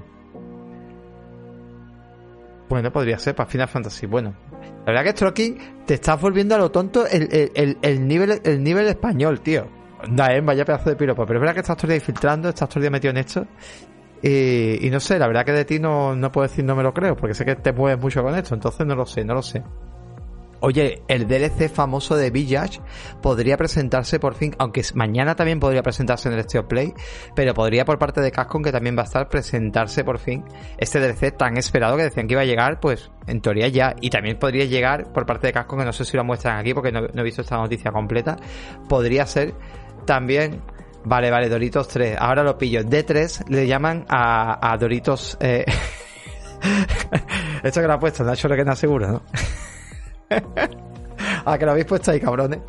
Bueno, 2.67 2.91
podría 2.91 3.19
ser 3.19 3.36
para 3.36 3.47
Final 3.49 3.67
Fantasy. 3.67 4.08
Bueno, 4.08 4.36
la 4.85 4.91
verdad 4.91 5.03
que 5.03 5.11
Stroking 5.11 5.57
te 5.85 5.95
estás 5.95 6.21
volviendo 6.21 6.53
a 6.55 6.57
lo 6.59 6.69
tonto 6.69 7.07
el, 7.07 7.51
el, 7.55 7.77
el, 7.81 8.07
nivel, 8.07 8.39
el 8.43 8.63
nivel 8.63 8.87
español, 8.87 9.41
tío. 9.41 9.67
Da, 10.11 10.35
¿eh? 10.35 10.41
vaya 10.41 10.63
pedazo 10.63 10.91
de 10.91 10.95
piropo. 10.95 11.25
Pero 11.25 11.39
es 11.39 11.41
verdad 11.41 11.53
que 11.55 11.61
estás 11.61 11.77
todo 11.77 11.87
el 11.91 11.97
día 11.97 12.05
filtrando, 12.05 12.49
estás 12.49 12.69
todo 12.69 12.79
el 12.79 12.83
día 12.83 12.91
metido 12.91 13.11
en 13.11 13.17
esto. 13.17 13.47
Y, 14.21 14.89
no 14.91 14.99
sé, 14.99 15.19
la 15.19 15.27
verdad 15.27 15.45
que 15.45 15.51
de 15.51 15.65
ti 15.65 15.79
no, 15.79 16.15
no 16.15 16.31
puedo 16.31 16.47
decir 16.47 16.65
no 16.65 16.75
me 16.75 16.83
lo 16.83 16.93
creo, 16.93 17.15
porque 17.15 17.35
sé 17.35 17.45
que 17.45 17.55
te 17.55 17.71
mueves 17.73 17.99
mucho 17.99 18.23
con 18.23 18.33
esto, 18.35 18.55
entonces 18.55 18.85
no 18.85 18.95
lo 18.95 19.05
sé, 19.05 19.23
no 19.23 19.35
lo 19.35 19.43
sé. 19.43 19.61
Oye, 20.61 21.03
el 21.07 21.27
DLC 21.27 21.69
famoso 21.69 22.15
de 22.15 22.29
Village 22.31 22.79
podría 23.21 23.57
presentarse 23.57 24.19
por 24.19 24.35
fin, 24.35 24.55
aunque 24.57 24.83
mañana 24.93 25.35
también 25.35 25.59
podría 25.59 25.83
presentarse 25.83 26.29
en 26.29 26.35
el 26.35 26.43
Steel 26.43 26.65
Play, 26.65 26.93
pero 27.35 27.53
podría 27.53 27.85
por 27.85 27.99
parte 27.99 28.21
de 28.21 28.31
Capcom, 28.31 28.63
que 28.63 28.71
también 28.71 28.97
va 28.97 29.01
a 29.01 29.05
estar, 29.05 29.27
presentarse 29.27 30.03
por 30.03 30.19
fin 30.19 30.43
este 30.77 30.99
DLC 30.99 31.35
tan 31.35 31.57
esperado 31.57 31.97
que 31.97 32.03
decían 32.03 32.27
que 32.27 32.33
iba 32.33 32.41
a 32.41 32.45
llegar, 32.45 32.79
pues 32.79 33.11
en 33.27 33.41
teoría 33.41 33.67
ya, 33.67 33.95
y 34.01 34.09
también 34.09 34.39
podría 34.39 34.65
llegar 34.65 35.11
por 35.11 35.25
parte 35.25 35.47
de 35.47 35.53
Capcom, 35.53 35.79
que 35.79 35.85
no 35.85 35.93
sé 35.93 36.05
si 36.05 36.15
lo 36.17 36.23
muestran 36.23 36.57
aquí 36.57 36.73
porque 36.73 36.91
no, 36.91 37.05
he 37.05 37.23
visto 37.23 37.41
esta 37.41 37.57
noticia 37.57 37.91
completa, 37.91 38.37
podría 38.87 39.25
ser 39.25 39.53
también. 40.05 40.61
Vale, 41.07 41.29
vale, 41.29 41.49
Doritos 41.49 41.87
3. 41.87 42.17
Ahora 42.19 42.41
lo 42.41 42.57
pillo. 42.57 42.81
D3 42.81 43.47
le 43.49 43.67
llaman 43.67 44.05
a, 44.09 44.75
Doritos. 44.79 45.37
Eh... 45.39 45.63
Esto 47.63 47.81
que 47.81 47.87
lo 47.87 47.93
ha 47.93 47.99
puesto 47.99 48.23
Nacho 48.23 48.47
lo 48.47 48.55
que 48.55 48.65
no 48.65 48.71
asegura, 48.71 49.11
¿no? 49.11 49.21
a 50.29 51.57
que 51.57 51.65
lo 51.65 51.71
habéis 51.71 51.85
puesto 51.85 52.11
ahí, 52.11 52.19
cabrones. 52.19 52.59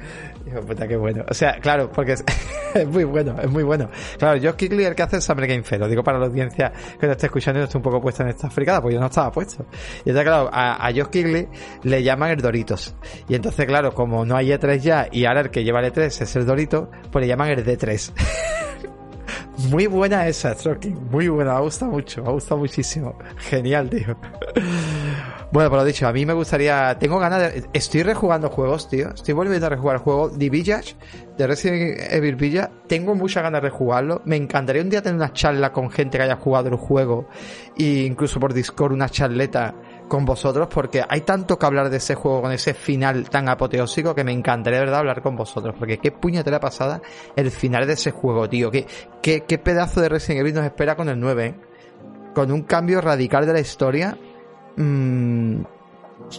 Hijo 0.46 0.60
puta, 0.60 0.86
qué 0.86 0.96
bueno. 0.96 1.24
O 1.28 1.34
sea, 1.34 1.58
claro, 1.60 1.90
porque 1.90 2.12
es, 2.12 2.24
muy 2.86 3.04
bueno, 3.04 3.34
es 3.40 3.50
muy 3.50 3.64
bueno. 3.64 3.90
Claro, 4.18 4.40
Josh 4.40 4.54
Kigley 4.54 4.84
el 4.84 4.94
que 4.94 5.02
hace 5.02 5.16
el 5.16 5.22
Summer 5.22 5.46
Game 5.46 5.62
Fair. 5.64 5.86
Digo 5.88 6.04
para 6.04 6.18
la 6.18 6.26
audiencia 6.26 6.72
que 7.00 7.06
lo 7.06 7.12
esté 7.12 7.26
escuchando 7.26 7.58
y 7.58 7.62
no 7.62 7.64
esté 7.64 7.76
un 7.76 7.82
poco 7.82 8.00
puesta 8.00 8.22
en 8.22 8.28
esta 8.28 8.48
fricada, 8.48 8.80
porque 8.80 8.94
yo 8.94 9.00
no 9.00 9.06
estaba 9.06 9.32
puesto. 9.32 9.66
Y 10.04 10.10
entonces, 10.10 10.24
claro, 10.24 10.48
a, 10.52 10.86
a 10.86 10.92
Josh 10.92 11.06
Kigley 11.06 11.48
le 11.82 12.02
llaman 12.02 12.30
el 12.30 12.40
Doritos. 12.40 12.94
Y 13.28 13.34
entonces, 13.34 13.66
claro, 13.66 13.92
como 13.92 14.24
no 14.24 14.36
hay 14.36 14.50
E3 14.50 14.78
ya, 14.78 15.08
y 15.10 15.24
ahora 15.24 15.40
el 15.40 15.50
que 15.50 15.64
lleva 15.64 15.80
el 15.80 15.92
E3 15.92 16.22
es 16.22 16.36
el 16.36 16.46
Dorito, 16.46 16.90
pues 17.10 17.22
le 17.24 17.28
llaman 17.28 17.50
el 17.50 17.64
D3. 17.64 18.12
Muy 19.70 19.86
buena 19.86 20.28
esa, 20.28 20.54
Stroking. 20.54 21.08
Muy 21.10 21.28
buena, 21.28 21.54
me 21.54 21.60
gusta 21.62 21.86
mucho, 21.86 22.22
me 22.22 22.30
gusta 22.30 22.54
muchísimo. 22.56 23.18
Genial, 23.38 23.88
tío. 23.88 24.16
Bueno, 25.52 25.70
por 25.70 25.78
lo 25.78 25.84
dicho, 25.84 26.08
a 26.08 26.12
mí 26.12 26.26
me 26.26 26.32
gustaría. 26.32 26.98
Tengo 26.98 27.18
ganas 27.18 27.40
de. 27.40 27.64
Estoy 27.72 28.02
rejugando 28.02 28.50
juegos, 28.50 28.88
tío. 28.88 29.10
Estoy 29.10 29.32
volviendo 29.32 29.66
a 29.66 29.70
rejugar 29.70 29.96
el 29.96 30.02
juego 30.02 30.30
The 30.30 30.50
Village 30.50 30.96
de 31.38 31.46
Resident 31.46 32.12
Evil 32.12 32.34
Villa. 32.34 32.70
Tengo 32.88 33.14
muchas 33.14 33.44
ganas 33.44 33.62
de 33.62 33.68
rejugarlo. 33.68 34.22
Me 34.24 34.36
encantaría 34.36 34.82
un 34.82 34.90
día 34.90 35.02
tener 35.02 35.16
una 35.16 35.32
charla 35.32 35.72
con 35.72 35.90
gente 35.90 36.18
que 36.18 36.24
haya 36.24 36.36
jugado 36.36 36.68
el 36.68 36.76
juego. 36.76 37.28
E 37.78 38.04
incluso 38.04 38.40
por 38.40 38.54
Discord 38.54 38.92
una 38.92 39.08
charleta 39.08 39.74
con 40.08 40.24
vosotros 40.24 40.68
porque 40.72 41.02
hay 41.08 41.22
tanto 41.22 41.58
que 41.58 41.66
hablar 41.66 41.90
de 41.90 41.96
ese 41.96 42.14
juego 42.14 42.42
con 42.42 42.52
ese 42.52 42.74
final 42.74 43.28
tan 43.28 43.48
apoteósico 43.48 44.14
que 44.14 44.24
me 44.24 44.32
encantaría 44.32 44.78
de 44.78 44.84
verdad 44.84 45.00
hablar 45.00 45.20
con 45.20 45.34
vosotros 45.34 45.74
porque 45.76 45.98
qué 45.98 46.12
puñetera 46.12 46.60
pasada 46.60 47.02
el 47.34 47.50
final 47.50 47.88
de 47.88 47.94
ese 47.94 48.12
juego 48.12 48.48
tío 48.48 48.70
qué, 48.70 48.86
qué, 49.20 49.40
qué 49.40 49.58
pedazo 49.58 50.00
de 50.00 50.08
Resident 50.08 50.42
Evil 50.42 50.54
nos 50.54 50.64
espera 50.64 50.94
con 50.94 51.08
el 51.08 51.18
9 51.18 51.46
¿eh? 51.46 51.54
con 52.34 52.52
un 52.52 52.62
cambio 52.62 53.00
radical 53.00 53.46
de 53.46 53.52
la 53.52 53.60
historia 53.60 54.16
mmm, 54.76 55.62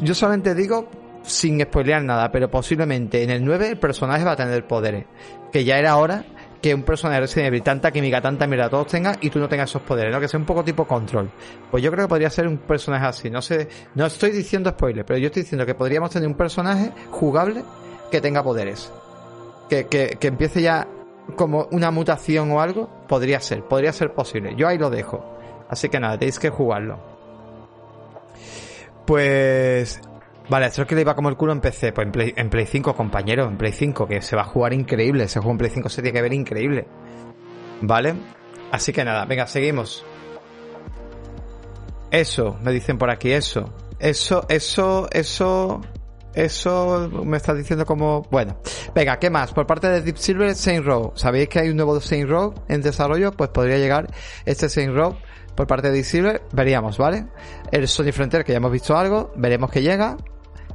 yo 0.02 0.14
solamente 0.14 0.56
digo 0.56 0.88
sin 1.24 1.62
spoilear 1.62 2.04
nada 2.04 2.32
pero 2.32 2.50
posiblemente 2.50 3.24
en 3.24 3.30
el 3.30 3.44
9 3.44 3.70
el 3.70 3.80
personaje 3.80 4.24
va 4.24 4.32
a 4.32 4.36
tener 4.36 4.66
poderes 4.66 5.06
que 5.52 5.64
ya 5.64 5.78
era 5.78 5.98
hora 5.98 6.24
que 6.62 6.74
un 6.74 6.84
personaje 6.84 7.16
de 7.16 7.22
Resident 7.22 7.48
Evil, 7.48 7.64
tanta 7.64 7.92
química, 7.92 8.22
tanta 8.22 8.48
mierda, 8.48 8.70
todos 8.70 8.88
tengan 8.88 9.16
y 9.22 9.30
tú 9.30 9.40
no 9.40 9.48
tengas 9.48 9.70
esos 9.70 9.82
poderes, 9.84 10.14
¿no? 10.14 10.20
Que 10.20 10.28
sea 10.28 10.40
un 10.40 10.46
poco 10.46 10.64
tipo 10.64 10.86
control. 10.86 11.30
Pues 11.70 11.84
yo 11.84 11.92
creo 11.92 12.06
que 12.06 12.10
podría 12.10 12.30
ser 12.30 12.48
un 12.48 12.58
personaje 12.58 13.06
así. 13.06 13.30
No 13.30 13.42
sé, 13.42 13.68
no 13.96 14.06
estoy 14.06 14.32
diciendo 14.32 14.72
spoiler, 14.72 15.06
pero 15.06 15.20
yo 15.20 15.28
estoy 15.28 15.44
diciendo 15.44 15.66
que 15.66 15.76
podríamos 15.76 16.10
tener 16.10 16.28
un 16.28 16.36
personaje 16.36 16.92
jugable 17.10 17.64
que 18.12 18.22
tenga 18.22 18.44
poderes. 18.44 18.92
Que, 19.70 19.86
que, 19.88 20.18
que 20.20 20.28
empiece 20.28 20.62
ya 20.62 20.88
como 21.36 21.68
una 21.72 21.92
mutación 21.92 22.52
o 22.52 22.62
algo. 22.62 22.90
Podría 23.08 23.40
ser, 23.40 23.64
podría 23.64 23.94
ser 23.94 24.14
posible. 24.14 24.56
Yo 24.56 24.68
ahí 24.68 24.78
lo 24.78 24.90
dejo. 24.90 25.38
Así 25.70 25.90
que 25.90 26.00
nada, 26.00 26.18
tenéis 26.18 26.40
que 26.40 26.50
jugarlo. 26.50 27.17
Pues 29.08 30.00
Vale, 30.50 30.68
esto 30.68 30.84
es 30.84 30.88
que 30.88 30.96
le 30.96 31.02
iba 31.02 31.14
como 31.14 31.28
el 31.28 31.36
culo 31.36 31.52
en 31.52 31.60
PC, 31.60 31.92
pues 31.92 32.06
en 32.06 32.12
Play, 32.12 32.34
en 32.38 32.50
Play 32.50 32.66
5, 32.66 32.96
compañero, 32.96 33.46
en 33.46 33.58
Play 33.58 33.74
5, 33.74 34.08
que 34.08 34.22
se 34.22 34.36
va 34.38 34.44
a 34.44 34.46
jugar 34.46 34.74
increíble, 34.74 35.26
ese 35.26 35.40
juego 35.40 35.52
en 35.52 35.58
Play 35.58 35.72
5 35.72 35.90
se 35.90 36.02
tiene 36.02 36.14
que 36.16 36.22
ver 36.22 36.34
increíble. 36.34 36.88
Vale, 37.82 38.16
así 38.72 38.94
que 38.94 39.04
nada, 39.04 39.26
venga, 39.26 39.46
seguimos. 39.46 40.06
Eso, 42.12 42.58
me 42.62 42.72
dicen 42.72 42.98
por 42.98 43.10
aquí, 43.10 43.34
eso. 43.34 43.74
Eso, 44.00 44.46
eso, 44.48 45.10
eso, 45.12 45.82
eso 46.34 47.10
me 47.26 47.36
está 47.36 47.54
diciendo 47.54 47.86
como, 47.86 48.22
bueno. 48.32 48.62
Venga, 48.96 49.20
¿qué 49.20 49.30
más? 49.30 49.52
Por 49.52 49.68
parte 49.68 49.90
de 49.90 50.02
Deep 50.02 50.18
Silver, 50.18 50.56
Saint 50.56 50.86
Row. 50.86 51.12
¿Sabéis 51.16 51.50
que 51.50 51.60
hay 51.60 51.70
un 51.70 51.76
nuevo 51.76 52.00
Saint 52.00 52.30
Row 52.30 52.54
en 52.70 52.82
desarrollo? 52.82 53.34
Pues 53.34 53.50
podría 53.50 53.78
llegar 53.78 54.08
este 54.46 54.70
Saint 54.70 54.96
Row 54.96 55.18
por 55.58 55.66
parte 55.66 55.92
de 55.92 56.04
Silver, 56.04 56.44
veríamos, 56.54 57.00
¿vale? 57.00 57.26
El 57.72 57.88
Sony 57.88 58.12
Frontier, 58.14 58.46
que 58.46 58.52
ya 58.52 58.60
hemos 58.60 58.72
visto 58.72 58.96
algo, 58.96 59.34
veremos 59.36 59.72
que 59.72 59.82
llega. 59.82 60.16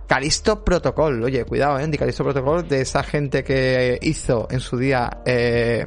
Calisto 0.08 0.64
Protocol, 0.64 1.22
oye, 1.22 1.44
cuidado, 1.44 1.78
¿eh? 1.78 1.88
Calisto 1.96 2.24
Protocol, 2.24 2.68
de 2.68 2.80
esa 2.80 3.04
gente 3.04 3.44
que 3.44 3.98
hizo 4.02 4.48
en 4.50 4.58
su 4.58 4.76
día 4.76 5.22
eh, 5.24 5.86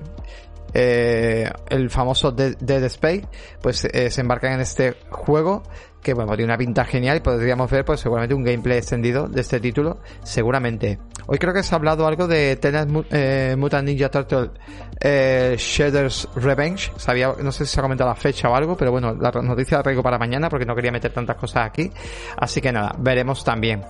eh, 0.74 1.52
el 1.70 1.90
famoso 1.90 2.32
Dead, 2.32 2.56
Dead 2.58 2.84
Space, 2.86 3.28
pues 3.62 3.84
eh, 3.84 4.10
se 4.10 4.22
embarcan 4.22 4.54
en 4.54 4.62
este 4.62 4.96
juego 5.10 5.64
que 6.06 6.14
bueno, 6.14 6.36
tiene 6.36 6.46
una 6.46 6.58
pinta 6.58 6.86
genial 6.86 7.18
y 7.18 7.20
podríamos 7.22 7.70
ver 7.72 7.84
pues 7.84 8.00
seguramente 8.00 8.36
un 8.36 8.44
gameplay 8.44 8.78
extendido 8.78 9.28
de 9.28 9.42
este 9.42 9.60
título, 9.60 9.98
seguramente. 10.22 11.00
Hoy 11.26 11.40
creo 11.40 11.52
que 11.52 11.64
se 11.64 11.74
ha 11.74 11.80
hablado 11.80 12.06
algo 12.06 12.28
de 12.28 12.58
Teenage 12.58 13.06
eh, 13.10 13.56
Mutant 13.58 13.88
Ninja 13.88 14.12
Turtle 14.12 14.52
eh, 15.02 15.56
Shaders 15.58 16.30
Revenge, 16.36 16.92
sabía, 16.98 17.34
no 17.42 17.52
sé 17.52 17.66
si 17.66 17.74
se 17.74 17.80
ha 17.80 17.84
comentado 17.84 18.12
la 18.12 18.16
fecha 18.16 18.48
o 18.50 18.56
algo, 18.56 18.78
pero 18.78 18.92
bueno, 18.92 19.16
la 19.16 19.32
noticia 19.32 19.78
la 19.78 19.84
traigo 19.84 20.04
para 20.04 20.20
mañana 20.20 20.48
porque 20.48 20.68
no 20.68 20.76
quería 20.76 20.92
meter 20.92 21.12
tantas 21.12 21.38
cosas 21.38 21.66
aquí, 21.66 21.92
así 22.38 22.62
que 22.62 22.72
nada, 22.72 22.94
veremos 23.00 23.44
también. 23.44 23.82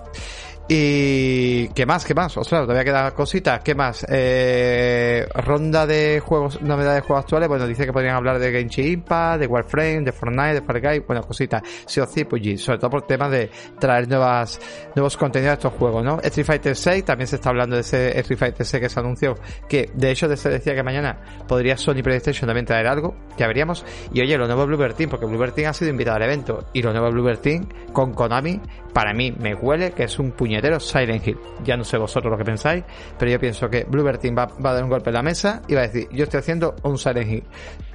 Y 0.68 1.68
qué 1.70 1.86
más, 1.86 2.04
qué 2.06 2.16
más, 2.16 2.36
ostras, 2.38 2.64
todavía 2.64 2.84
queda 2.84 3.12
cositas, 3.12 3.62
qué 3.64 3.76
más, 3.76 4.04
eh, 4.10 5.28
ronda 5.36 5.86
de 5.86 6.20
juegos, 6.20 6.60
novedades 6.60 7.04
de 7.04 7.08
juegos 7.08 7.24
actuales, 7.24 7.48
bueno, 7.48 7.68
dice 7.68 7.86
que 7.86 7.94
podrían 7.94 8.16
hablar 8.16 8.40
de 8.40 8.52
Genshin 8.52 8.94
Impact, 8.94 9.42
de 9.42 9.46
Warframe, 9.46 10.02
de 10.02 10.12
Fortnite, 10.12 10.54
de 10.56 10.62
Far 10.64 10.82
Cry, 10.82 11.04
bueno, 11.06 11.22
cositas, 11.22 11.62
sí 11.86 12.00
o 12.00 12.08
sí, 12.08 12.24
pues 12.24 12.60
sobre 12.60 12.80
todo 12.80 12.90
por 12.90 13.06
temas 13.06 13.30
de 13.30 13.52
traer 13.78 14.08
nuevas, 14.08 14.60
nuevos 14.96 15.16
contenidos 15.18 15.52
a 15.52 15.54
estos 15.54 15.74
juegos, 15.74 16.04
¿no? 16.04 16.20
Street 16.24 16.48
Fighter 16.48 16.76
6, 16.76 17.06
también 17.06 17.28
se 17.28 17.36
está 17.36 17.50
hablando 17.50 17.76
de 17.76 17.82
ese 17.82 18.18
Street 18.22 18.40
Fighter 18.40 18.66
6 18.66 18.82
que 18.82 18.90
se 18.90 19.00
anunció, 19.00 19.36
que 19.70 19.92
de 19.94 20.10
hecho 20.10 20.36
se 20.36 20.50
decía 20.50 20.74
que 20.74 20.82
mañana 20.82 21.46
podría 21.48 21.78
Sony 21.78 22.02
PlayStation 22.02 22.48
también 22.48 22.66
traer 22.66 22.88
algo, 22.88 23.16
ya 23.38 23.46
veríamos, 23.46 23.86
y 24.12 24.20
oye, 24.20 24.36
lo 24.36 24.48
nuevo 24.48 24.62
de 24.62 24.68
Bluebird 24.68 24.96
Team, 24.96 25.12
porque 25.12 25.28
Bluebird 25.28 25.54
Team 25.54 25.70
ha 25.70 25.74
sido 25.74 25.92
invitado 25.92 26.18
al 26.18 26.24
evento, 26.24 26.66
y 26.74 26.82
lo 26.82 26.90
nuevo 26.90 27.06
de 27.06 27.12
Bluebird 27.12 27.40
Team 27.40 27.68
con 27.94 28.16
Konami, 28.16 28.60
para 28.96 29.14
mí 29.14 29.32
me 29.38 29.54
huele 29.54 29.92
que 29.92 30.06
es 30.06 30.18
un 30.20 30.32
puñetero 30.56 30.80
Silent 30.80 31.28
Hill. 31.28 31.38
Ya 31.64 31.76
no 31.76 31.84
sé 31.84 31.98
vosotros 31.98 32.32
lo 32.32 32.38
que 32.38 32.46
pensáis, 32.46 32.84
pero 33.20 33.32
yo 33.32 33.40
pienso 33.40 33.70
que 33.70 33.84
Bluebird 33.84 34.20
Team 34.20 34.36
va, 34.38 34.44
a 34.44 34.74
dar 34.74 34.84
un 34.84 34.90
golpe 34.90 35.10
en 35.10 35.16
la 35.16 35.22
mesa 35.22 35.62
y 35.68 35.76
va 35.76 35.82
a 35.82 35.88
decir, 35.88 36.08
yo 36.12 36.24
estoy 36.24 36.40
haciendo 36.40 36.76
un 36.84 36.98
Silent 36.98 37.30
Hill. 37.30 37.44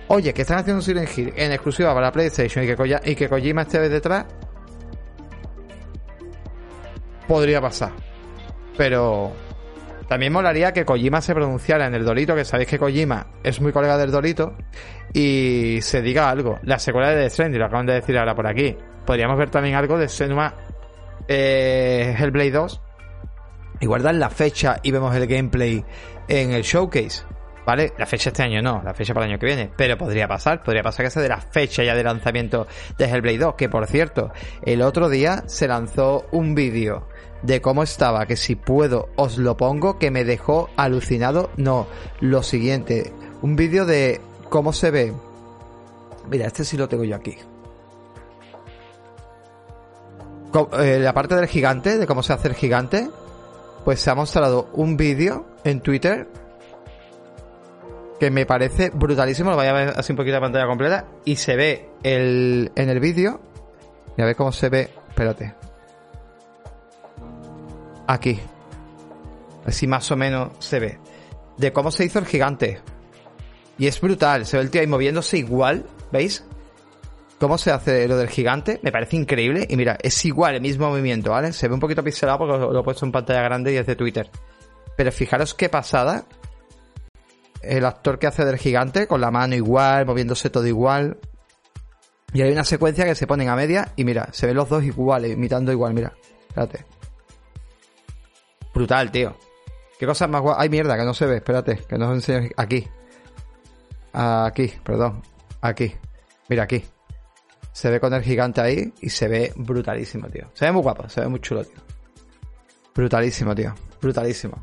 Oye, 0.08 0.34
que 0.34 0.42
están 0.42 0.58
haciendo 0.58 0.78
un 0.78 0.82
Silent 0.82 1.16
Hill 1.16 1.32
en 1.36 1.52
exclusiva 1.52 1.94
para 1.94 2.12
PlayStation 2.12 2.64
y 2.64 2.66
que, 2.66 3.00
y 3.04 3.14
que 3.14 3.28
Kojima 3.28 3.62
esté 3.62 3.88
detrás, 3.88 4.26
podría 7.26 7.60
pasar. 7.60 7.92
Pero 8.76 9.32
también 10.08 10.32
molaría 10.32 10.72
que 10.72 10.84
Kojima 10.84 11.20
se 11.20 11.34
pronunciara 11.34 11.86
en 11.86 11.94
el 11.94 12.04
Dorito, 12.04 12.34
que 12.34 12.44
sabéis 12.44 12.68
que 12.68 12.78
Kojima 12.78 13.28
es 13.42 13.60
muy 13.60 13.72
colega 13.72 13.96
del 13.96 14.10
Dorito, 14.10 14.54
y 15.14 15.78
se 15.80 16.02
diga 16.02 16.28
algo. 16.28 16.58
La 16.64 16.78
secuela 16.78 17.10
de 17.10 17.22
The 17.22 17.30
Stranding, 17.30 17.58
lo 17.58 17.66
acaban 17.66 17.86
de 17.86 17.94
decir 17.94 18.18
ahora 18.18 18.34
por 18.34 18.46
aquí. 18.46 18.76
Podríamos 19.06 19.38
ver 19.38 19.48
también 19.50 19.76
algo 19.76 19.96
de 19.96 20.08
Senua 20.08 20.54
eh, 21.30 22.16
Hellblade 22.18 22.50
2 22.50 22.82
y 23.80 23.86
guardar 23.86 24.16
la 24.16 24.30
fecha 24.30 24.80
y 24.82 24.90
vemos 24.90 25.14
el 25.14 25.26
gameplay 25.26 25.84
en 26.28 26.50
el 26.50 26.62
showcase. 26.62 27.22
¿Vale? 27.64 27.92
La 27.98 28.06
fecha 28.06 28.30
este 28.30 28.42
año 28.42 28.60
no, 28.62 28.82
la 28.82 28.94
fecha 28.94 29.14
para 29.14 29.26
el 29.26 29.32
año 29.32 29.38
que 29.38 29.46
viene. 29.46 29.70
Pero 29.76 29.96
podría 29.96 30.26
pasar, 30.26 30.62
podría 30.62 30.82
pasar 30.82 31.04
que 31.04 31.10
sea 31.10 31.22
de 31.22 31.28
la 31.28 31.40
fecha 31.40 31.84
ya 31.84 31.94
de 31.94 32.02
lanzamiento 32.02 32.66
de 32.98 33.04
Hellblade 33.04 33.38
2. 33.38 33.54
Que 33.54 33.68
por 33.68 33.86
cierto, 33.86 34.32
el 34.64 34.82
otro 34.82 35.08
día 35.08 35.44
se 35.46 35.68
lanzó 35.68 36.26
un 36.32 36.56
vídeo 36.56 37.06
de 37.42 37.60
cómo 37.60 37.84
estaba, 37.84 38.26
que 38.26 38.36
si 38.36 38.56
puedo 38.56 39.10
os 39.14 39.38
lo 39.38 39.56
pongo, 39.56 39.98
que 39.98 40.10
me 40.10 40.24
dejó 40.24 40.68
alucinado. 40.76 41.50
No, 41.56 41.86
lo 42.20 42.42
siguiente, 42.42 43.12
un 43.40 43.54
vídeo 43.54 43.86
de 43.86 44.20
cómo 44.48 44.72
se 44.72 44.90
ve. 44.90 45.12
Mira, 46.28 46.46
este 46.46 46.64
sí 46.64 46.76
lo 46.76 46.88
tengo 46.88 47.04
yo 47.04 47.14
aquí. 47.14 47.36
Eh, 50.52 50.98
la 50.98 51.12
parte 51.12 51.36
del 51.36 51.46
gigante, 51.46 51.98
de 51.98 52.06
cómo 52.06 52.22
se 52.22 52.32
hace 52.32 52.48
el 52.48 52.54
gigante, 52.54 53.08
pues 53.84 54.00
se 54.00 54.10
ha 54.10 54.14
mostrado 54.14 54.68
un 54.72 54.96
vídeo 54.96 55.46
en 55.64 55.80
Twitter 55.80 56.28
que 58.18 58.30
me 58.30 58.46
parece 58.46 58.90
brutalísimo. 58.90 59.50
Lo 59.50 59.56
voy 59.56 59.66
a 59.66 59.72
ver 59.72 59.94
así 59.96 60.12
un 60.12 60.16
poquito 60.16 60.34
la 60.34 60.40
pantalla 60.40 60.66
completa. 60.66 61.06
Y 61.24 61.36
se 61.36 61.56
ve 61.56 61.88
el, 62.02 62.70
en 62.74 62.90
el 62.90 63.00
vídeo. 63.00 63.40
Y 64.16 64.22
a 64.22 64.26
ver 64.26 64.36
cómo 64.36 64.52
se 64.52 64.68
ve. 64.68 64.90
Espérate. 65.08 65.54
Aquí. 68.06 68.38
Así 69.64 69.86
más 69.86 70.10
o 70.10 70.16
menos 70.16 70.50
se 70.58 70.80
ve. 70.80 70.98
De 71.56 71.72
cómo 71.72 71.90
se 71.90 72.04
hizo 72.04 72.18
el 72.18 72.26
gigante. 72.26 72.80
Y 73.78 73.86
es 73.86 74.00
brutal. 74.00 74.44
Se 74.44 74.58
ve 74.58 74.64
el 74.64 74.70
tío 74.70 74.82
ahí 74.82 74.86
moviéndose 74.86 75.38
igual. 75.38 75.86
¿Veis? 76.12 76.44
Cómo 77.40 77.56
se 77.56 77.72
hace 77.72 78.06
lo 78.06 78.18
del 78.18 78.28
gigante, 78.28 78.78
me 78.82 78.92
parece 78.92 79.16
increíble. 79.16 79.66
Y 79.68 79.76
mira, 79.76 79.96
es 80.02 80.24
igual 80.24 80.54
el 80.54 80.60
mismo 80.60 80.90
movimiento, 80.90 81.30
¿vale? 81.30 81.52
Se 81.52 81.66
ve 81.66 81.74
un 81.74 81.80
poquito 81.80 82.04
pixelado 82.04 82.38
porque 82.38 82.58
lo, 82.58 82.78
he 82.78 82.84
puesto 82.84 83.06
en 83.06 83.12
pantalla 83.12 83.40
grande 83.40 83.72
y 83.72 83.76
es 83.76 83.86
de 83.86 83.96
Twitter. 83.96 84.30
Pero 84.94 85.10
fijaros 85.10 85.54
qué 85.54 85.68
pasada. 85.68 86.26
El 87.62 87.84
actor 87.84 88.18
que 88.18 88.26
hace 88.26 88.44
del 88.44 88.58
gigante, 88.58 89.06
con 89.06 89.20
la 89.20 89.30
mano 89.30 89.54
igual, 89.54 90.06
moviéndose 90.06 90.50
todo 90.50 90.66
igual. 90.66 91.18
Y 92.32 92.42
hay 92.42 92.52
una 92.52 92.64
secuencia 92.64 93.04
que 93.04 93.14
se 93.14 93.26
ponen 93.26 93.48
a 93.48 93.56
media 93.56 93.88
y 93.96 94.04
mira, 94.04 94.28
se 94.32 94.46
ven 94.46 94.56
los 94.56 94.68
dos 94.68 94.84
iguales, 94.84 95.32
imitando 95.32 95.72
igual, 95.72 95.94
mira. 95.94 96.12
Espérate. 96.48 96.84
Brutal, 98.72 99.10
tío. 99.10 99.36
¿Qué 99.98 100.06
cosas 100.06 100.28
más 100.28 100.42
guapas? 100.42 100.62
Ay, 100.62 100.68
mierda, 100.68 100.96
que 100.96 101.04
no 101.04 101.14
se 101.14 101.26
ve, 101.26 101.36
espérate, 101.36 101.76
que 101.88 101.98
no 101.98 102.10
os 102.10 102.30
aquí. 102.56 102.86
Aquí, 104.12 104.72
perdón. 104.84 105.22
Aquí. 105.60 105.92
Mira, 106.48 106.64
aquí. 106.64 106.82
Se 107.80 107.88
ve 107.88 107.98
con 107.98 108.12
el 108.12 108.22
gigante 108.22 108.60
ahí 108.60 108.92
y 109.00 109.08
se 109.08 109.26
ve 109.26 109.54
brutalísimo, 109.56 110.28
tío. 110.28 110.50
Se 110.52 110.66
ve 110.66 110.72
muy 110.72 110.82
guapo, 110.82 111.08
se 111.08 111.22
ve 111.22 111.28
muy 111.28 111.40
chulo, 111.40 111.64
tío. 111.64 111.80
Brutalísimo, 112.94 113.54
tío. 113.54 113.74
brutalísimo. 114.02 114.62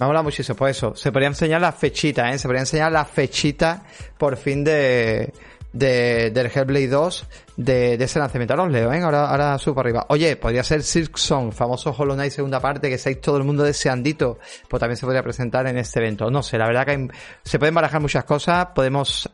Me 0.00 0.06
mola 0.06 0.22
muchísimo, 0.22 0.56
por 0.56 0.68
eso. 0.68 0.96
Se 0.96 1.12
podría 1.12 1.28
enseñar 1.28 1.60
la 1.60 1.70
fechita, 1.70 2.32
¿eh? 2.32 2.38
Se 2.40 2.48
podría 2.48 2.62
enseñar 2.62 2.90
la 2.90 3.04
fechita, 3.04 3.84
por 4.18 4.36
fin, 4.36 4.64
de, 4.64 5.32
de 5.72 6.32
del 6.32 6.50
Hellblade 6.52 6.88
2, 6.88 7.26
de, 7.58 7.96
de 7.96 8.04
ese 8.04 8.18
lanzamiento. 8.18 8.54
Ahora 8.54 8.64
os 8.64 8.72
leo, 8.72 8.92
¿eh? 8.92 9.00
Ahora, 9.02 9.30
ahora 9.30 9.56
subo 9.58 9.78
arriba. 9.78 10.06
Oye, 10.08 10.34
podría 10.34 10.64
ser 10.64 10.82
Silk 10.82 11.18
Song, 11.18 11.52
famoso 11.52 11.94
Hollow 11.96 12.16
Knight 12.16 12.32
segunda 12.32 12.58
parte, 12.58 12.90
que 12.90 12.98
seáis 12.98 13.20
todo 13.20 13.36
el 13.36 13.44
mundo 13.44 13.62
deseandito, 13.62 14.40
pues 14.68 14.80
también 14.80 14.96
se 14.96 15.06
podría 15.06 15.22
presentar 15.22 15.68
en 15.68 15.78
este 15.78 16.00
evento. 16.00 16.28
No 16.28 16.42
sé, 16.42 16.58
la 16.58 16.66
verdad 16.66 16.86
que 16.86 17.08
se 17.44 17.60
pueden 17.60 17.76
barajar 17.76 18.00
muchas 18.00 18.24
cosas, 18.24 18.66
podemos 18.74 19.30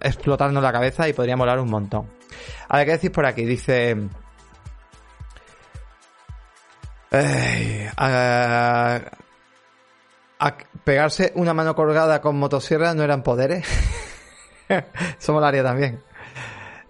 explotarnos 0.00 0.62
la 0.62 0.72
cabeza 0.72 1.06
y 1.06 1.12
podría 1.12 1.36
molar 1.36 1.60
un 1.60 1.68
montón. 1.68 2.15
A 2.68 2.78
ver, 2.78 2.86
¿qué 2.86 2.92
decís 2.92 3.10
por 3.10 3.26
aquí? 3.26 3.44
Dice... 3.44 3.96
A- 7.96 9.00
pegarse 10.84 11.32
una 11.34 11.54
mano 11.54 11.74
colgada 11.74 12.20
con 12.20 12.36
motosierra 12.38 12.94
no 12.94 13.02
eran 13.02 13.22
poderes. 13.22 13.66
Eso 15.18 15.32
molaría 15.32 15.62
también. 15.62 16.02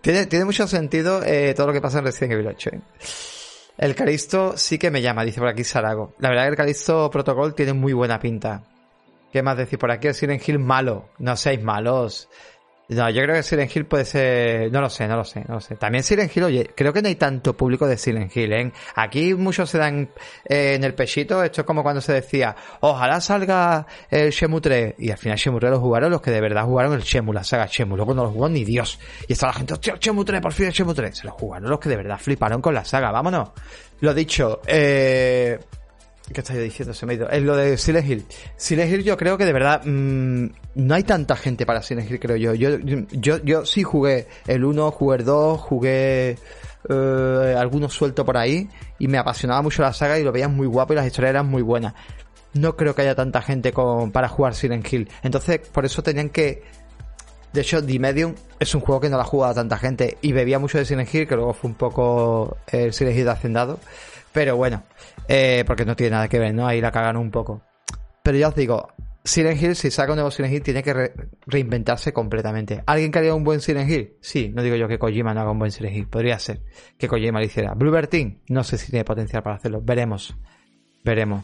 Tiene, 0.00 0.26
tiene 0.26 0.44
mucho 0.44 0.66
sentido 0.66 1.22
eh, 1.24 1.54
todo 1.54 1.68
lo 1.68 1.72
que 1.72 1.80
pasa 1.80 1.98
en 1.98 2.04
Resident 2.04 2.32
Evil 2.34 2.46
8. 2.48 2.70
¿eh? 2.72 2.80
El 3.78 3.94
Calisto 3.94 4.56
sí 4.56 4.78
que 4.78 4.90
me 4.90 5.02
llama, 5.02 5.24
dice 5.24 5.40
por 5.40 5.48
aquí 5.48 5.64
Sarago. 5.64 6.14
La 6.18 6.28
verdad 6.28 6.44
que 6.44 6.50
el 6.50 6.56
Calisto 6.56 7.10
Protocol 7.10 7.54
tiene 7.54 7.72
muy 7.72 7.92
buena 7.92 8.18
pinta. 8.18 8.62
¿Qué 9.32 9.42
más 9.42 9.56
decir 9.56 9.78
por 9.78 9.90
aquí? 9.90 10.08
El 10.08 10.14
Silent 10.14 10.46
Hill 10.48 10.58
malo. 10.58 11.10
No 11.18 11.36
seáis 11.36 11.62
malos. 11.62 12.28
No, 12.88 13.10
yo 13.10 13.22
creo 13.22 13.34
que 13.34 13.42
Silent 13.42 13.74
Hill 13.74 13.86
puede 13.86 14.04
ser... 14.04 14.70
No 14.70 14.80
lo 14.80 14.88
sé, 14.88 15.08
no 15.08 15.16
lo 15.16 15.24
sé, 15.24 15.44
no 15.48 15.54
lo 15.54 15.60
sé. 15.60 15.74
También 15.74 16.04
Silent 16.04 16.34
Hill, 16.36 16.44
oye, 16.44 16.70
creo 16.72 16.92
que 16.92 17.02
no 17.02 17.08
hay 17.08 17.16
tanto 17.16 17.56
público 17.56 17.86
de 17.88 17.96
Silent 17.96 18.34
Hill, 18.36 18.52
¿eh? 18.52 18.72
Aquí 18.94 19.34
muchos 19.34 19.68
se 19.70 19.78
dan 19.78 20.08
eh, 20.44 20.74
en 20.74 20.84
el 20.84 20.94
pechito. 20.94 21.42
Esto 21.42 21.62
es 21.62 21.66
como 21.66 21.82
cuando 21.82 22.00
se 22.00 22.12
decía, 22.12 22.54
ojalá 22.80 23.20
salga 23.20 23.86
el 24.08 24.30
Shemu 24.30 24.60
3. 24.60 24.94
Y 24.98 25.10
al 25.10 25.18
final 25.18 25.36
Shemu 25.36 25.58
3 25.58 25.72
lo 25.72 25.80
jugaron 25.80 26.10
los 26.10 26.20
que 26.20 26.30
de 26.30 26.40
verdad 26.40 26.64
jugaron 26.64 26.92
el 26.92 27.02
Shemu, 27.02 27.32
la 27.32 27.42
saga 27.42 27.66
Shemu. 27.66 27.96
Luego 27.96 28.14
no 28.14 28.22
lo 28.22 28.30
jugó 28.30 28.48
ni 28.48 28.64
Dios. 28.64 29.00
Y 29.26 29.32
está 29.32 29.48
la 29.48 29.54
gente, 29.54 29.72
hostia, 29.74 29.94
el 29.94 29.98
Shemu 29.98 30.24
3, 30.24 30.40
por 30.40 30.52
fin 30.52 30.66
el 30.66 30.72
Shemu 30.72 30.94
3. 30.94 31.16
Se 31.16 31.26
lo 31.26 31.32
jugaron 31.32 31.68
los 31.68 31.80
que 31.80 31.88
de 31.88 31.96
verdad 31.96 32.18
fliparon 32.18 32.62
con 32.62 32.72
la 32.72 32.84
saga. 32.84 33.10
Vámonos. 33.10 33.50
Lo 34.00 34.14
dicho, 34.14 34.60
eh... 34.64 35.58
¿Qué 36.32 36.40
estáis 36.40 36.60
diciendo? 36.60 36.92
Se 36.92 37.06
me 37.06 37.12
ha 37.12 37.16
ido. 37.16 37.28
Es 37.30 37.42
lo 37.42 37.56
de 37.56 37.76
Silent 37.76 38.08
Hill. 38.08 38.26
Silent 38.56 38.92
Hill 38.92 39.04
yo 39.04 39.16
creo 39.16 39.38
que 39.38 39.44
de 39.44 39.52
verdad 39.52 39.82
mm, 39.84 40.46
no 40.74 40.94
hay 40.94 41.04
tanta 41.04 41.36
gente 41.36 41.64
para 41.64 41.82
Silent 41.82 42.10
Hill, 42.10 42.18
creo 42.18 42.36
yo. 42.36 42.54
Yo, 42.54 42.78
yo, 43.12 43.38
yo 43.44 43.64
sí 43.64 43.82
jugué 43.82 44.26
el 44.46 44.64
1, 44.64 44.90
jugué 44.90 45.18
el 45.18 45.24
2, 45.24 45.60
jugué 45.60 46.36
eh, 46.88 47.54
algunos 47.56 47.92
sueltos 47.92 48.24
por 48.24 48.36
ahí 48.36 48.68
y 48.98 49.08
me 49.08 49.18
apasionaba 49.18 49.62
mucho 49.62 49.82
la 49.82 49.92
saga 49.92 50.18
y 50.18 50.24
lo 50.24 50.32
veías 50.32 50.50
muy 50.50 50.66
guapo 50.66 50.92
y 50.92 50.96
las 50.96 51.06
historias 51.06 51.30
eran 51.30 51.46
muy 51.46 51.62
buenas. 51.62 51.94
No 52.54 52.76
creo 52.76 52.94
que 52.94 53.02
haya 53.02 53.14
tanta 53.14 53.42
gente 53.42 53.72
con, 53.72 54.10
para 54.10 54.28
jugar 54.28 54.54
Silent 54.54 54.92
Hill. 54.92 55.08
Entonces, 55.22 55.60
por 55.60 55.84
eso 55.84 56.02
tenían 56.02 56.30
que... 56.30 56.62
De 57.52 57.62
hecho, 57.62 57.84
The 57.84 57.98
Medium 57.98 58.34
es 58.58 58.74
un 58.74 58.82
juego 58.82 59.00
que 59.00 59.08
no 59.08 59.16
la 59.16 59.22
ha 59.22 59.26
jugado 59.26 59.54
tanta 59.54 59.78
gente 59.78 60.18
y 60.20 60.32
bebía 60.32 60.58
mucho 60.58 60.76
de 60.78 60.84
Silent 60.84 61.12
Hill, 61.14 61.26
que 61.26 61.36
luego 61.36 61.54
fue 61.54 61.70
un 61.70 61.76
poco 61.76 62.56
el 62.66 62.92
Silent 62.92 63.16
Hill 63.16 63.24
de 63.24 63.30
Hacendado. 63.30 63.78
Pero 64.36 64.54
bueno, 64.54 64.82
eh, 65.28 65.64
porque 65.66 65.86
no 65.86 65.96
tiene 65.96 66.10
nada 66.10 66.28
que 66.28 66.38
ver, 66.38 66.52
¿no? 66.54 66.66
Ahí 66.66 66.78
la 66.82 66.90
cagan 66.92 67.16
un 67.16 67.30
poco. 67.30 67.62
Pero 68.22 68.36
ya 68.36 68.48
os 68.48 68.54
digo, 68.54 68.88
Silent 69.24 69.62
Hill, 69.62 69.74
si 69.74 69.90
saca 69.90 70.12
un 70.12 70.16
nuevo 70.16 70.30
Silent 70.30 70.52
Hill, 70.52 70.62
tiene 70.62 70.82
que 70.82 70.92
re- 70.92 71.14
reinventarse 71.46 72.12
completamente. 72.12 72.82
¿Alguien 72.84 73.10
que 73.10 73.18
haría 73.20 73.34
un 73.34 73.44
buen 73.44 73.62
Silent 73.62 73.88
Hill? 73.90 74.16
Sí, 74.20 74.52
no 74.54 74.62
digo 74.62 74.76
yo 74.76 74.88
que 74.88 74.98
Kojima 74.98 75.32
no 75.32 75.40
haga 75.40 75.52
un 75.52 75.58
buen 75.58 75.70
Silent 75.70 75.96
Hill. 75.96 76.08
Podría 76.08 76.38
ser 76.38 76.60
que 76.98 77.08
Kojima 77.08 77.38
lo 77.40 77.46
hiciera. 77.46 77.72
Bluebird 77.72 78.08
Team, 78.10 78.40
no 78.50 78.62
sé 78.62 78.76
si 78.76 78.90
tiene 78.90 79.06
potencial 79.06 79.42
para 79.42 79.56
hacerlo. 79.56 79.80
Veremos. 79.82 80.36
Veremos. 81.02 81.42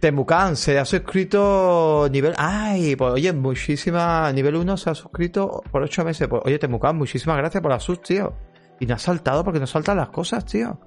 Temucan 0.00 0.56
se 0.56 0.76
ha 0.78 0.84
suscrito 0.84 2.08
nivel. 2.10 2.34
¡Ay! 2.36 2.96
Pues 2.96 3.12
oye, 3.12 3.32
muchísima. 3.32 4.30
Nivel 4.32 4.56
1 4.56 4.76
se 4.76 4.90
ha 4.90 4.94
suscrito 4.96 5.62
por 5.70 5.82
8 5.84 6.04
meses. 6.04 6.26
Pues, 6.26 6.42
oye, 6.44 6.58
Temucan, 6.58 6.96
muchísimas 6.96 7.36
gracias 7.38 7.62
por 7.62 7.70
la 7.70 7.78
sus, 7.78 8.02
tío. 8.02 8.34
Y 8.80 8.86
no 8.86 8.96
ha 8.96 8.98
saltado 8.98 9.44
porque 9.44 9.60
no 9.60 9.66
saltan 9.68 9.96
las 9.98 10.08
cosas, 10.08 10.44
tío. 10.44 10.80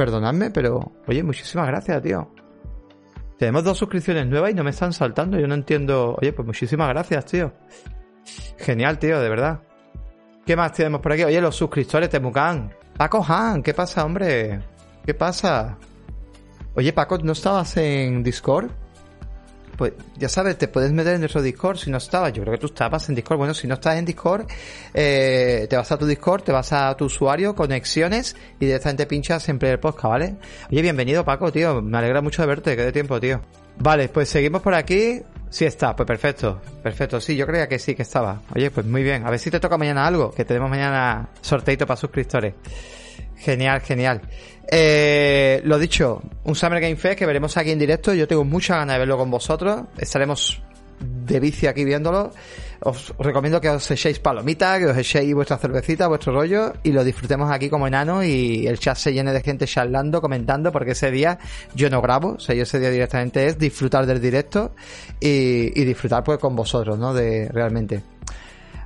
Perdonadme, 0.00 0.50
pero. 0.50 0.92
Oye, 1.08 1.22
muchísimas 1.22 1.66
gracias, 1.66 2.00
tío. 2.00 2.32
Tenemos 3.36 3.64
dos 3.64 3.76
suscripciones 3.76 4.26
nuevas 4.26 4.50
y 4.50 4.54
no 4.54 4.64
me 4.64 4.70
están 4.70 4.94
saltando. 4.94 5.38
Yo 5.38 5.46
no 5.46 5.52
entiendo. 5.52 6.16
Oye, 6.18 6.32
pues 6.32 6.46
muchísimas 6.46 6.88
gracias, 6.88 7.26
tío. 7.26 7.52
Genial, 8.56 8.98
tío, 8.98 9.20
de 9.20 9.28
verdad. 9.28 9.60
¿Qué 10.46 10.56
más 10.56 10.72
tenemos 10.72 11.02
por 11.02 11.12
aquí? 11.12 11.24
Oye, 11.24 11.38
los 11.42 11.54
suscriptores, 11.54 12.08
Temucan. 12.08 12.72
Paco 12.96 13.22
Han, 13.28 13.62
¿qué 13.62 13.74
pasa, 13.74 14.02
hombre? 14.06 14.60
¿Qué 15.04 15.12
pasa? 15.12 15.76
Oye, 16.74 16.94
Paco, 16.94 17.18
¿no 17.18 17.32
estabas 17.32 17.76
en 17.76 18.22
Discord? 18.22 18.70
Pues 19.80 19.94
ya 20.18 20.28
sabes, 20.28 20.58
te 20.58 20.68
puedes 20.68 20.92
meter 20.92 21.14
en 21.14 21.20
nuestro 21.20 21.40
Discord 21.40 21.78
si 21.78 21.90
no 21.90 21.96
estabas. 21.96 22.34
Yo 22.34 22.42
creo 22.42 22.52
que 22.52 22.60
tú 22.60 22.66
estabas 22.66 23.08
en 23.08 23.14
Discord. 23.14 23.38
Bueno, 23.38 23.54
si 23.54 23.66
no 23.66 23.76
estás 23.76 23.96
en 23.96 24.04
Discord, 24.04 24.46
eh, 24.92 25.66
te 25.70 25.74
vas 25.74 25.90
a 25.90 25.96
tu 25.96 26.04
Discord, 26.04 26.42
te 26.42 26.52
vas 26.52 26.70
a 26.74 26.94
tu 26.98 27.06
usuario, 27.06 27.54
conexiones 27.54 28.36
y 28.58 28.66
directamente 28.66 29.06
pinchas 29.06 29.48
en 29.48 29.58
Player 29.58 29.80
Podcast, 29.80 30.04
¿vale? 30.04 30.36
Oye, 30.70 30.82
bienvenido, 30.82 31.24
Paco, 31.24 31.50
tío. 31.50 31.80
Me 31.80 31.96
alegra 31.96 32.20
mucho 32.20 32.42
de 32.42 32.48
verte, 32.48 32.76
que 32.76 32.82
de 32.82 32.92
tiempo, 32.92 33.18
tío. 33.18 33.40
Vale, 33.78 34.10
pues 34.10 34.28
seguimos 34.28 34.60
por 34.60 34.74
aquí. 34.74 35.22
Sí 35.48 35.64
está, 35.64 35.96
pues 35.96 36.06
perfecto. 36.06 36.60
Perfecto, 36.82 37.18
sí, 37.18 37.34
yo 37.34 37.46
creía 37.46 37.66
que 37.66 37.78
sí 37.78 37.94
que 37.94 38.02
estaba. 38.02 38.42
Oye, 38.54 38.70
pues 38.70 38.84
muy 38.84 39.02
bien. 39.02 39.26
A 39.26 39.30
ver 39.30 39.38
si 39.38 39.50
te 39.50 39.60
toca 39.60 39.78
mañana 39.78 40.06
algo, 40.06 40.30
que 40.30 40.44
tenemos 40.44 40.68
mañana 40.68 41.30
sorteito 41.40 41.86
para 41.86 41.96
suscriptores. 41.96 42.52
Genial, 43.40 43.80
genial. 43.80 44.20
Eh, 44.70 45.62
lo 45.64 45.78
dicho, 45.78 46.22
un 46.44 46.54
Summer 46.54 46.80
Game 46.80 46.96
Fest 46.96 47.18
que 47.18 47.26
veremos 47.26 47.56
aquí 47.56 47.70
en 47.70 47.78
directo. 47.78 48.12
Yo 48.12 48.28
tengo 48.28 48.44
muchas 48.44 48.76
ganas 48.76 48.94
de 48.94 48.98
verlo 49.00 49.16
con 49.16 49.30
vosotros. 49.30 49.82
Estaremos 49.98 50.62
de 51.00 51.40
vicio 51.40 51.70
aquí 51.70 51.84
viéndolo. 51.84 52.32
Os 52.82 53.14
recomiendo 53.18 53.60
que 53.60 53.68
os 53.68 53.90
echéis 53.90 54.18
palomitas, 54.18 54.78
que 54.78 54.86
os 54.86 54.96
echéis 54.96 55.34
vuestra 55.34 55.56
cervecita, 55.56 56.06
vuestro 56.08 56.32
rollo 56.32 56.74
y 56.82 56.92
lo 56.92 57.02
disfrutemos 57.02 57.50
aquí 57.50 57.68
como 57.68 57.86
enanos 57.86 58.24
y 58.24 58.66
el 58.66 58.78
chat 58.78 58.96
se 58.96 59.12
llene 59.12 59.32
de 59.32 59.42
gente 59.42 59.66
charlando, 59.66 60.20
comentando, 60.20 60.72
porque 60.72 60.92
ese 60.92 61.10
día 61.10 61.38
yo 61.74 61.90
no 61.90 62.00
grabo, 62.00 62.34
o 62.34 62.40
sea, 62.40 62.54
yo 62.54 62.62
ese 62.62 62.78
día 62.78 62.90
directamente 62.90 63.46
es 63.46 63.58
disfrutar 63.58 64.06
del 64.06 64.20
directo 64.20 64.74
y, 65.18 65.78
y 65.78 65.84
disfrutar 65.84 66.24
pues 66.24 66.38
con 66.38 66.56
vosotros, 66.56 66.98
¿no? 66.98 67.12
De 67.12 67.48
realmente. 67.52 68.02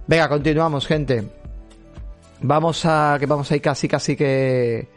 Venga, 0.07 0.29
continuamos, 0.29 0.87
gente. 0.87 1.44
Vamos 2.43 2.85
a 2.85 3.17
que 3.19 3.27
vamos 3.27 3.51
a 3.51 3.57
ir 3.57 3.63
casi 3.63 3.89
casi 3.89 4.17
que 4.17 4.89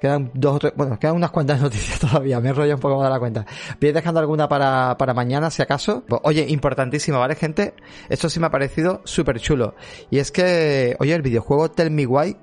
quedan 0.00 0.32
dos 0.34 0.56
o 0.56 0.58
tres, 0.58 0.72
bueno, 0.76 0.98
quedan 0.98 1.14
unas 1.14 1.30
cuantas 1.30 1.60
noticias 1.62 2.00
todavía, 2.00 2.40
me 2.40 2.48
enrollo 2.48 2.74
un 2.74 2.80
poco 2.80 2.96
más 2.96 3.04
de 3.04 3.10
la 3.10 3.20
cuenta. 3.20 3.46
Voy 3.80 3.92
dejando 3.92 4.18
alguna 4.18 4.48
para, 4.48 4.96
para 4.98 5.14
mañana, 5.14 5.48
si 5.50 5.62
acaso. 5.62 6.02
Pues, 6.08 6.20
oye, 6.24 6.44
importantísimo, 6.48 7.20
¿vale, 7.20 7.36
gente? 7.36 7.74
Esto 8.08 8.28
sí 8.28 8.40
me 8.40 8.46
ha 8.46 8.50
parecido 8.50 9.00
súper 9.04 9.38
chulo. 9.38 9.76
Y 10.10 10.18
es 10.18 10.32
que, 10.32 10.96
oye, 10.98 11.14
el 11.14 11.22
videojuego 11.22 11.70
Tell 11.70 11.92
Me 11.92 12.06
Why, 12.06 12.36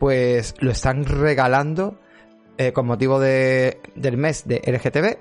pues 0.00 0.54
lo 0.58 0.72
están 0.72 1.04
regalando 1.04 2.00
eh, 2.58 2.72
con 2.72 2.86
motivo 2.86 3.20
de, 3.20 3.80
del 3.94 4.16
mes 4.16 4.42
de 4.48 4.60
LGTB, 4.66 5.16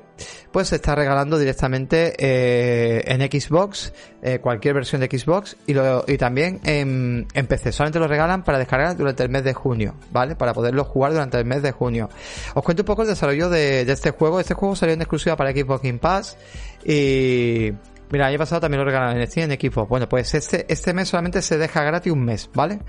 pues 0.51 0.69
se 0.69 0.77
está 0.77 0.95
regalando 0.95 1.37
directamente 1.37 2.15
eh, 2.17 3.03
en 3.05 3.21
Xbox, 3.21 3.93
eh, 4.23 4.39
cualquier 4.39 4.73
versión 4.73 5.01
de 5.01 5.07
Xbox, 5.07 5.55
y, 5.67 5.75
lo, 5.75 6.03
y 6.07 6.17
también 6.17 6.59
en, 6.63 7.27
en 7.35 7.45
PC. 7.45 7.71
Solamente 7.71 7.99
lo 7.99 8.07
regalan 8.07 8.43
para 8.43 8.57
descargar 8.57 8.97
durante 8.97 9.21
el 9.21 9.29
mes 9.29 9.43
de 9.43 9.53
junio, 9.53 9.93
¿vale? 10.11 10.35
Para 10.35 10.55
poderlo 10.55 10.83
jugar 10.83 11.11
durante 11.11 11.37
el 11.37 11.45
mes 11.45 11.61
de 11.61 11.71
junio. 11.71 12.09
Os 12.55 12.63
cuento 12.63 12.81
un 12.81 12.87
poco 12.87 13.03
el 13.03 13.07
desarrollo 13.07 13.49
de, 13.49 13.85
de 13.85 13.93
este 13.93 14.09
juego. 14.09 14.39
Este 14.39 14.55
juego 14.55 14.75
salió 14.75 14.95
en 14.95 15.01
exclusiva 15.01 15.35
para 15.35 15.51
Xbox 15.51 15.83
Game 15.83 15.99
Pass 15.99 16.37
y... 16.83 17.71
Mira, 18.09 18.25
el 18.25 18.33
año 18.33 18.39
pasado 18.39 18.61
también 18.61 18.79
lo 18.79 18.85
regalaron 18.85 19.19
en 19.19 19.27
Steam 19.27 19.51
en 19.51 19.59
Xbox. 19.59 19.89
Bueno, 19.89 20.07
pues 20.07 20.33
este, 20.33 20.65
este 20.71 20.93
mes 20.93 21.09
solamente 21.09 21.41
se 21.41 21.57
deja 21.57 21.83
gratis 21.83 22.11
un 22.11 22.23
mes, 22.23 22.49
¿vale? 22.53 22.79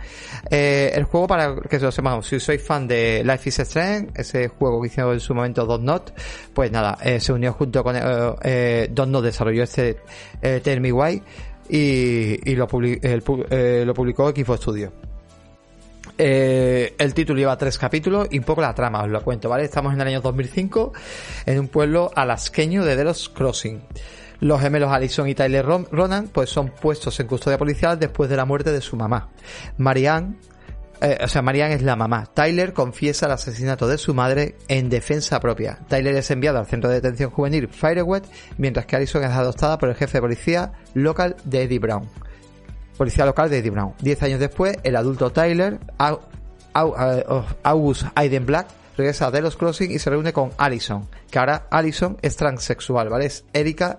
Eh, 0.51 0.93
el 0.95 1.05
juego, 1.05 1.27
para 1.27 1.57
que 1.69 1.79
lo 1.79 1.91
sepamos, 1.91 2.27
si 2.27 2.39
sois 2.39 2.63
fan 2.63 2.87
de 2.87 3.23
Life 3.25 3.49
is 3.49 3.59
Strange, 3.59 4.09
ese 4.15 4.49
juego 4.49 4.81
que 4.81 4.89
hizo 4.89 5.13
en 5.13 5.21
su 5.21 5.35
momento 5.35 5.67
Don't 5.67 5.85
Not, 5.85 6.13
pues 6.55 6.71
nada, 6.71 6.99
eh, 7.03 7.19
se 7.19 7.33
unió 7.33 7.53
junto 7.53 7.83
con 7.83 7.97
eh, 7.97 8.01
eh, 8.43 8.93
Not, 8.95 9.25
desarrolló 9.25 9.65
este 9.65 9.99
eh, 10.41 10.61
Tell 10.63 10.81
Me 10.81 10.93
Why 10.93 11.23
y, 11.69 12.55
lo, 12.55 12.69
el 12.81 13.23
eh, 13.51 13.83
lo 13.85 13.95
publicó 13.95 14.31
Xbox 14.31 14.61
Studio. 14.61 14.93
Eh, 16.21 16.95
el 16.99 17.15
título 17.15 17.39
lleva 17.39 17.57
tres 17.57 17.79
capítulos 17.79 18.27
y 18.31 18.39
un 18.39 18.45
poco 18.45 18.61
la 18.61 18.75
trama, 18.75 19.03
os 19.03 19.09
lo 19.09 19.23
cuento, 19.23 19.49
¿vale? 19.49 19.65
Estamos 19.65 19.95
en 19.95 20.01
el 20.01 20.09
año 20.09 20.21
2005 20.21 20.93
en 21.47 21.61
un 21.61 21.69
pueblo 21.69 22.11
alasqueño 22.15 22.85
de 22.85 22.97
Delos 22.97 23.29
Crossing. 23.29 23.81
Los 24.41 24.61
gemelos 24.61 24.93
Alison 24.93 25.29
y 25.29 25.35
Tyler 25.35 25.65
Ron- 25.67 25.89
Ronan 25.91 26.29
pues 26.29 26.51
son 26.51 26.69
puestos 26.71 27.19
en 27.21 27.27
custodia 27.27 27.59
policial 27.59 27.99
después 27.99 28.31
de 28.31 28.37
la 28.37 28.45
muerte 28.45 28.71
de 28.71 28.81
su 28.81 28.97
mamá. 28.97 29.29
Marianne, 29.79 30.37
eh, 31.01 31.19
o 31.25 31.29
sea, 31.29 31.43
Marianne 31.43 31.75
es 31.75 31.83
la 31.83 31.97
mamá. 31.97 32.27
Tyler 32.35 32.73
confiesa 32.73 33.27
el 33.27 33.33
asesinato 33.33 33.89
de 33.89 33.99
su 33.99 34.15
madre 34.15 34.55
en 34.69 34.89
defensa 34.91 35.41
propia. 35.41 35.79
Tyler 35.89 36.15
es 36.17 36.31
enviado 36.31 36.59
al 36.59 36.67
centro 36.67 36.89
de 36.89 36.97
detención 37.01 37.31
juvenil 37.31 37.69
Firewet, 37.69 38.25
mientras 38.59 38.87
que 38.87 38.97
Alison 38.97 39.25
es 39.25 39.31
adoptada 39.31 39.77
por 39.79 39.89
el 39.89 39.97
jefe 39.97 40.19
de 40.19 40.23
policía 40.23 40.73
local 40.95 41.37
de 41.45 41.63
Eddie 41.65 41.79
Brown. 41.81 42.09
Policía 42.97 43.25
local 43.27 43.49
de 43.51 43.59
Eddie 43.59 43.71
Brown. 43.71 43.95
Diez 44.01 44.23
años 44.23 44.41
después, 44.41 44.77
el 44.83 44.97
adulto 44.97 45.31
Tyler, 45.31 45.79
eh, 46.01 46.17
oh, 46.75 47.45
August 47.63 48.05
Aiden 48.15 48.47
Black, 48.47 48.67
regresa 48.97 49.29
a 49.29 49.33
The 49.33 49.41
Los 49.43 49.57
Crossing 49.57 49.91
y 49.93 49.99
se 50.01 50.11
reúne 50.11 50.33
con 50.33 50.51
Allison, 50.59 51.09
que 51.31 51.39
ahora 51.39 51.67
Allison 51.71 52.17
es 52.23 52.37
transexual, 52.37 53.09
¿vale? 53.09 53.27
Es 53.27 53.45
Erika 53.53 53.99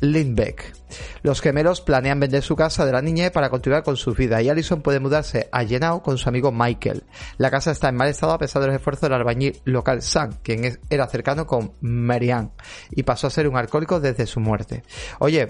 Lindbeck. 0.00 0.74
Los 1.22 1.40
gemelos 1.40 1.80
planean 1.80 2.20
vender 2.20 2.42
su 2.42 2.56
casa 2.56 2.84
de 2.84 2.92
la 2.92 3.02
niñez 3.02 3.30
para 3.30 3.50
continuar 3.50 3.82
con 3.82 3.96
su 3.96 4.12
vida 4.12 4.42
y 4.42 4.48
Allison 4.48 4.82
puede 4.82 5.00
mudarse 5.00 5.48
a 5.52 5.62
Yenao 5.62 6.02
con 6.02 6.18
su 6.18 6.28
amigo 6.28 6.52
Michael. 6.52 7.04
La 7.38 7.50
casa 7.50 7.70
está 7.70 7.88
en 7.88 7.96
mal 7.96 8.08
estado 8.08 8.32
a 8.32 8.38
pesar 8.38 8.62
de 8.62 8.68
los 8.68 8.76
esfuerzos 8.76 9.02
del 9.02 9.14
albañil 9.14 9.60
local 9.64 10.02
Sam, 10.02 10.38
quien 10.42 10.78
era 10.88 11.06
cercano 11.06 11.46
con 11.46 11.74
Marianne 11.80 12.50
y 12.90 13.02
pasó 13.02 13.26
a 13.26 13.30
ser 13.30 13.48
un 13.48 13.56
alcohólico 13.56 14.00
desde 14.00 14.26
su 14.26 14.40
muerte. 14.40 14.82
Oye, 15.18 15.48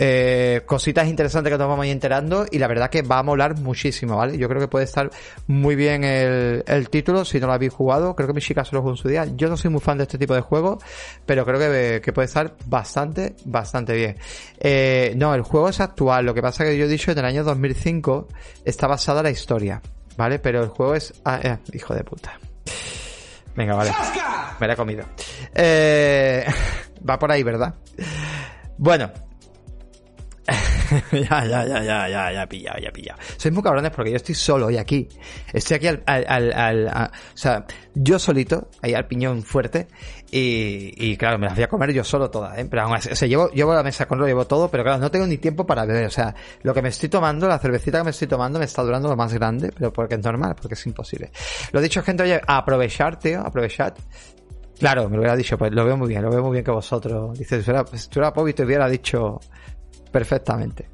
eh, 0.00 0.62
cositas 0.64 1.08
interesantes 1.08 1.52
que 1.52 1.58
nos 1.58 1.66
vamos 1.66 1.82
a 1.82 1.86
ir 1.86 1.92
enterando 1.92 2.46
y 2.48 2.58
la 2.58 2.68
verdad 2.68 2.88
que 2.88 3.02
va 3.02 3.18
a 3.18 3.22
molar 3.24 3.58
muchísimo, 3.58 4.16
¿vale? 4.16 4.38
Yo 4.38 4.48
creo 4.48 4.60
que 4.60 4.68
puede 4.68 4.84
estar 4.84 5.10
muy 5.48 5.74
bien 5.74 6.04
el, 6.04 6.88
título, 6.88 7.24
si 7.24 7.40
no 7.40 7.48
lo 7.48 7.52
habéis 7.52 7.72
jugado, 7.72 8.14
creo 8.14 8.28
que 8.28 8.34
mi 8.34 8.40
chica 8.40 8.64
se 8.64 8.76
lo 8.76 8.80
jugó 8.80 8.92
en 8.92 8.96
su 8.96 9.08
día. 9.08 9.26
Yo 9.34 9.48
no 9.48 9.56
soy 9.56 9.72
muy 9.72 9.80
fan 9.80 9.98
de 9.98 10.04
este 10.04 10.16
tipo 10.16 10.34
de 10.34 10.40
juegos, 10.40 10.84
pero 11.26 11.44
creo 11.44 11.58
que, 12.00 12.12
puede 12.12 12.26
estar 12.26 12.54
bastante, 12.66 13.34
bastante 13.44 13.92
bien. 13.94 14.16
Eh, 14.60 15.14
no, 15.16 15.34
el 15.34 15.42
juego 15.42 15.68
es 15.68 15.80
actual, 15.80 16.24
lo 16.24 16.32
que 16.32 16.42
pasa 16.42 16.62
que 16.62 16.78
yo 16.78 16.84
he 16.84 16.88
dicho 16.88 17.10
en 17.10 17.18
el 17.18 17.24
año 17.24 17.42
2005 17.42 18.28
está 18.64 18.86
basada 18.86 19.20
la 19.20 19.30
historia, 19.30 19.82
¿vale? 20.16 20.38
Pero 20.38 20.62
el 20.62 20.68
juego 20.68 20.94
es... 20.94 21.12
Ah, 21.24 21.40
eh, 21.42 21.56
hijo 21.72 21.92
de 21.92 22.04
puta. 22.04 22.38
Venga, 23.56 23.74
vale. 23.74 23.90
Me 24.60 24.68
la 24.68 24.74
he 24.74 24.76
comido. 24.76 25.04
Eh, 25.52 26.46
va 27.08 27.18
por 27.18 27.32
ahí, 27.32 27.42
¿verdad? 27.42 27.74
Bueno, 28.76 29.10
ya, 31.12 31.44
ya, 31.44 31.64
ya, 31.66 31.82
ya, 31.82 32.08
ya, 32.08 32.32
ya 32.32 32.46
pillado, 32.46 32.78
ya 32.78 32.90
pillado. 32.90 33.20
Sois 33.36 33.52
muy 33.52 33.62
cabrones 33.62 33.90
porque 33.90 34.10
yo 34.10 34.16
estoy 34.16 34.34
solo 34.34 34.66
hoy 34.66 34.76
aquí. 34.76 35.08
Estoy 35.52 35.76
aquí 35.76 35.86
al, 35.88 36.02
al, 36.06 36.52
al, 36.52 36.86
o 36.88 37.36
sea, 37.36 37.66
yo 37.94 38.18
solito, 38.18 38.68
ahí 38.82 38.94
al 38.94 39.06
piñón 39.06 39.42
fuerte, 39.42 39.88
y, 40.30 40.92
y 40.96 41.16
claro, 41.16 41.38
me 41.38 41.46
las 41.46 41.54
voy 41.54 41.64
a 41.64 41.68
comer 41.68 41.92
yo 41.92 42.04
solo 42.04 42.30
todas, 42.30 42.58
¿eh? 42.58 42.66
Pero 42.68 42.82
aún 42.82 42.94
así, 42.94 43.10
o 43.10 43.16
sea, 43.16 43.26
llevo, 43.28 43.50
llevo 43.50 43.74
la 43.74 43.82
mesa 43.82 44.06
con 44.06 44.18
lo 44.18 44.26
llevo 44.26 44.46
todo, 44.46 44.70
pero 44.70 44.84
claro, 44.84 44.98
no 44.98 45.10
tengo 45.10 45.26
ni 45.26 45.38
tiempo 45.38 45.66
para 45.66 45.84
beber, 45.84 46.06
o 46.06 46.10
sea, 46.10 46.34
lo 46.62 46.74
que 46.74 46.82
me 46.82 46.90
estoy 46.90 47.08
tomando, 47.08 47.48
la 47.48 47.58
cervecita 47.58 47.98
que 47.98 48.04
me 48.04 48.10
estoy 48.10 48.28
tomando 48.28 48.58
me 48.58 48.64
está 48.64 48.82
durando 48.82 49.08
lo 49.08 49.16
más 49.16 49.32
grande, 49.34 49.72
pero 49.76 49.92
porque 49.92 50.14
es 50.14 50.24
normal, 50.24 50.54
porque 50.54 50.74
es 50.74 50.86
imposible. 50.86 51.30
Lo 51.72 51.80
dicho, 51.80 52.02
gente, 52.02 52.22
oye, 52.22 52.40
aprovechar, 52.46 53.18
tío, 53.18 53.40
aprovechar. 53.40 53.94
Claro, 54.78 55.08
me 55.08 55.16
lo 55.16 55.22
hubiera 55.22 55.34
dicho, 55.36 55.58
pues 55.58 55.72
lo 55.72 55.84
veo 55.84 55.96
muy 55.96 56.08
bien, 56.08 56.22
lo 56.22 56.30
veo 56.30 56.42
muy 56.42 56.52
bien 56.52 56.64
que 56.64 56.70
vosotros. 56.70 57.36
Dices, 57.36 57.64
si 57.64 58.08
tú 58.08 58.20
eras 58.20 58.32
Pobi 58.32 58.52
te 58.52 58.62
hubiera 58.64 58.88
dicho, 58.88 59.40
perfectamente. 60.10 60.88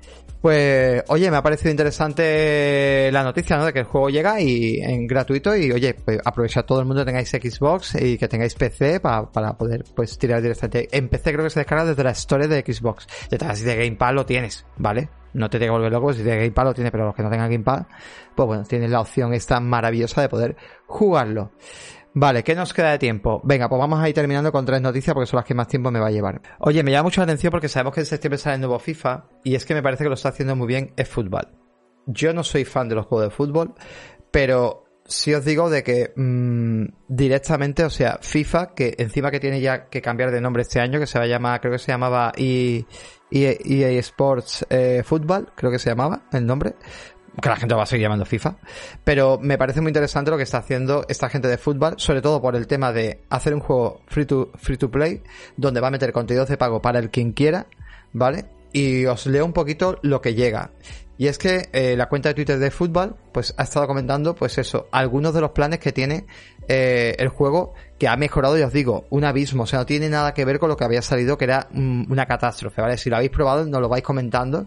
Pues, 0.44 1.02
oye, 1.08 1.30
me 1.30 1.38
ha 1.38 1.42
parecido 1.42 1.70
interesante 1.70 3.10
la 3.10 3.22
noticia, 3.22 3.56
¿no? 3.56 3.64
De 3.64 3.72
que 3.72 3.78
el 3.78 3.86
juego 3.86 4.10
llega 4.10 4.38
y 4.42 4.78
en 4.78 5.06
gratuito 5.06 5.56
y, 5.56 5.72
oye, 5.72 5.94
pues 5.94 6.20
aprovecha 6.22 6.64
todo 6.64 6.80
el 6.80 6.84
mundo 6.84 7.00
que 7.00 7.06
tengáis 7.06 7.30
Xbox 7.30 7.94
y 7.94 8.18
que 8.18 8.28
tengáis 8.28 8.54
PC 8.54 9.00
para, 9.00 9.32
para 9.32 9.56
poder, 9.56 9.84
pues, 9.96 10.18
tirar 10.18 10.42
directamente. 10.42 10.86
En 10.92 11.08
PC 11.08 11.32
creo 11.32 11.44
que 11.44 11.50
se 11.50 11.60
descarga 11.60 11.86
desde 11.86 12.04
la 12.04 12.10
Store 12.10 12.46
de 12.46 12.60
Xbox. 12.60 13.06
Detrás 13.30 13.62
de 13.62 13.74
Gamepad 13.74 14.12
lo 14.12 14.26
tienes, 14.26 14.66
¿vale? 14.76 15.08
No 15.32 15.48
te 15.48 15.56
tiene 15.56 15.68
que 15.68 15.78
volver 15.78 15.92
loco 15.92 16.12
si 16.12 16.22
de 16.22 16.36
Gamepad 16.36 16.64
lo 16.64 16.74
tienes, 16.74 16.92
pero 16.92 17.06
los 17.06 17.14
que 17.14 17.22
no 17.22 17.30
tengan 17.30 17.50
Gamepad, 17.50 17.86
pues 18.34 18.46
bueno, 18.46 18.64
tienes 18.64 18.90
la 18.90 19.00
opción 19.00 19.32
esta 19.32 19.60
maravillosa 19.60 20.20
de 20.20 20.28
poder 20.28 20.56
jugarlo. 20.86 21.52
Vale, 22.16 22.44
¿qué 22.44 22.54
nos 22.54 22.72
queda 22.72 22.92
de 22.92 22.98
tiempo? 22.98 23.40
Venga, 23.42 23.68
pues 23.68 23.80
vamos 23.80 23.98
a 23.98 24.08
ir 24.08 24.14
terminando 24.14 24.52
con 24.52 24.64
tres 24.64 24.80
noticias 24.80 25.12
porque 25.14 25.26
son 25.26 25.38
las 25.38 25.44
que 25.44 25.54
más 25.54 25.66
tiempo 25.66 25.90
me 25.90 25.98
va 25.98 26.06
a 26.06 26.12
llevar. 26.12 26.40
Oye, 26.60 26.84
me 26.84 26.92
llama 26.92 27.04
mucho 27.04 27.20
la 27.20 27.24
atención 27.24 27.50
porque 27.50 27.68
sabemos 27.68 27.92
que 27.92 28.00
en 28.00 28.06
septiembre 28.06 28.38
sale 28.38 28.54
el 28.54 28.60
nuevo 28.60 28.78
FIFA 28.78 29.24
y 29.42 29.56
es 29.56 29.64
que 29.64 29.74
me 29.74 29.82
parece 29.82 30.04
que 30.04 30.08
lo 30.08 30.14
está 30.14 30.28
haciendo 30.28 30.54
muy 30.54 30.68
bien 30.68 30.92
es 30.96 31.08
fútbol. 31.08 31.48
Yo 32.06 32.32
no 32.32 32.44
soy 32.44 32.64
fan 32.64 32.88
de 32.88 32.94
los 32.94 33.06
juegos 33.06 33.30
de 33.30 33.34
fútbol, 33.34 33.74
pero 34.30 34.84
sí 35.06 35.34
os 35.34 35.44
digo 35.44 35.68
de 35.70 35.82
que 35.82 36.12
mmm, 36.14 36.84
directamente, 37.08 37.84
o 37.84 37.90
sea, 37.90 38.18
FIFA, 38.20 38.74
que 38.74 38.94
encima 38.98 39.32
que 39.32 39.40
tiene 39.40 39.60
ya 39.60 39.88
que 39.88 40.00
cambiar 40.00 40.30
de 40.30 40.40
nombre 40.40 40.62
este 40.62 40.80
año, 40.80 41.00
que 41.00 41.06
se 41.06 41.18
va 41.18 41.24
a 41.24 41.28
llamar, 41.28 41.60
creo 41.60 41.72
que 41.72 41.78
se 41.78 41.90
llamaba 41.90 42.32
EA, 42.36 42.84
EA, 43.30 43.98
Sports 43.98 44.66
eh, 44.70 45.02
Football, 45.04 45.52
creo 45.54 45.70
que 45.70 45.78
se 45.78 45.90
llamaba 45.90 46.22
el 46.32 46.46
nombre, 46.46 46.74
que 47.40 47.48
la 47.48 47.56
gente 47.56 47.74
va 47.74 47.82
a 47.82 47.86
seguir 47.86 48.04
llamando 48.04 48.24
FIFA, 48.24 48.56
pero 49.02 49.38
me 49.40 49.58
parece 49.58 49.80
muy 49.80 49.90
interesante 49.90 50.30
lo 50.30 50.36
que 50.36 50.42
está 50.44 50.58
haciendo 50.58 51.04
esta 51.08 51.28
gente 51.28 51.48
de 51.48 51.58
fútbol, 51.58 51.94
sobre 51.98 52.22
todo 52.22 52.40
por 52.40 52.56
el 52.56 52.66
tema 52.66 52.92
de 52.92 53.20
hacer 53.30 53.54
un 53.54 53.60
juego 53.60 54.00
free 54.06 54.26
to, 54.26 54.50
free 54.56 54.76
to 54.76 54.90
play, 54.90 55.22
donde 55.56 55.80
va 55.80 55.88
a 55.88 55.90
meter 55.90 56.12
contenidos 56.12 56.48
de 56.48 56.56
pago 56.56 56.80
para 56.80 56.98
el 56.98 57.10
quien 57.10 57.32
quiera, 57.32 57.66
¿vale? 58.12 58.46
Y 58.72 59.06
os 59.06 59.26
leo 59.26 59.44
un 59.44 59.52
poquito 59.52 59.98
lo 60.02 60.20
que 60.20 60.34
llega. 60.34 60.70
Y 61.16 61.28
es 61.28 61.38
que 61.38 61.68
eh, 61.72 61.96
la 61.96 62.08
cuenta 62.08 62.30
de 62.30 62.34
Twitter 62.34 62.58
de 62.58 62.70
fútbol, 62.72 63.14
pues 63.32 63.54
ha 63.56 63.62
estado 63.62 63.86
comentando, 63.86 64.34
pues 64.34 64.58
eso, 64.58 64.88
algunos 64.90 65.32
de 65.32 65.40
los 65.40 65.52
planes 65.52 65.78
que 65.78 65.92
tiene 65.92 66.26
eh, 66.66 67.14
el 67.18 67.28
juego, 67.28 67.74
que 67.98 68.08
ha 68.08 68.16
mejorado, 68.16 68.58
ya 68.58 68.66
os 68.66 68.72
digo, 68.72 69.06
un 69.10 69.24
abismo. 69.24 69.62
O 69.62 69.66
sea, 69.66 69.78
no 69.78 69.86
tiene 69.86 70.08
nada 70.08 70.34
que 70.34 70.44
ver 70.44 70.58
con 70.58 70.68
lo 70.68 70.76
que 70.76 70.84
había 70.84 71.02
salido, 71.02 71.38
que 71.38 71.44
era 71.44 71.68
mm, 71.70 72.10
una 72.10 72.26
catástrofe, 72.26 72.82
¿vale? 72.82 72.98
Si 72.98 73.10
lo 73.10 73.16
habéis 73.16 73.30
probado, 73.30 73.64
nos 73.64 73.80
lo 73.80 73.88
vais 73.88 74.02
comentando 74.02 74.66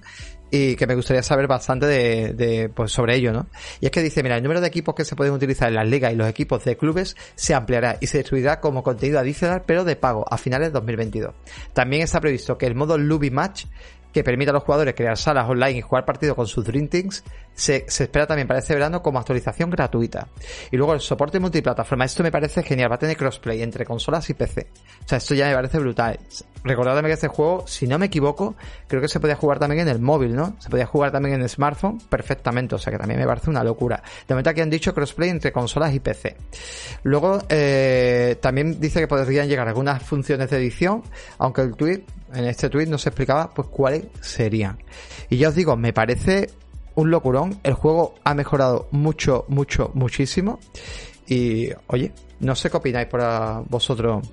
y 0.50 0.76
que 0.76 0.88
me 0.88 0.96
gustaría 0.96 1.24
saber 1.24 1.48
bastante 1.48 1.86
de, 1.86 2.70
pues 2.74 2.92
sobre 2.92 3.16
ello, 3.16 3.34
¿no? 3.34 3.48
Y 3.82 3.86
es 3.86 3.92
que 3.92 4.02
dice, 4.02 4.24
mira, 4.24 4.38
el 4.38 4.44
número 4.44 4.62
de 4.62 4.68
equipos 4.68 4.96
que 4.96 5.06
se 5.06 5.16
pueden 5.16 5.34
utilizar 5.34 5.70
en 5.70 5.76
las 5.76 5.88
ligas 5.88 6.14
y 6.14 6.16
los 6.16 6.28
equipos 6.28 6.64
de 6.64 6.78
clubes 6.78 7.16
se 7.36 7.54
ampliará 7.54 7.98
y 8.00 8.08
se 8.08 8.20
distribuirá 8.20 8.60
como 8.60 8.84
contenido 8.84 9.20
adicional, 9.20 9.64
pero 9.66 9.84
de 9.84 9.96
pago, 9.96 10.26
a 10.30 10.38
finales 10.38 10.70
de 10.70 10.74
2022. 10.74 11.34
También 11.74 12.04
está 12.04 12.22
previsto 12.22 12.58
que 12.58 12.66
el 12.66 12.76
modo 12.76 12.98
Luby 12.98 13.30
Match 13.30 13.66
que 14.14 14.24
permite 14.24 14.50
a 14.52 14.54
los 14.54 14.64
jugadores 14.64 14.96
crear 14.96 15.18
salas 15.18 15.50
online 15.50 15.80
y 15.80 15.82
jugar 15.82 16.06
partidos 16.06 16.36
con 16.36 16.48
sus 16.48 16.66
Dream 16.66 16.88
Teams, 16.88 17.24
se, 17.54 17.86
se, 17.88 18.04
espera 18.04 18.28
también 18.28 18.48
para 18.48 18.60
este 18.60 18.74
verano 18.74 19.02
como 19.02 19.20
actualización 19.20 19.70
gratuita. 19.70 20.28
Y 20.72 20.78
luego 20.78 20.94
el 20.94 21.00
soporte 21.00 21.40
multiplataforma, 21.40 22.06
esto 22.06 22.24
me 22.24 22.32
parece 22.32 22.64
genial, 22.64 22.92
va 22.92 22.96
a 22.96 23.00
tener 23.00 23.18
crossplay 23.18 23.62
entre 23.62 23.86
consolas 23.86 24.30
y 24.30 24.34
PC. 24.36 24.68
O 25.06 25.08
sea, 25.08 25.18
esto 25.18 25.34
ya 25.34 25.48
me 25.48 25.56
parece 25.56 25.80
brutal. 25.80 26.20
Recordadme 26.64 27.08
que 27.08 27.14
este 27.14 27.28
juego, 27.28 27.66
si 27.66 27.88
no 27.88 27.98
me 27.98 28.08
equivoco, 28.08 28.56
creo 28.88 29.02
que 29.02 29.08
se 29.08 29.20
podía 29.20 29.36
jugar 29.36 29.58
también 29.58 29.82
en 29.82 29.88
el 29.88 30.00
móvil, 30.00 30.36
¿no? 30.36 30.56
Se 30.60 30.70
podía 30.70 30.86
jugar 30.86 31.12
también 31.12 31.36
en 31.36 31.42
el 31.42 31.50
smartphone 31.50 31.98
perfectamente, 32.10 32.76
o 32.76 32.78
sea 32.78 32.92
que 32.92 33.00
también 33.00 33.20
me 33.20 33.26
parece 33.26 33.50
una 33.50 33.64
locura. 33.64 34.04
De 34.28 34.34
momento 34.34 34.50
aquí 34.50 34.62
han 34.62 34.70
dicho 34.70 34.94
crossplay 34.94 35.30
entre 35.30 35.52
consolas 35.52 35.94
y 35.94 36.00
PC. 36.00 36.36
Luego, 37.04 37.40
eh, 37.50 38.38
también 38.42 38.80
dice 38.80 39.00
que 39.00 39.08
podrían 39.08 39.48
llegar 39.48 39.68
algunas 39.68 40.04
funciones 40.04 40.50
de 40.50 40.58
edición, 40.58 41.04
aunque 41.38 41.62
el 41.62 41.76
tweet, 41.76 42.04
en 42.34 42.46
este 42.46 42.70
tweet 42.70 42.88
no 42.88 42.98
se 42.98 43.10
explicaba 43.10 43.50
pues 43.54 43.68
cuáles 43.70 44.06
serían. 44.22 44.78
Y 45.30 45.38
ya 45.38 45.50
os 45.50 45.56
digo, 45.56 45.76
me 45.78 45.94
parece 45.94 46.50
un 46.96 47.12
locurón. 47.12 47.60
El 47.64 47.74
juego 47.74 48.16
ha 48.24 48.34
mejorado 48.34 48.88
mucho, 48.92 49.46
mucho, 49.48 49.92
muchísimo. 49.94 50.60
Y, 51.28 51.70
oye, 51.88 52.12
no 52.40 52.56
sé 52.56 52.70
qué 52.70 52.78
opináis 52.78 53.08
por 53.08 53.22
vosotros. 53.70 54.28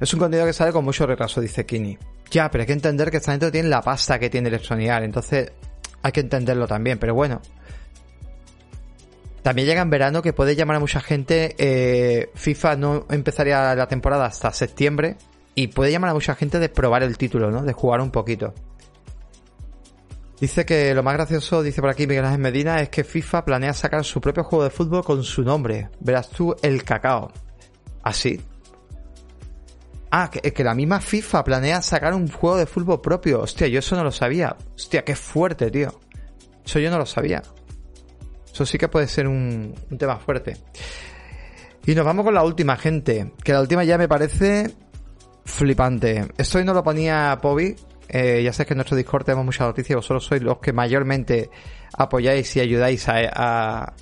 Es 0.00 0.12
un 0.12 0.20
contenido 0.20 0.46
que 0.46 0.52
sale 0.52 0.72
con 0.72 0.84
mucho 0.84 1.06
retraso, 1.06 1.40
dice 1.40 1.64
Kini. 1.64 1.98
Ya, 2.30 2.50
pero 2.50 2.62
hay 2.62 2.66
que 2.66 2.72
entender 2.72 3.10
que 3.10 3.18
esta 3.18 3.32
gente 3.32 3.50
tiene 3.50 3.68
la 3.68 3.82
pasta 3.82 4.18
que 4.18 4.28
tiene 4.28 4.48
Electronic 4.48 4.90
entonces 5.02 5.52
hay 6.02 6.12
que 6.12 6.20
entenderlo 6.20 6.66
también, 6.66 6.98
pero 6.98 7.14
bueno. 7.14 7.40
También 9.42 9.68
llega 9.68 9.82
en 9.82 9.90
verano 9.90 10.22
que 10.22 10.32
puede 10.32 10.56
llamar 10.56 10.76
a 10.76 10.80
mucha 10.80 11.00
gente. 11.00 11.54
Eh, 11.58 12.30
FIFA 12.34 12.76
no 12.76 13.06
empezaría 13.10 13.74
la 13.74 13.86
temporada 13.86 14.26
hasta 14.26 14.52
septiembre 14.52 15.16
y 15.56 15.68
puede 15.68 15.90
llamar 15.90 16.10
a 16.10 16.14
mucha 16.14 16.34
gente 16.34 16.58
de 16.60 16.68
probar 16.68 17.02
el 17.02 17.16
título, 17.16 17.50
¿no? 17.50 17.62
De 17.62 17.72
jugar 17.72 18.02
un 18.02 18.10
poquito. 18.10 18.54
Dice 20.38 20.66
que 20.66 20.94
lo 20.94 21.02
más 21.02 21.14
gracioso, 21.14 21.62
dice 21.62 21.80
por 21.80 21.88
aquí 21.88 22.06
Miguel 22.06 22.26
Ángel 22.26 22.40
Medina, 22.40 22.82
es 22.82 22.90
que 22.90 23.04
FIFA 23.04 23.46
planea 23.46 23.72
sacar 23.72 24.04
su 24.04 24.20
propio 24.20 24.44
juego 24.44 24.64
de 24.64 24.70
fútbol 24.70 25.02
con 25.02 25.24
su 25.24 25.42
nombre. 25.42 25.88
Verás 25.98 26.28
tú 26.28 26.54
el 26.62 26.84
cacao. 26.84 27.32
¿Así? 28.02 28.38
¿Ah, 30.10 30.30
que, 30.30 30.52
que, 30.52 30.62
la 30.62 30.74
misma 30.74 31.00
FIFA 31.00 31.42
planea 31.42 31.80
sacar 31.80 32.12
un 32.12 32.28
juego 32.28 32.58
de 32.58 32.66
fútbol 32.66 33.00
propio. 33.00 33.40
Hostia, 33.40 33.66
yo 33.66 33.78
eso 33.78 33.96
no 33.96 34.04
lo 34.04 34.12
sabía. 34.12 34.54
Hostia, 34.74 35.04
qué 35.04 35.16
fuerte, 35.16 35.70
tío. 35.70 35.98
Eso 36.66 36.80
yo 36.80 36.90
no 36.90 36.98
lo 36.98 37.06
sabía. 37.06 37.42
Eso 38.52 38.66
sí 38.66 38.76
que 38.76 38.88
puede 38.88 39.08
ser 39.08 39.26
un, 39.26 39.74
un 39.90 39.98
tema 39.98 40.18
fuerte. 40.18 40.58
Y 41.86 41.94
nos 41.94 42.04
vamos 42.04 42.26
con 42.26 42.34
la 42.34 42.44
última, 42.44 42.76
gente. 42.76 43.32
Que 43.42 43.54
la 43.54 43.62
última 43.62 43.84
ya 43.84 43.96
me 43.96 44.06
parece 44.06 44.74
flipante. 45.46 46.26
Esto 46.36 46.62
no 46.62 46.74
lo 46.74 46.82
ponía 46.82 47.38
Pobi, 47.40 47.74
eh, 48.08 48.42
ya 48.42 48.52
sabes 48.52 48.68
que 48.68 48.74
en 48.74 48.78
nuestro 48.78 48.96
Discord 48.96 49.24
tenemos 49.24 49.44
muchas 49.44 49.66
noticias, 49.66 49.96
vosotros 49.96 50.24
sois 50.24 50.42
los 50.42 50.58
que 50.58 50.72
mayormente 50.72 51.50
apoyáis 51.96 52.54
y 52.56 52.60
ayudáis 52.60 53.06
a, 53.08 53.94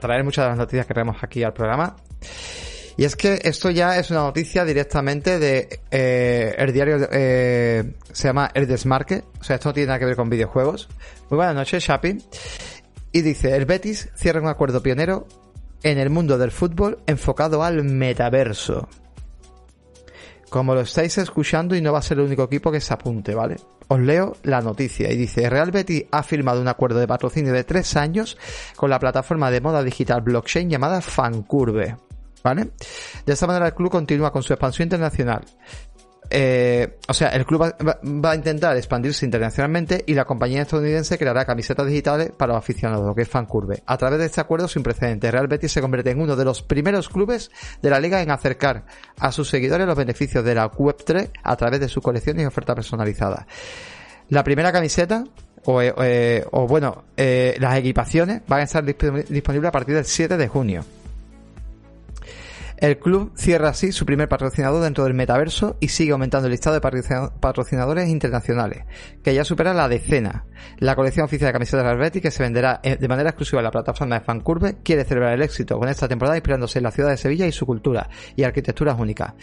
traer 0.00 0.24
muchas 0.24 0.44
de 0.44 0.48
las 0.50 0.58
noticias 0.58 0.86
que 0.86 0.94
tenemos 0.94 1.16
aquí 1.22 1.42
al 1.42 1.52
programa. 1.52 1.96
Y 2.96 3.04
es 3.04 3.16
que 3.16 3.40
esto 3.42 3.70
ya 3.70 3.98
es 3.98 4.10
una 4.10 4.20
noticia 4.20 4.64
directamente 4.64 5.40
de 5.40 5.80
eh, 5.90 6.54
el 6.56 6.72
diario, 6.72 7.08
eh, 7.10 7.94
se 8.12 8.28
llama 8.28 8.50
El 8.54 8.68
Desmarque, 8.68 9.24
o 9.40 9.42
sea, 9.42 9.56
esto 9.56 9.70
no 9.70 9.72
tiene 9.72 9.88
nada 9.88 9.98
que 9.98 10.04
ver 10.04 10.16
con 10.16 10.30
videojuegos. 10.30 10.88
Muy 11.28 11.36
buenas 11.38 11.56
noches, 11.56 11.82
Shapi. 11.82 12.18
Y 13.10 13.22
dice, 13.22 13.56
el 13.56 13.64
Betis 13.64 14.10
cierra 14.14 14.40
un 14.40 14.48
acuerdo 14.48 14.80
pionero 14.80 15.26
en 15.82 15.98
el 15.98 16.08
mundo 16.10 16.38
del 16.38 16.52
fútbol 16.52 16.98
enfocado 17.06 17.64
al 17.64 17.82
metaverso. 17.82 18.88
Como 20.54 20.72
lo 20.72 20.82
estáis 20.82 21.18
escuchando 21.18 21.74
y 21.74 21.80
no 21.80 21.92
va 21.92 21.98
a 21.98 22.02
ser 22.02 22.16
el 22.16 22.26
único 22.26 22.44
equipo 22.44 22.70
que 22.70 22.80
se 22.80 22.94
apunte, 22.94 23.34
¿vale? 23.34 23.56
Os 23.88 23.98
leo 23.98 24.36
la 24.44 24.60
noticia 24.60 25.10
y 25.10 25.16
dice, 25.16 25.50
Real 25.50 25.72
Betis 25.72 26.04
ha 26.12 26.22
firmado 26.22 26.60
un 26.60 26.68
acuerdo 26.68 27.00
de 27.00 27.08
patrocinio 27.08 27.52
de 27.52 27.64
tres 27.64 27.96
años 27.96 28.38
con 28.76 28.88
la 28.88 29.00
plataforma 29.00 29.50
de 29.50 29.60
moda 29.60 29.82
digital 29.82 30.20
blockchain 30.20 30.70
llamada 30.70 31.00
Fancurve. 31.00 31.96
¿Vale? 32.44 32.70
De 33.26 33.32
esta 33.32 33.48
manera 33.48 33.66
el 33.66 33.74
club 33.74 33.90
continúa 33.90 34.30
con 34.30 34.44
su 34.44 34.52
expansión 34.52 34.86
internacional. 34.86 35.44
Eh, 36.30 36.98
o 37.06 37.14
sea, 37.14 37.28
el 37.28 37.44
club 37.44 37.62
va, 37.62 38.30
a 38.30 38.34
intentar 38.34 38.76
expandirse 38.76 39.24
internacionalmente 39.24 40.04
y 40.06 40.14
la 40.14 40.24
compañía 40.24 40.62
estadounidense 40.62 41.18
creará 41.18 41.44
camisetas 41.44 41.86
digitales 41.86 42.32
para 42.36 42.54
los 42.54 42.62
aficionados, 42.62 43.06
lo 43.06 43.14
que 43.14 43.22
es 43.22 43.28
Fancurve. 43.28 43.82
A 43.86 43.96
través 43.96 44.18
de 44.18 44.26
este 44.26 44.40
acuerdo 44.40 44.66
sin 44.68 44.82
precedentes, 44.82 45.30
Real 45.30 45.48
Betis 45.48 45.72
se 45.72 45.80
convierte 45.80 46.10
en 46.10 46.20
uno 46.20 46.34
de 46.36 46.44
los 46.44 46.62
primeros 46.62 47.08
clubes 47.08 47.50
de 47.82 47.90
la 47.90 48.00
liga 48.00 48.22
en 48.22 48.30
acercar 48.30 48.84
a 49.18 49.32
sus 49.32 49.48
seguidores 49.48 49.86
los 49.86 49.96
beneficios 49.96 50.44
de 50.44 50.54
la 50.54 50.70
Web3 50.70 51.30
a 51.42 51.56
través 51.56 51.80
de 51.80 51.88
su 51.88 52.00
colección 52.00 52.40
y 52.40 52.46
oferta 52.46 52.74
personalizada. 52.74 53.46
La 54.30 54.42
primera 54.42 54.72
camiseta 54.72 55.24
o, 55.66 55.80
eh, 55.82 55.94
eh, 55.98 56.44
bueno, 56.52 57.04
las 57.16 57.76
equipaciones 57.76 58.42
van 58.48 58.60
a 58.60 58.64
estar 58.64 58.84
disponibles 58.84 59.68
a 59.68 59.72
partir 59.72 59.94
del 59.94 60.04
7 60.04 60.36
de 60.36 60.48
junio. 60.48 60.84
El 62.76 62.98
club 62.98 63.32
cierra 63.36 63.68
así 63.68 63.92
su 63.92 64.04
primer 64.04 64.28
patrocinador 64.28 64.82
dentro 64.82 65.04
del 65.04 65.14
metaverso 65.14 65.76
y 65.80 65.88
sigue 65.88 66.12
aumentando 66.12 66.46
el 66.46 66.52
listado 66.52 66.74
de 66.74 66.80
patrocinadores 67.40 68.08
internacionales, 68.08 68.84
que 69.22 69.32
ya 69.32 69.44
supera 69.44 69.72
la 69.72 69.88
decena. 69.88 70.44
La 70.78 70.96
colección 70.96 71.24
oficial 71.24 71.48
de 71.48 71.52
camisetas 71.52 71.84
de 71.84 71.90
Alberti, 71.90 72.20
que 72.20 72.32
se 72.32 72.42
venderá 72.42 72.80
eh, 72.82 72.96
de 72.96 73.08
manera 73.08 73.30
exclusiva 73.30 73.60
en 73.60 73.64
la 73.64 73.70
plataforma 73.70 74.18
de 74.18 74.24
Fancurve, 74.24 74.78
quiere 74.82 75.04
celebrar 75.04 75.34
el 75.34 75.42
éxito 75.42 75.78
con 75.78 75.88
esta 75.88 76.08
temporada 76.08 76.36
inspirándose 76.36 76.80
en 76.80 76.84
la 76.84 76.90
ciudad 76.90 77.10
de 77.10 77.16
Sevilla 77.16 77.46
y 77.46 77.52
su 77.52 77.64
cultura 77.64 78.08
y 78.34 78.42
arquitecturas 78.42 78.98
únicas. 78.98 79.34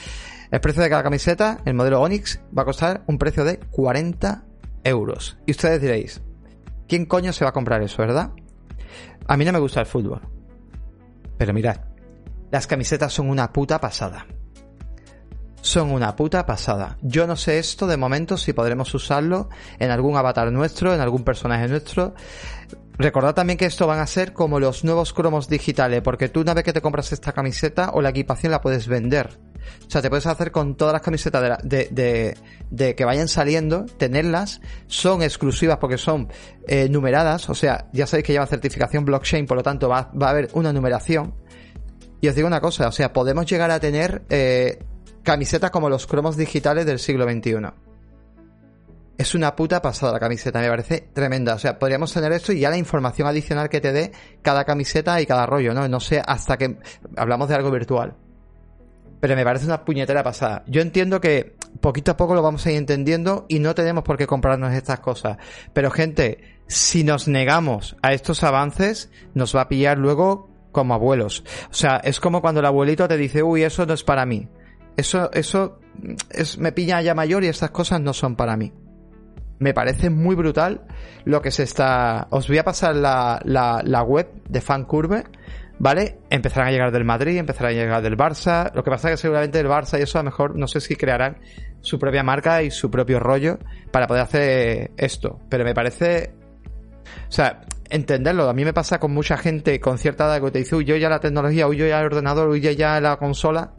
El 0.51 0.59
precio 0.59 0.83
de 0.83 0.89
cada 0.89 1.03
camiseta, 1.03 1.59
el 1.63 1.73
modelo 1.73 2.01
Onyx, 2.01 2.41
va 2.57 2.63
a 2.63 2.65
costar 2.65 3.03
un 3.07 3.17
precio 3.17 3.45
de 3.45 3.59
40 3.59 4.43
euros. 4.83 5.37
Y 5.45 5.51
ustedes 5.51 5.79
diréis, 5.79 6.21
¿quién 6.87 7.05
coño 7.05 7.31
se 7.31 7.45
va 7.45 7.51
a 7.51 7.53
comprar 7.53 7.81
eso, 7.81 8.01
verdad? 8.01 8.31
A 9.27 9.37
mí 9.37 9.45
no 9.45 9.53
me 9.53 9.59
gusta 9.59 9.79
el 9.79 9.85
fútbol. 9.85 10.21
Pero 11.37 11.53
mirad, 11.53 11.90
las 12.51 12.67
camisetas 12.67 13.13
son 13.13 13.29
una 13.29 13.51
puta 13.51 13.79
pasada. 13.79 14.27
Son 15.61 15.91
una 15.91 16.15
puta 16.15 16.45
pasada. 16.45 16.97
Yo 17.01 17.27
no 17.27 17.35
sé 17.35 17.59
esto 17.59 17.87
de 17.87 17.95
momento 17.95 18.37
si 18.37 18.51
podremos 18.51 18.93
usarlo 18.93 19.49
en 19.79 19.91
algún 19.91 20.17
avatar 20.17 20.51
nuestro, 20.51 20.93
en 20.93 20.99
algún 20.99 21.23
personaje 21.23 21.67
nuestro. 21.67 22.13
Recordad 22.97 23.33
también 23.33 23.57
que 23.57 23.65
esto 23.65 23.87
van 23.87 23.99
a 23.99 24.07
ser 24.07 24.33
como 24.33 24.59
los 24.59 24.83
nuevos 24.83 25.13
cromos 25.13 25.47
digitales, 25.47 26.01
porque 26.01 26.29
tú 26.29 26.41
una 26.41 26.53
vez 26.53 26.63
que 26.65 26.73
te 26.73 26.81
compras 26.81 27.11
esta 27.13 27.31
camiseta 27.31 27.91
o 27.93 28.01
la 28.01 28.09
equipación 28.09 28.51
la 28.51 28.61
puedes 28.61 28.87
vender. 28.87 29.39
O 29.87 29.89
sea, 29.89 30.01
te 30.01 30.09
puedes 30.09 30.25
hacer 30.25 30.51
con 30.51 30.75
todas 30.75 30.93
las 30.93 31.01
camisetas 31.01 31.59
de, 31.63 32.35
de, 32.69 32.95
que 32.95 33.05
vayan 33.05 33.27
saliendo, 33.27 33.85
tenerlas, 33.85 34.59
son 34.87 35.21
exclusivas 35.21 35.77
porque 35.77 35.97
son 35.97 36.27
eh, 36.67 36.89
numeradas, 36.89 37.49
o 37.49 37.55
sea, 37.55 37.87
ya 37.93 38.07
sabéis 38.07 38.25
que 38.25 38.33
lleva 38.33 38.47
certificación 38.47 39.05
blockchain, 39.05 39.45
por 39.45 39.57
lo 39.57 39.63
tanto 39.63 39.87
va 39.87 40.11
a 40.19 40.29
haber 40.29 40.49
una 40.53 40.73
numeración 40.73 41.35
y 42.21 42.27
os 42.27 42.35
digo 42.35 42.47
una 42.47 42.61
cosa, 42.61 42.87
o 42.87 42.91
sea, 42.91 43.11
podemos 43.11 43.47
llegar 43.47 43.71
a 43.71 43.79
tener 43.79 44.21
eh, 44.29 44.79
camisetas 45.23 45.71
como 45.71 45.89
los 45.89 46.05
cromos 46.05 46.37
digitales 46.37 46.85
del 46.85 46.99
siglo 46.99 47.25
XXI. 47.29 47.55
Es 49.17 49.35
una 49.35 49.55
puta 49.55 49.81
pasada 49.81 50.13
la 50.13 50.19
camiseta, 50.19 50.59
me 50.59 50.69
parece 50.69 51.09
tremenda. 51.13 51.55
O 51.55 51.59
sea, 51.59 51.77
podríamos 51.79 52.13
tener 52.13 52.31
esto 52.31 52.53
y 52.53 52.59
ya 52.59 52.69
la 52.69 52.77
información 52.77 53.27
adicional 53.27 53.69
que 53.69 53.81
te 53.81 53.91
dé 53.91 54.11
cada 54.41 54.65
camiseta 54.65 55.19
y 55.19 55.25
cada 55.25 55.45
rollo, 55.47 55.73
¿no? 55.73 55.87
No 55.87 55.99
sé, 55.99 56.21
hasta 56.25 56.57
que 56.57 56.77
hablamos 57.17 57.49
de 57.49 57.55
algo 57.55 57.71
virtual. 57.71 58.15
Pero 59.19 59.35
me 59.35 59.43
parece 59.43 59.65
una 59.65 59.83
puñetera 59.83 60.23
pasada. 60.23 60.63
Yo 60.67 60.81
entiendo 60.81 61.21
que 61.21 61.55
poquito 61.81 62.11
a 62.11 62.17
poco 62.17 62.35
lo 62.35 62.41
vamos 62.41 62.65
a 62.65 62.71
ir 62.71 62.77
entendiendo 62.77 63.45
y 63.47 63.59
no 63.59 63.75
tenemos 63.75 64.03
por 64.03 64.17
qué 64.17 64.25
comprarnos 64.25 64.73
estas 64.73 64.99
cosas. 64.99 65.37
Pero 65.73 65.91
gente, 65.91 66.59
si 66.67 67.03
nos 67.03 67.27
negamos 67.27 67.95
a 68.01 68.13
estos 68.13 68.43
avances, 68.43 69.11
nos 69.35 69.55
va 69.55 69.61
a 69.61 69.69
pillar 69.69 69.99
luego 69.99 70.50
como 70.71 70.93
abuelos. 70.93 71.43
O 71.69 71.73
sea, 71.73 71.97
es 71.97 72.19
como 72.19 72.41
cuando 72.41 72.59
el 72.59 72.65
abuelito 72.65 73.07
te 73.07 73.17
dice, 73.17 73.43
uy, 73.43 73.63
eso 73.63 73.85
no 73.85 73.93
es 73.93 74.03
para 74.03 74.25
mí. 74.25 74.47
Eso, 74.97 75.31
eso 75.33 75.79
es, 76.29 76.57
me 76.57 76.71
pilla 76.71 77.01
ya 77.01 77.15
mayor 77.15 77.43
y 77.43 77.47
estas 77.47 77.71
cosas 77.71 78.01
no 78.01 78.13
son 78.13 78.35
para 78.35 78.57
mí. 78.57 78.73
Me 79.59 79.73
parece 79.73 80.09
muy 80.09 80.35
brutal 80.35 80.81
lo 81.23 81.41
que 81.41 81.51
se 81.51 81.63
está. 81.63 82.27
Os 82.31 82.47
voy 82.47 82.57
a 82.57 82.63
pasar 82.63 82.95
la, 82.95 83.39
la, 83.45 83.81
la 83.85 84.01
web 84.01 84.27
de 84.49 84.59
Fancurve, 84.59 85.23
¿vale? 85.77 86.19
Empezarán 86.29 86.69
a 86.69 86.71
llegar 86.71 86.91
del 86.91 87.05
Madrid, 87.05 87.37
empezarán 87.37 87.71
a 87.71 87.75
llegar 87.75 88.01
del 88.01 88.17
Barça. 88.17 88.73
Lo 88.73 88.83
que 88.83 88.89
pasa 88.89 89.09
es 89.09 89.13
que 89.13 89.21
seguramente 89.21 89.59
el 89.59 89.67
Barça 89.67 89.99
y 89.99 90.03
eso 90.03 90.17
a 90.17 90.23
lo 90.23 90.31
mejor 90.31 90.57
no 90.57 90.67
sé 90.67 90.81
si 90.81 90.95
crearán 90.95 91.37
su 91.81 91.99
propia 91.99 92.23
marca 92.23 92.63
y 92.63 92.71
su 92.71 92.89
propio 92.89 93.19
rollo 93.19 93.59
para 93.91 94.07
poder 94.07 94.23
hacer 94.23 94.91
esto. 94.97 95.39
Pero 95.49 95.63
me 95.63 95.75
parece. 95.75 96.33
O 97.27 97.31
sea, 97.31 97.61
entenderlo. 97.91 98.49
A 98.49 98.53
mí 98.53 98.65
me 98.65 98.73
pasa 98.73 98.99
con 98.99 99.13
mucha 99.13 99.37
gente 99.37 99.79
con 99.79 99.97
cierta 99.97 100.25
edad 100.25 100.41
que 100.41 100.51
te 100.51 100.59
dice, 100.59 100.75
uy, 100.75 100.85
yo 100.85 100.95
ya 100.95 101.09
la 101.09 101.19
tecnología, 101.19 101.67
uy, 101.67 101.77
yo 101.77 101.85
ya 101.85 101.99
el 101.99 102.05
ordenador, 102.05 102.49
uy, 102.49 102.61
yo 102.61 102.71
ya 102.71 102.99
la 102.99 103.17
consola, 103.17 103.73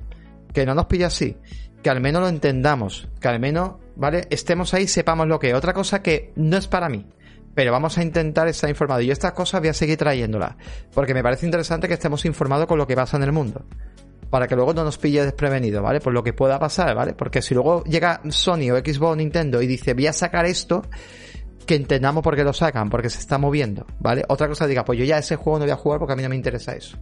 que 0.52 0.64
no 0.64 0.74
nos 0.74 0.86
pilla 0.86 1.08
así. 1.08 1.36
Que 1.82 1.90
al 1.90 2.00
menos 2.00 2.22
lo 2.22 2.28
entendamos, 2.28 3.08
que 3.20 3.28
al 3.28 3.40
menos, 3.40 3.72
¿vale? 3.96 4.26
Estemos 4.30 4.72
ahí, 4.74 4.86
sepamos 4.86 5.26
lo 5.26 5.38
que 5.38 5.50
es. 5.50 5.54
Otra 5.54 5.72
cosa 5.72 6.02
que 6.02 6.32
no 6.36 6.56
es 6.56 6.68
para 6.68 6.88
mí, 6.88 7.06
pero 7.54 7.72
vamos 7.72 7.98
a 7.98 8.02
intentar 8.02 8.46
estar 8.46 8.70
informados. 8.70 9.02
Y 9.04 9.10
estas 9.10 9.32
cosas 9.32 9.60
voy 9.60 9.70
a 9.70 9.74
seguir 9.74 9.96
trayéndolas, 9.96 10.54
porque 10.94 11.14
me 11.14 11.22
parece 11.22 11.46
interesante 11.46 11.88
que 11.88 11.94
estemos 11.94 12.24
informados 12.24 12.66
con 12.66 12.78
lo 12.78 12.86
que 12.86 12.94
pasa 12.94 13.16
en 13.16 13.24
el 13.24 13.32
mundo. 13.32 13.64
Para 14.30 14.46
que 14.46 14.56
luego 14.56 14.72
no 14.72 14.84
nos 14.84 14.96
pille 14.96 15.24
desprevenido, 15.24 15.82
¿vale? 15.82 16.00
Por 16.00 16.14
lo 16.14 16.22
que 16.22 16.32
pueda 16.32 16.58
pasar, 16.58 16.94
¿vale? 16.94 17.12
Porque 17.12 17.42
si 17.42 17.52
luego 17.52 17.84
llega 17.84 18.22
Sony 18.30 18.70
o 18.70 18.78
Xbox 18.78 19.12
o 19.12 19.16
Nintendo 19.16 19.60
y 19.60 19.66
dice, 19.66 19.92
voy 19.92 20.06
a 20.06 20.12
sacar 20.14 20.46
esto, 20.46 20.82
que 21.66 21.74
entendamos 21.74 22.22
por 22.22 22.36
qué 22.36 22.44
lo 22.44 22.52
sacan, 22.52 22.90
porque 22.90 23.10
se 23.10 23.18
está 23.18 23.38
moviendo, 23.38 23.86
¿vale? 23.98 24.24
Otra 24.28 24.48
cosa 24.48 24.66
diga, 24.66 24.84
pues 24.84 24.98
yo 24.98 25.04
ya 25.04 25.18
ese 25.18 25.36
juego 25.36 25.58
no 25.58 25.64
voy 25.64 25.72
a 25.72 25.76
jugar 25.76 25.98
porque 25.98 26.12
a 26.12 26.16
mí 26.16 26.22
no 26.22 26.28
me 26.28 26.36
interesa 26.36 26.74
eso. 26.74 26.98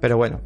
Pero 0.00 0.16
bueno. 0.16 0.40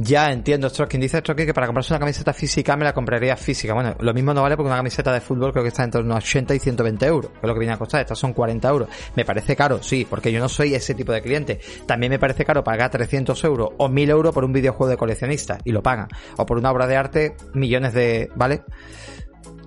Ya 0.00 0.30
entiendo, 0.30 0.68
Stroking. 0.68 1.00
Dice 1.00 1.18
Stroking 1.18 1.46
que 1.46 1.54
para 1.54 1.66
comprarse 1.66 1.92
una 1.92 1.98
camiseta 1.98 2.32
física 2.32 2.76
me 2.76 2.84
la 2.84 2.92
compraría 2.92 3.36
física. 3.36 3.74
Bueno, 3.74 3.96
lo 3.98 4.14
mismo 4.14 4.32
no 4.32 4.42
vale 4.42 4.56
porque 4.56 4.68
una 4.68 4.76
camiseta 4.76 5.12
de 5.12 5.20
fútbol 5.20 5.50
creo 5.50 5.64
que 5.64 5.70
está 5.70 5.82
entre 5.82 6.02
unos 6.02 6.18
80 6.18 6.54
y 6.54 6.58
120 6.60 7.06
euros, 7.06 7.32
que 7.32 7.38
es 7.38 7.48
lo 7.48 7.52
que 7.52 7.58
viene 7.58 7.74
a 7.74 7.78
costar. 7.78 8.02
Estas 8.02 8.16
son 8.16 8.32
40 8.32 8.68
euros. 8.68 8.88
Me 9.16 9.24
parece 9.24 9.56
caro, 9.56 9.82
sí, 9.82 10.06
porque 10.08 10.30
yo 10.30 10.38
no 10.38 10.48
soy 10.48 10.72
ese 10.72 10.94
tipo 10.94 11.10
de 11.10 11.20
cliente. 11.20 11.58
También 11.84 12.10
me 12.10 12.20
parece 12.20 12.44
caro 12.44 12.62
pagar 12.62 12.90
300 12.92 13.42
euros 13.42 13.70
o 13.76 13.88
1000 13.88 14.10
euros 14.10 14.32
por 14.32 14.44
un 14.44 14.52
videojuego 14.52 14.88
de 14.88 14.96
coleccionista 14.96 15.58
y 15.64 15.72
lo 15.72 15.82
pagan. 15.82 16.06
O 16.36 16.46
por 16.46 16.58
una 16.58 16.70
obra 16.70 16.86
de 16.86 16.96
arte, 16.96 17.36
millones 17.54 17.92
de, 17.92 18.30
¿vale? 18.36 18.62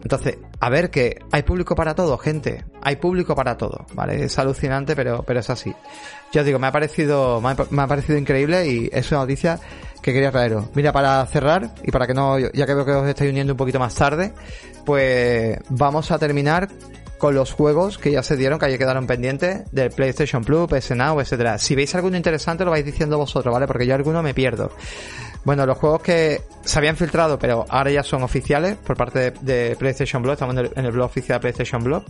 Entonces, 0.02 0.38
a 0.60 0.70
ver 0.70 0.89
que 0.89 1.20
hay 1.32 1.43
público 1.43 1.76
para 1.76 1.95
todo, 1.95 2.18
gente. 2.18 2.66
Hay 2.82 2.95
público 2.97 3.36
para 3.36 3.58
todo, 3.58 3.86
¿vale? 3.93 4.24
Es 4.24 4.38
alucinante, 4.39 4.95
pero, 4.95 5.24
pero 5.24 5.39
es 5.39 5.49
así. 5.49 5.74
Yo 6.32 6.41
os 6.41 6.45
digo, 6.45 6.60
me 6.60 6.68
ha 6.68 6.72
parecido, 6.72 7.41
me 7.41 7.82
ha, 7.82 7.88
parecido 7.88 8.18
increíble 8.18 8.68
y 8.68 8.89
es 8.91 9.12
una 9.12 9.22
noticia 9.22 9.60
que 10.02 10.14
quería 10.14 10.32
traeros. 10.32 10.66
Mira, 10.74 10.91
para 10.91 11.26
cerrar, 11.28 11.76
y 11.84 11.91
para 11.91 12.08
que 12.08 12.14
no, 12.14 12.39
ya 12.39 12.66
que 12.66 12.74
veo 12.74 12.86
que 12.86 12.91
os 12.91 13.08
estáis 13.08 13.30
uniendo 13.30 13.54
un 13.54 13.58
poquito 13.58 13.80
más 13.80 13.93
tarde, 13.93 14.34
pues 14.86 15.60
vamos 15.70 16.10
a 16.12 16.18
terminar 16.18 16.70
con 17.22 17.36
los 17.36 17.52
juegos 17.54 18.00
que 18.00 18.10
ya 18.10 18.24
se 18.24 18.36
dieron, 18.36 18.58
que 18.58 18.66
ayer 18.66 18.80
quedaron 18.80 19.06
pendientes, 19.06 19.72
del 19.72 19.92
PlayStation 19.92 20.44
Plus, 20.44 20.68
PS 20.68 20.96
Now, 20.96 21.22
etcétera. 21.22 21.60
Si 21.60 21.76
veis 21.76 21.94
alguno 21.94 22.18
interesante 22.18 22.66
lo 22.66 22.72
vais 22.72 22.84
diciendo 22.84 23.16
vosotros, 23.16 23.54
¿vale? 23.54 23.68
Porque 23.68 23.86
yo 23.86 23.94
alguno 23.94 24.24
me 24.24 24.34
pierdo. 24.34 24.72
Bueno, 25.44 25.68
los 25.68 25.78
juegos 25.78 26.02
que 26.02 26.42
se 26.66 26.80
habían 26.80 26.98
filtrado, 26.98 27.38
pero 27.38 27.64
ahora 27.70 27.92
ya 27.92 28.02
son 28.02 28.24
oficiales 28.24 28.76
por 28.76 28.98
parte 28.98 29.34
de, 29.40 29.76
PlayStation 29.78 30.24
Blog, 30.24 30.34
estamos 30.34 30.56
en 30.76 30.84
el, 30.84 30.92
blog 30.92 31.06
oficial 31.06 31.38
de 31.38 31.42
PlayStation 31.42 31.84
Blog. 31.84 32.06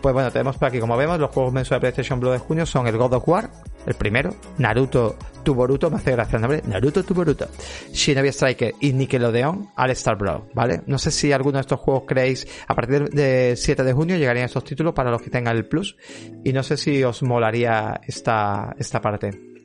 Pues 0.00 0.12
bueno, 0.12 0.32
tenemos 0.32 0.56
por 0.56 0.66
aquí, 0.66 0.80
como 0.80 0.96
vemos, 0.96 1.20
los 1.20 1.30
juegos 1.30 1.52
mensuales 1.52 1.82
de 1.82 1.86
PlayStation 1.92 2.18
Blog 2.18 2.32
de 2.32 2.38
junio 2.40 2.66
son 2.66 2.88
el 2.88 2.98
God 2.98 3.12
of 3.12 3.28
War, 3.28 3.48
el 3.86 3.94
primero, 3.94 4.34
Naruto 4.58 5.16
Tuboruto, 5.42 5.90
me 5.90 5.96
hace 5.96 6.12
gracia 6.12 6.36
el 6.36 6.42
nombre, 6.42 6.62
Naruto 6.66 7.04
Tuboruto, 7.04 7.46
Shinobi 7.92 8.28
Striker 8.28 8.74
y 8.80 8.92
Nickelodeon 8.92 9.70
All 9.76 9.90
Star 9.90 10.16
Brawl, 10.16 10.44
¿vale? 10.54 10.82
No 10.86 10.98
sé 10.98 11.10
si 11.10 11.32
alguno 11.32 11.58
de 11.58 11.62
estos 11.62 11.80
juegos 11.80 12.04
creéis, 12.06 12.46
a 12.66 12.74
partir 12.74 13.08
del 13.10 13.56
7 13.56 13.84
de 13.84 13.92
junio 13.92 14.16
llegarían 14.16 14.46
estos 14.46 14.64
títulos 14.64 14.92
para 14.92 15.10
los 15.10 15.22
que 15.22 15.30
tengan 15.30 15.56
el 15.56 15.66
Plus, 15.66 15.96
y 16.44 16.52
no 16.52 16.62
sé 16.62 16.76
si 16.76 17.02
os 17.04 17.22
molaría 17.22 18.00
esta, 18.06 18.74
esta 18.78 19.00
parte. 19.00 19.56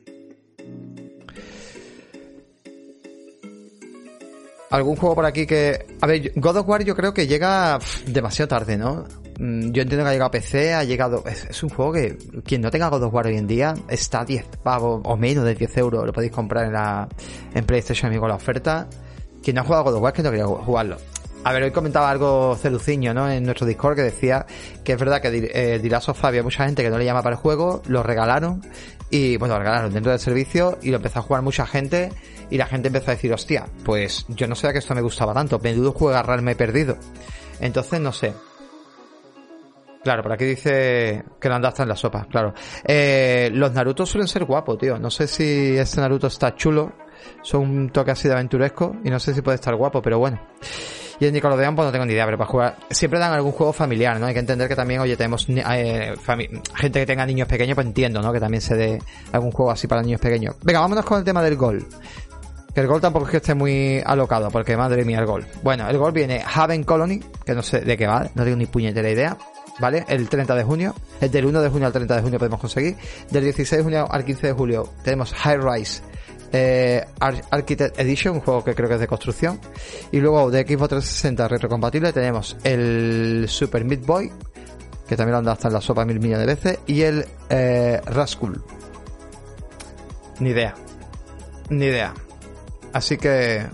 algún 4.72 4.96
juego 4.96 5.14
por 5.14 5.26
aquí 5.26 5.46
que... 5.46 5.86
A 6.00 6.06
ver, 6.06 6.32
God 6.34 6.56
of 6.56 6.68
War 6.68 6.82
yo 6.82 6.96
creo 6.96 7.12
que 7.12 7.26
llega 7.26 7.78
demasiado 8.06 8.48
tarde, 8.48 8.76
¿no? 8.78 9.04
Mm, 9.38 9.70
yo 9.72 9.82
entiendo 9.82 10.04
que 10.04 10.10
ha 10.10 10.12
llegado 10.12 10.28
a 10.28 10.30
PC, 10.30 10.74
ha 10.74 10.84
llegado... 10.84 11.24
Es, 11.26 11.62
un 11.62 11.70
juego 11.70 11.92
que 11.92 12.18
quien 12.44 12.60
no 12.60 12.70
tenga 12.70 12.88
God 12.88 13.04
of 13.04 13.14
War 13.14 13.26
hoy 13.26 13.36
en 13.36 13.46
día 13.46 13.74
está 13.88 14.20
a 14.20 14.24
10 14.24 14.46
pavos 14.62 15.00
o 15.04 15.16
menos 15.16 15.44
de 15.44 15.54
10 15.54 15.76
euros. 15.78 16.06
Lo 16.06 16.12
podéis 16.12 16.32
comprar 16.32 16.66
en 16.66 16.72
la 16.72 17.08
en 17.54 17.64
PlayStation 17.64 18.16
con 18.18 18.28
la 18.28 18.36
oferta. 18.36 18.88
Quien 19.42 19.56
no 19.56 19.62
ha 19.62 19.64
jugado 19.64 19.84
God 19.84 19.94
of 19.94 20.02
War 20.02 20.12
que 20.12 20.22
no 20.22 20.30
quería 20.30 20.46
jugarlo. 20.46 20.96
A 21.44 21.52
ver, 21.52 21.64
hoy 21.64 21.72
comentaba 21.72 22.08
algo 22.08 22.56
Celuciño, 22.56 23.12
¿no? 23.12 23.28
En 23.28 23.42
nuestro 23.42 23.66
Discord 23.66 23.96
que 23.96 24.02
decía 24.02 24.46
que 24.84 24.92
es 24.92 24.98
verdad 24.98 25.20
que 25.20 25.50
eh, 25.52 25.80
Dilaso 25.80 26.14
había 26.22 26.44
mucha 26.44 26.64
gente 26.64 26.84
que 26.84 26.90
no 26.90 26.98
le 26.98 27.04
llama 27.04 27.22
para 27.22 27.34
el 27.34 27.40
juego, 27.40 27.82
lo 27.88 28.04
regalaron 28.04 28.62
y, 29.10 29.36
bueno, 29.38 29.54
lo 29.54 29.60
regalaron 29.60 29.92
dentro 29.92 30.12
del 30.12 30.20
servicio 30.20 30.78
y 30.82 30.90
lo 30.90 30.98
empezó 30.98 31.18
a 31.18 31.22
jugar 31.22 31.42
mucha 31.42 31.66
gente 31.66 32.12
y 32.48 32.58
la 32.58 32.66
gente 32.66 32.88
empezó 32.88 33.10
a 33.10 33.14
decir, 33.14 33.32
hostia, 33.32 33.66
pues 33.84 34.24
yo 34.28 34.46
no 34.46 34.54
sabía 34.54 34.74
que 34.74 34.78
esto 34.78 34.94
me 34.94 35.00
gustaba 35.00 35.34
tanto, 35.34 35.58
menudo 35.58 35.92
juego 35.92 36.10
agarrarme 36.10 36.54
perdido. 36.54 36.96
Entonces, 37.58 38.00
no 38.00 38.12
sé. 38.12 38.34
Claro, 40.02 40.22
por 40.22 40.32
aquí 40.32 40.44
dice 40.44 41.24
que 41.40 41.48
no 41.48 41.54
andaste 41.54 41.82
en 41.82 41.88
la 41.88 41.96
sopa, 41.96 42.26
claro. 42.28 42.52
Eh, 42.84 43.50
los 43.52 43.72
Naruto 43.72 44.04
suelen 44.04 44.26
ser 44.26 44.44
guapos, 44.44 44.78
tío. 44.78 44.98
No 44.98 45.10
sé 45.10 45.28
si 45.28 45.76
este 45.76 46.00
Naruto 46.00 46.26
está 46.26 46.54
chulo. 46.56 46.92
Son 47.42 47.60
un 47.62 47.90
toque 47.90 48.10
así 48.10 48.26
de 48.26 48.34
aventuresco 48.34 48.96
y 49.04 49.10
no 49.10 49.20
sé 49.20 49.32
si 49.32 49.42
puede 49.42 49.54
estar 49.56 49.74
guapo, 49.76 50.02
pero 50.02 50.18
bueno. 50.18 50.40
Y 51.20 51.26
el 51.26 51.32
Nickelodeon 51.32 51.76
pues 51.76 51.86
no 51.86 51.92
tengo 51.92 52.04
ni 52.04 52.14
idea, 52.14 52.24
pero 52.24 52.36
para 52.36 52.50
jugar 52.50 52.76
siempre 52.90 53.20
dan 53.20 53.32
algún 53.32 53.52
juego 53.52 53.72
familiar, 53.72 54.18
¿no? 54.18 54.26
Hay 54.26 54.34
que 54.34 54.40
entender 54.40 54.66
que 54.66 54.74
también, 54.74 55.00
oye, 55.00 55.16
tenemos 55.16 55.46
eh, 55.48 56.14
gente 56.74 56.98
que 56.98 57.06
tenga 57.06 57.24
niños 57.24 57.46
pequeños, 57.46 57.76
pues 57.76 57.86
entiendo, 57.86 58.20
¿no? 58.20 58.32
Que 58.32 58.40
también 58.40 58.60
se 58.60 58.74
dé 58.74 58.98
algún 59.30 59.52
juego 59.52 59.70
así 59.70 59.86
para 59.86 60.02
niños 60.02 60.20
pequeños. 60.20 60.56
Venga, 60.64 60.80
vámonos 60.80 61.04
con 61.04 61.18
el 61.18 61.24
tema 61.24 61.40
del 61.40 61.54
gol. 61.54 61.86
Que 62.74 62.80
el 62.80 62.88
gol 62.88 63.00
tampoco 63.00 63.26
es 63.26 63.30
que 63.30 63.36
esté 63.36 63.54
muy 63.54 64.02
alocado, 64.04 64.50
porque 64.50 64.76
madre 64.76 65.04
mía 65.04 65.20
el 65.20 65.26
gol. 65.26 65.46
Bueno, 65.62 65.88
el 65.88 65.96
gol 65.98 66.10
viene 66.10 66.42
Haven 66.44 66.82
Colony, 66.82 67.20
que 67.44 67.54
no 67.54 67.62
sé 67.62 67.82
de 67.82 67.96
qué 67.96 68.08
va, 68.08 68.28
no 68.34 68.42
tengo 68.42 68.56
ni 68.56 68.66
puñetera 68.66 69.08
idea. 69.08 69.36
¿Vale? 69.80 70.04
El 70.08 70.28
30 70.28 70.54
de 70.54 70.64
junio. 70.64 70.94
El 71.20 71.30
del 71.30 71.46
1 71.46 71.62
de 71.62 71.68
junio 71.68 71.86
al 71.86 71.92
30 71.92 72.16
de 72.16 72.22
junio 72.22 72.38
podemos 72.38 72.60
conseguir. 72.60 72.96
Del 73.30 73.44
16 73.44 73.78
de 73.78 73.82
junio 73.82 74.06
al 74.10 74.24
15 74.24 74.48
de 74.48 74.52
julio 74.52 74.88
tenemos 75.02 75.32
High 75.32 75.58
Rise 75.58 76.02
eh, 76.52 77.02
Architect 77.18 77.98
Edition, 77.98 78.36
un 78.36 78.40
juego 78.42 78.62
que 78.62 78.74
creo 78.74 78.88
que 78.88 78.94
es 78.94 79.00
de 79.00 79.06
construcción. 79.06 79.58
Y 80.10 80.20
luego 80.20 80.50
de 80.50 80.60
Xbox 80.60 80.90
360 80.90 81.48
retrocompatible 81.48 82.12
tenemos 82.12 82.56
el 82.62 83.46
Super 83.48 83.84
Meat 83.84 84.04
Boy, 84.04 84.30
que 85.08 85.16
también 85.16 85.32
lo 85.32 85.38
anda 85.38 85.52
hasta 85.52 85.68
en 85.68 85.74
la 85.74 85.80
sopa 85.80 86.04
mil 86.04 86.20
millones 86.20 86.46
de 86.46 86.54
veces, 86.54 86.78
y 86.86 87.02
el 87.02 87.24
eh, 87.48 88.00
Rascal. 88.04 88.62
Ni 90.40 90.50
idea. 90.50 90.74
Ni 91.70 91.86
idea. 91.86 92.12
Así 92.92 93.16
que... 93.16 93.66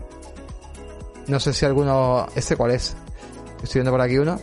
No 1.27 1.41
sé 1.41 1.53
si 1.53 1.67
alguno... 1.67 2.27
¿Este 2.35 2.57
cuál 2.57 2.71
es? 2.71 2.97
Estoy 3.63 3.81
viendo 3.81 3.91
por 3.91 4.01
aquí 4.01 4.19
uno. 4.19 4.41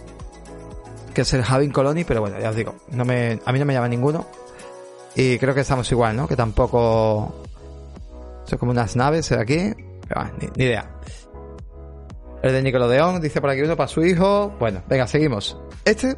Que 1.16 1.22
es 1.22 1.34
el 1.34 1.44
Having 1.48 1.72
Colony, 1.72 2.04
pero 2.04 2.22
bueno, 2.22 2.40
ya 2.40 2.52
os 2.52 2.56
digo. 2.56 2.76
A 2.92 3.52
mí 3.52 3.60
no 3.60 3.66
me 3.66 3.74
llama 3.74 3.88
ninguno. 3.88 4.28
Y 5.16 5.40
creo 5.40 5.56
que 5.56 5.62
estamos 5.62 5.90
igual, 5.92 6.16
¿no? 6.16 6.28
Que 6.28 6.36
tampoco 6.36 7.34
son 8.44 8.60
como 8.60 8.72
unas 8.72 8.96
naves 8.96 9.30
de 9.30 9.40
aquí. 9.40 9.74
ni, 10.56 10.64
idea. 10.64 10.92
El 12.44 12.52
de 12.52 12.62
Nickelodeon 12.62 13.22
dice 13.22 13.42
por 13.42 13.50
aquí 13.50 13.62
uno 13.62 13.76
para 13.78 13.88
su 13.88 14.04
hijo. 14.04 14.54
Bueno, 14.60 14.84
venga, 14.88 15.08
seguimos. 15.08 15.58
Este 15.86 16.18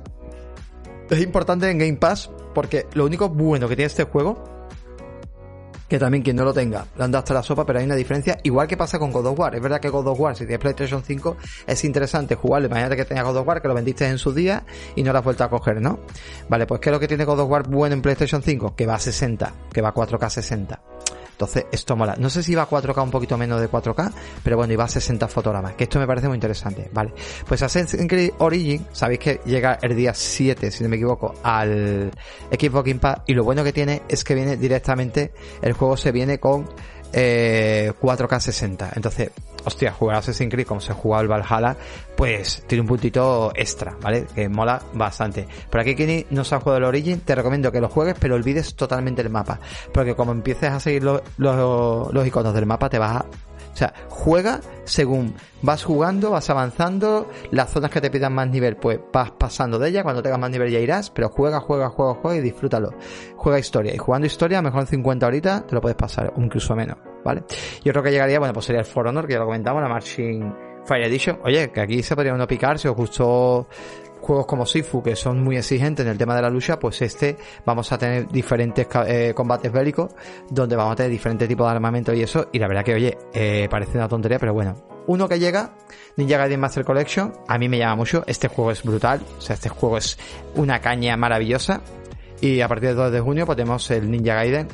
es 1.10 1.22
importante 1.22 1.70
en 1.70 1.78
Game 1.78 1.98
Pass 1.98 2.30
porque 2.54 2.88
lo 2.94 3.06
único 3.06 3.30
bueno 3.30 3.70
que 3.70 3.76
tiene 3.76 3.88
este 3.88 4.04
juego, 4.04 4.44
que 5.88 6.00
también 6.00 6.24
quien 6.24 6.36
no 6.36 6.44
lo 6.44 6.54
tenga, 6.54 6.86
le 6.98 7.04
han 7.04 7.12
dado 7.12 7.20
hasta 7.20 7.34
la 7.34 7.44
sopa, 7.44 7.66
pero 7.66 7.80
hay 7.80 7.86
una 7.86 7.96
diferencia, 7.96 8.40
igual 8.44 8.68
que 8.68 8.78
pasa 8.78 9.00
con 9.00 9.12
God 9.12 9.28
of 9.28 9.40
War. 9.40 9.56
Es 9.56 9.62
verdad 9.62 9.80
que 9.80 9.90
God 9.90 10.08
of 10.08 10.20
War, 10.20 10.36
si 10.36 10.46
tienes 10.46 10.60
PlayStation 10.60 11.04
5, 11.04 11.38
es 11.66 11.84
interesante 11.86 12.36
jugarlo. 12.36 12.68
Imagínate 12.68 12.96
que 12.96 13.06
tengas 13.06 13.26
God 13.26 13.38
of 13.38 13.48
War, 13.48 13.62
que 13.62 13.68
lo 13.68 13.74
vendiste 13.74 14.06
en 14.08 14.18
su 14.18 14.34
día 14.34 14.64
y 14.96 15.04
no 15.04 15.14
lo 15.14 15.20
has 15.20 15.26
vuelto 15.26 15.44
a 15.44 15.50
coger, 15.50 15.82
¿no? 15.82 16.00
Vale, 16.50 16.66
pues 16.66 16.82
¿qué 16.82 16.90
es 16.90 16.94
lo 16.94 17.00
que 17.00 17.08
tiene 17.08 17.26
God 17.26 17.40
of 17.40 17.50
War 17.50 17.68
bueno 17.68 17.96
en 17.96 18.02
PlayStation 18.02 18.42
5? 18.42 18.76
Que 18.76 18.86
va 18.86 18.96
a 18.96 19.00
60, 19.00 19.54
que 19.72 19.82
va 19.82 19.90
a 19.90 19.94
4K 19.94 20.30
60. 20.30 20.82
Entonces, 21.38 21.68
esto 21.72 21.96
mola. 21.96 22.16
No 22.18 22.32
sé 22.32 22.42
si 22.42 22.56
va 22.56 22.64
a 22.64 22.68
4K 22.68 23.04
un 23.04 23.12
poquito 23.12 23.38
menos 23.38 23.62
de 23.62 23.70
4K, 23.70 24.12
pero 24.44 24.58
bueno, 24.58 24.74
iba 24.74 24.86
a 24.86 24.88
60 24.88 25.28
fotogramas, 25.28 25.76
que 25.76 25.84
esto 25.84 26.00
me 26.00 26.08
parece 26.08 26.28
muy 26.28 26.34
interesante. 26.34 26.90
Vale, 26.92 27.14
pues 27.48 27.62
Assassin's 27.62 28.08
Creed 28.10 28.32
Origin, 28.40 28.88
sabéis 28.92 29.20
que 29.20 29.42
llega 29.46 29.78
el 29.84 29.96
día 29.96 30.16
7, 30.16 30.72
si 30.72 30.82
no 30.84 30.90
me 30.90 30.96
equivoco, 30.96 31.36
al 31.44 32.10
Xbox 32.50 32.88
Game 32.88 33.00
Pass, 33.00 33.22
y 33.28 33.36
lo 33.36 33.44
bueno 33.44 33.64
que 33.64 33.72
tiene 33.72 34.02
es 34.10 34.24
que 34.24 34.34
viene 34.34 34.58
directamente, 34.58 35.32
el 35.62 35.74
juego 35.74 35.96
se 35.96 36.12
viene 36.12 36.40
con 36.40 36.68
eh, 37.14 37.94
4K 38.02 38.40
60. 38.40 38.92
Entonces, 38.96 39.32
hostia, 39.66 39.92
jugar 39.92 40.18
Assassin's 40.18 40.52
Creed 40.52 40.66
como 40.66 40.82
se 40.82 40.94
jugaba 40.94 41.22
el 41.22 41.28
Valhalla, 41.28 41.76
pues 42.16 42.64
tiene 42.68 42.82
un 42.82 42.88
puntito 42.88 43.52
extra, 43.56 43.96
¿vale? 44.02 44.26
Que 44.34 44.50
mola 44.50 44.82
bastante. 44.94 45.48
Por 45.70 45.82
aquí, 45.82 45.96
Kini 45.96 46.26
no 46.30 46.44
se 46.44 46.56
ha 46.56 46.60
jugado 46.60 46.78
el 46.78 46.84
Origin, 46.86 47.20
te 47.20 47.36
recomiendo 47.36 47.72
que 47.72 47.82
lo 47.82 47.90
juegues, 47.90 48.16
pero 48.20 48.36
olvides 48.36 48.76
totalmente 48.76 49.22
el 49.22 49.30
mapa. 49.30 49.60
Porque 49.94 50.16
como 50.16 50.32
empieces 50.32 50.72
a 50.72 50.80
seguir 50.80 51.04
los, 51.04 51.22
los 51.38 52.28
iconos 52.28 52.54
del 52.54 52.66
mapa, 52.66 52.90
te 52.90 52.98
vas 52.98 53.18
a 53.18 53.26
o 53.78 53.80
sea, 53.80 53.94
juega 54.10 54.60
según 54.86 55.36
vas 55.62 55.84
jugando, 55.84 56.32
vas 56.32 56.50
avanzando, 56.50 57.30
las 57.52 57.70
zonas 57.70 57.92
que 57.92 58.02
te 58.02 58.10
pidan 58.10 58.34
más 58.34 58.50
nivel, 58.50 58.76
pues 58.76 59.00
vas 59.14 59.30
pasando 59.30 59.78
de 59.78 59.90
ellas, 59.90 60.02
cuando 60.02 60.24
tengas 60.24 60.40
más 60.40 60.50
nivel 60.50 60.72
ya 60.72 60.80
irás, 60.80 61.12
pero 61.12 61.30
juega, 61.30 61.60
juega, 61.60 61.88
juega, 61.90 62.16
juega 62.16 62.38
y 62.38 62.42
disfrútalo. 62.42 62.96
Juega 63.36 63.60
historia. 63.60 63.94
Y 63.94 64.00
jugando 64.00 64.26
historia, 64.26 64.64
mejor 64.64 64.82
en 64.82 64.88
50 64.88 65.28
horitas, 65.28 65.68
te 65.68 65.76
lo 65.76 65.82
puedes 65.82 65.96
pasar, 65.96 66.34
incluso 66.38 66.76
menos, 66.76 66.98
¿vale? 67.24 67.44
Y 67.84 67.90
otro 67.92 68.02
que 68.02 68.10
llegaría, 68.10 68.40
bueno, 68.40 68.52
pues 68.52 68.66
sería 68.66 68.80
el 68.80 68.88
For 68.88 69.06
Honor, 69.06 69.28
que 69.28 69.34
ya 69.34 69.40
lo 69.40 69.46
comentamos, 69.46 69.80
la 69.80 69.90
Marching 69.90 70.56
Fire 70.84 71.04
Edition. 71.04 71.38
Oye, 71.44 71.70
que 71.70 71.80
aquí 71.80 72.02
se 72.02 72.16
podría 72.16 72.34
uno 72.34 72.48
picar 72.48 72.80
si 72.80 72.88
os 72.88 72.96
gustó 72.96 73.68
juegos 74.22 74.46
como 74.46 74.66
Sifu 74.66 75.02
que 75.02 75.16
son 75.16 75.44
muy 75.44 75.58
exigentes 75.58 76.06
en 76.06 76.12
el 76.12 76.18
tema 76.18 76.36
de 76.36 76.42
la 76.42 76.50
lucha, 76.50 76.80
pues 76.80 77.02
este 77.02 77.38
vamos 77.66 77.92
a 77.92 77.98
tener 77.98 78.28
diferentes 78.28 78.88
eh, 79.08 79.34
combates 79.36 79.72
bélicos 79.72 80.12
donde 80.50 80.76
vamos 80.76 80.94
a 80.94 80.96
tener 80.96 81.12
diferentes 81.12 81.48
tipos 81.48 81.66
de 81.68 81.72
armamento 81.72 82.14
y 82.14 82.22
eso. 82.22 82.50
Y 82.52 82.60
la 82.60 82.68
verdad 82.68 82.84
que, 82.84 82.94
oye, 82.94 83.18
eh, 83.34 83.68
parece 83.70 83.98
una 83.98 84.08
tontería, 84.08 84.40
pero 84.40 84.54
bueno. 84.54 84.76
Uno 85.08 85.30
que 85.30 85.40
llega, 85.40 85.74
Ninja 86.18 86.38
Gaiden 86.38 86.60
Master 86.60 86.84
Collection, 86.84 87.34
a 87.48 87.58
mí 87.58 87.70
me 87.70 87.78
llama 87.78 87.96
mucho. 87.96 88.24
Este 88.28 88.50
juego 88.50 88.72
es 88.72 88.84
brutal, 88.84 89.22
o 89.38 89.42
sea, 89.42 89.54
este 89.54 89.70
juego 89.70 89.98
es 89.98 90.18
una 90.56 90.82
caña 90.82 91.16
maravillosa. 91.16 91.82
Y 92.42 92.62
a 92.62 92.68
partir 92.68 92.90
del 92.90 92.98
2 92.98 93.12
de 93.14 93.20
junio, 93.22 93.46
pues 93.46 93.56
tenemos 93.56 93.90
el 93.90 94.12
Ninja 94.12 94.36
Gaiden, 94.36 94.68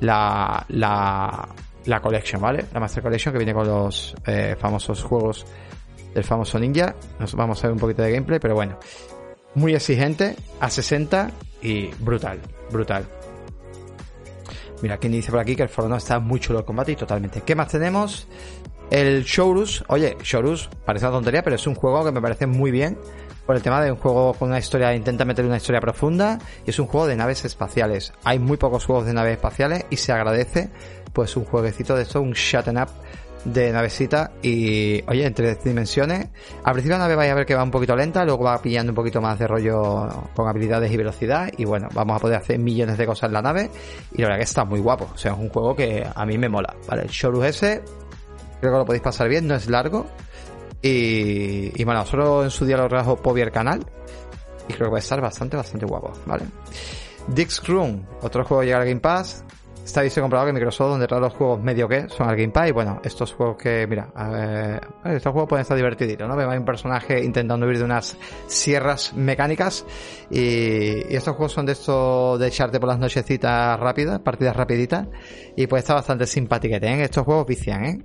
la, 0.00 0.64
la, 0.68 1.48
la 1.86 2.00
Collection, 2.00 2.40
¿vale? 2.40 2.66
La 2.72 2.80
Master 2.80 3.02
Collection 3.02 3.32
que 3.32 3.38
viene 3.38 3.54
con 3.54 3.66
los 3.66 4.14
eh, 4.26 4.56
famosos 4.58 5.02
juegos 5.02 5.46
del 6.14 6.24
famoso 6.24 6.58
ninja. 6.58 6.94
Nos 7.18 7.34
vamos 7.34 7.62
a 7.62 7.68
ver 7.68 7.74
un 7.74 7.80
poquito 7.80 8.02
de 8.02 8.12
gameplay, 8.12 8.38
pero 8.38 8.54
bueno. 8.54 8.78
Muy 9.54 9.74
exigente, 9.74 10.36
a 10.60 10.70
60 10.70 11.30
y 11.62 11.86
brutal, 11.98 12.40
brutal. 12.70 13.06
Mira, 14.82 14.98
quien 14.98 15.12
dice 15.12 15.30
por 15.30 15.40
aquí 15.40 15.56
que 15.56 15.62
el 15.62 15.68
foro 15.68 15.88
no 15.88 15.96
está 15.96 16.20
muy 16.20 16.38
chulo 16.38 16.60
el 16.60 16.64
combate 16.64 16.92
y 16.92 16.96
totalmente. 16.96 17.40
¿Qué 17.40 17.54
más 17.54 17.68
tenemos? 17.68 18.28
El 18.90 19.24
Shorus. 19.24 19.84
Oye, 19.88 20.16
Shorus 20.22 20.68
parece 20.84 21.06
una 21.06 21.16
tontería, 21.16 21.42
pero 21.42 21.56
es 21.56 21.66
un 21.66 21.74
juego 21.74 22.04
que 22.04 22.12
me 22.12 22.20
parece 22.20 22.46
muy 22.46 22.70
bien 22.70 22.96
por 23.48 23.56
el 23.56 23.62
tema 23.62 23.82
de 23.82 23.90
un 23.90 23.96
juego 23.96 24.34
con 24.34 24.50
una 24.50 24.58
historia, 24.58 24.94
intenta 24.94 25.24
meter 25.24 25.46
una 25.46 25.56
historia 25.56 25.80
profunda 25.80 26.38
y 26.66 26.70
es 26.70 26.78
un 26.78 26.86
juego 26.86 27.06
de 27.06 27.16
naves 27.16 27.46
espaciales. 27.46 28.12
Hay 28.22 28.38
muy 28.38 28.58
pocos 28.58 28.84
juegos 28.84 29.06
de 29.06 29.14
naves 29.14 29.36
espaciales 29.36 29.86
y 29.88 29.96
se 29.96 30.12
agradece 30.12 30.68
pues 31.14 31.34
un 31.34 31.46
jueguecito 31.46 31.96
de 31.96 32.02
esto, 32.02 32.20
un 32.20 32.32
shut 32.32 32.68
up 32.68 32.90
de 33.44 33.72
navecita 33.72 34.32
y, 34.42 35.02
oye, 35.08 35.26
en 35.26 35.34
tres 35.34 35.62
dimensiones. 35.62 36.28
Al 36.64 36.72
principio 36.72 36.96
la 36.96 37.04
nave 37.04 37.16
vais 37.16 37.30
a 37.30 37.34
ver 37.34 37.46
que 37.46 37.54
va 37.54 37.62
un 37.62 37.70
poquito 37.70 37.94
lenta, 37.96 38.24
luego 38.24 38.44
va 38.44 38.60
pillando 38.60 38.92
un 38.92 38.96
poquito 38.96 39.20
más 39.20 39.38
de 39.38 39.46
rollo 39.46 40.08
con 40.34 40.48
habilidades 40.48 40.90
y 40.90 40.96
velocidad 40.96 41.50
y 41.56 41.64
bueno, 41.64 41.88
vamos 41.94 42.16
a 42.16 42.20
poder 42.20 42.36
hacer 42.36 42.58
millones 42.58 42.98
de 42.98 43.06
cosas 43.06 43.28
en 43.28 43.34
la 43.34 43.42
nave 43.42 43.70
y 44.12 44.22
la 44.22 44.28
verdad 44.28 44.38
que 44.38 44.44
está 44.44 44.64
muy 44.64 44.80
guapo. 44.80 45.08
O 45.12 45.16
sea, 45.18 45.32
es 45.32 45.38
un 45.38 45.48
juego 45.48 45.74
que 45.74 46.06
a 46.12 46.26
mí 46.26 46.38
me 46.38 46.48
mola. 46.48 46.74
Vale, 46.88 47.02
el 47.02 47.08
Shorus 47.08 47.44
S, 47.46 47.82
creo 48.60 48.72
que 48.72 48.78
lo 48.78 48.84
podéis 48.84 49.02
pasar 49.02 49.28
bien, 49.28 49.46
no 49.46 49.54
es 49.54 49.68
largo. 49.68 50.06
Y, 50.80 51.80
y 51.80 51.84
bueno, 51.84 52.04
solo 52.06 52.44
en 52.44 52.50
su 52.50 52.64
día 52.64 52.76
lo 52.76 52.88
trajo 52.88 53.16
Pobi 53.16 53.40
el 53.40 53.50
canal 53.50 53.84
y 54.68 54.74
creo 54.74 54.86
que 54.86 54.92
va 54.92 54.98
a 54.98 55.00
estar 55.00 55.20
bastante, 55.20 55.56
bastante 55.56 55.86
guapo, 55.86 56.12
¿vale? 56.26 56.44
Dix 57.28 57.66
Room, 57.66 58.06
otro 58.22 58.44
juego 58.44 58.62
llega 58.62 58.78
al 58.78 58.86
Game 58.86 59.00
Pass, 59.00 59.44
Está 59.88 60.04
he 60.04 60.10
comprobado 60.10 60.48
que 60.48 60.52
Microsoft, 60.52 60.90
donde 60.90 61.06
trae 61.06 61.18
los 61.18 61.32
juegos 61.32 61.62
medio 61.62 61.88
que 61.88 62.10
son 62.10 62.28
al 62.28 62.36
Game 62.36 62.50
Pass, 62.50 62.68
y 62.68 62.72
bueno, 62.72 63.00
estos 63.02 63.32
juegos 63.32 63.56
que, 63.56 63.86
mira, 63.86 64.12
estos 65.02 65.32
juegos 65.32 65.48
pueden 65.48 65.62
estar 65.62 65.78
divertiditos, 65.78 66.28
¿no? 66.28 66.36
Vemos 66.36 66.52
hay 66.52 66.58
un 66.58 66.66
personaje 66.66 67.24
intentando 67.24 67.66
huir 67.66 67.78
de 67.78 67.84
unas 67.84 68.18
sierras 68.48 69.14
mecánicas, 69.14 69.86
y, 70.30 71.14
estos 71.16 71.34
juegos 71.36 71.52
son 71.52 71.64
de 71.64 71.72
estos 71.72 72.38
de 72.38 72.48
echarte 72.48 72.78
por 72.78 72.90
las 72.90 72.98
nochecitas 72.98 73.80
rápidas, 73.80 74.20
partidas 74.20 74.54
rapiditas, 74.54 75.06
y 75.56 75.66
pues 75.66 75.84
está 75.84 75.94
bastante 75.94 76.26
simpático. 76.26 76.74
¿eh? 76.74 77.04
Estos 77.04 77.24
juegos 77.24 77.46
vician, 77.46 77.84
¿eh? 77.86 77.98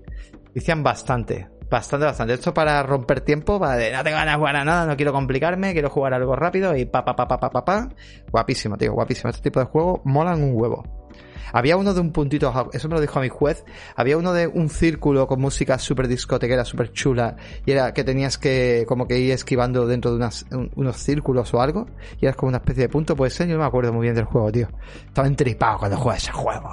Vician 0.56 0.84
bastante. 0.84 1.50
Bastante, 1.70 2.06
bastante. 2.06 2.36
Esto 2.36 2.54
para 2.54 2.82
romper 2.84 3.20
tiempo, 3.22 3.60
para 3.60 3.76
de 3.76 3.92
no 3.92 4.04
tengo 4.06 4.16
ganas 4.16 4.36
de 4.36 4.38
jugar 4.38 4.56
a 4.56 4.64
nada, 4.64 4.86
no 4.86 4.96
quiero 4.96 5.12
complicarme, 5.12 5.74
quiero 5.74 5.90
jugar 5.90 6.14
algo 6.14 6.34
rápido 6.34 6.78
y 6.78 6.86
pa 6.86 7.04
pa 7.04 7.14
pa 7.14 7.28
pa 7.28 7.38
pa 7.38 7.50
pa 7.50 7.66
pa. 7.66 7.90
Guapísimo, 8.32 8.78
tío, 8.78 8.94
guapísimo. 8.94 9.32
Este 9.32 9.42
tipo 9.42 9.60
de 9.60 9.66
juegos 9.66 10.00
molan 10.06 10.42
un 10.44 10.52
huevo. 10.54 11.03
Había 11.52 11.78
uno 11.78 11.94
de 11.94 12.02
un 12.02 12.12
puntito, 12.12 12.54
eso 12.74 12.88
me 12.88 12.96
lo 12.96 13.02
dijo 13.02 13.20
a 13.20 13.22
mi 13.22 13.30
juez, 13.30 13.66
había 13.96 14.18
uno 14.18 14.34
de 14.34 14.48
un 14.48 14.70
círculo 14.70 15.28
con 15.28 15.42
música 15.42 15.78
súper 15.78 16.08
discotequera, 16.08 16.66
súper 16.66 16.92
chula, 16.92 17.36
y 17.66 17.72
era 17.72 17.94
que 17.94 18.04
tenías 18.04 18.38
que 18.38 18.86
como 18.88 19.08
que 19.08 19.20
ir 19.20 19.32
esquivando 19.32 19.86
dentro 19.88 20.12
de 20.12 20.18
unas, 20.18 20.46
unos 20.76 20.98
círculos 20.98 21.54
o 21.54 21.62
algo, 21.62 21.88
y 22.20 22.26
eras 22.26 22.36
como 22.36 22.50
una 22.50 22.58
especie 22.58 22.84
de 22.84 22.90
punto, 22.90 23.16
pues 23.16 23.38
yo 23.38 23.46
no 23.46 23.60
me 23.60 23.66
acuerdo 23.66 23.94
muy 23.94 24.04
bien 24.04 24.16
del 24.16 24.26
juego, 24.26 24.52
tío. 24.52 24.68
Estaba 25.06 25.28
entripado 25.28 25.80
cuando 25.80 25.98
jugué 25.98 26.18
ese 26.18 26.32
juego. 26.32 26.70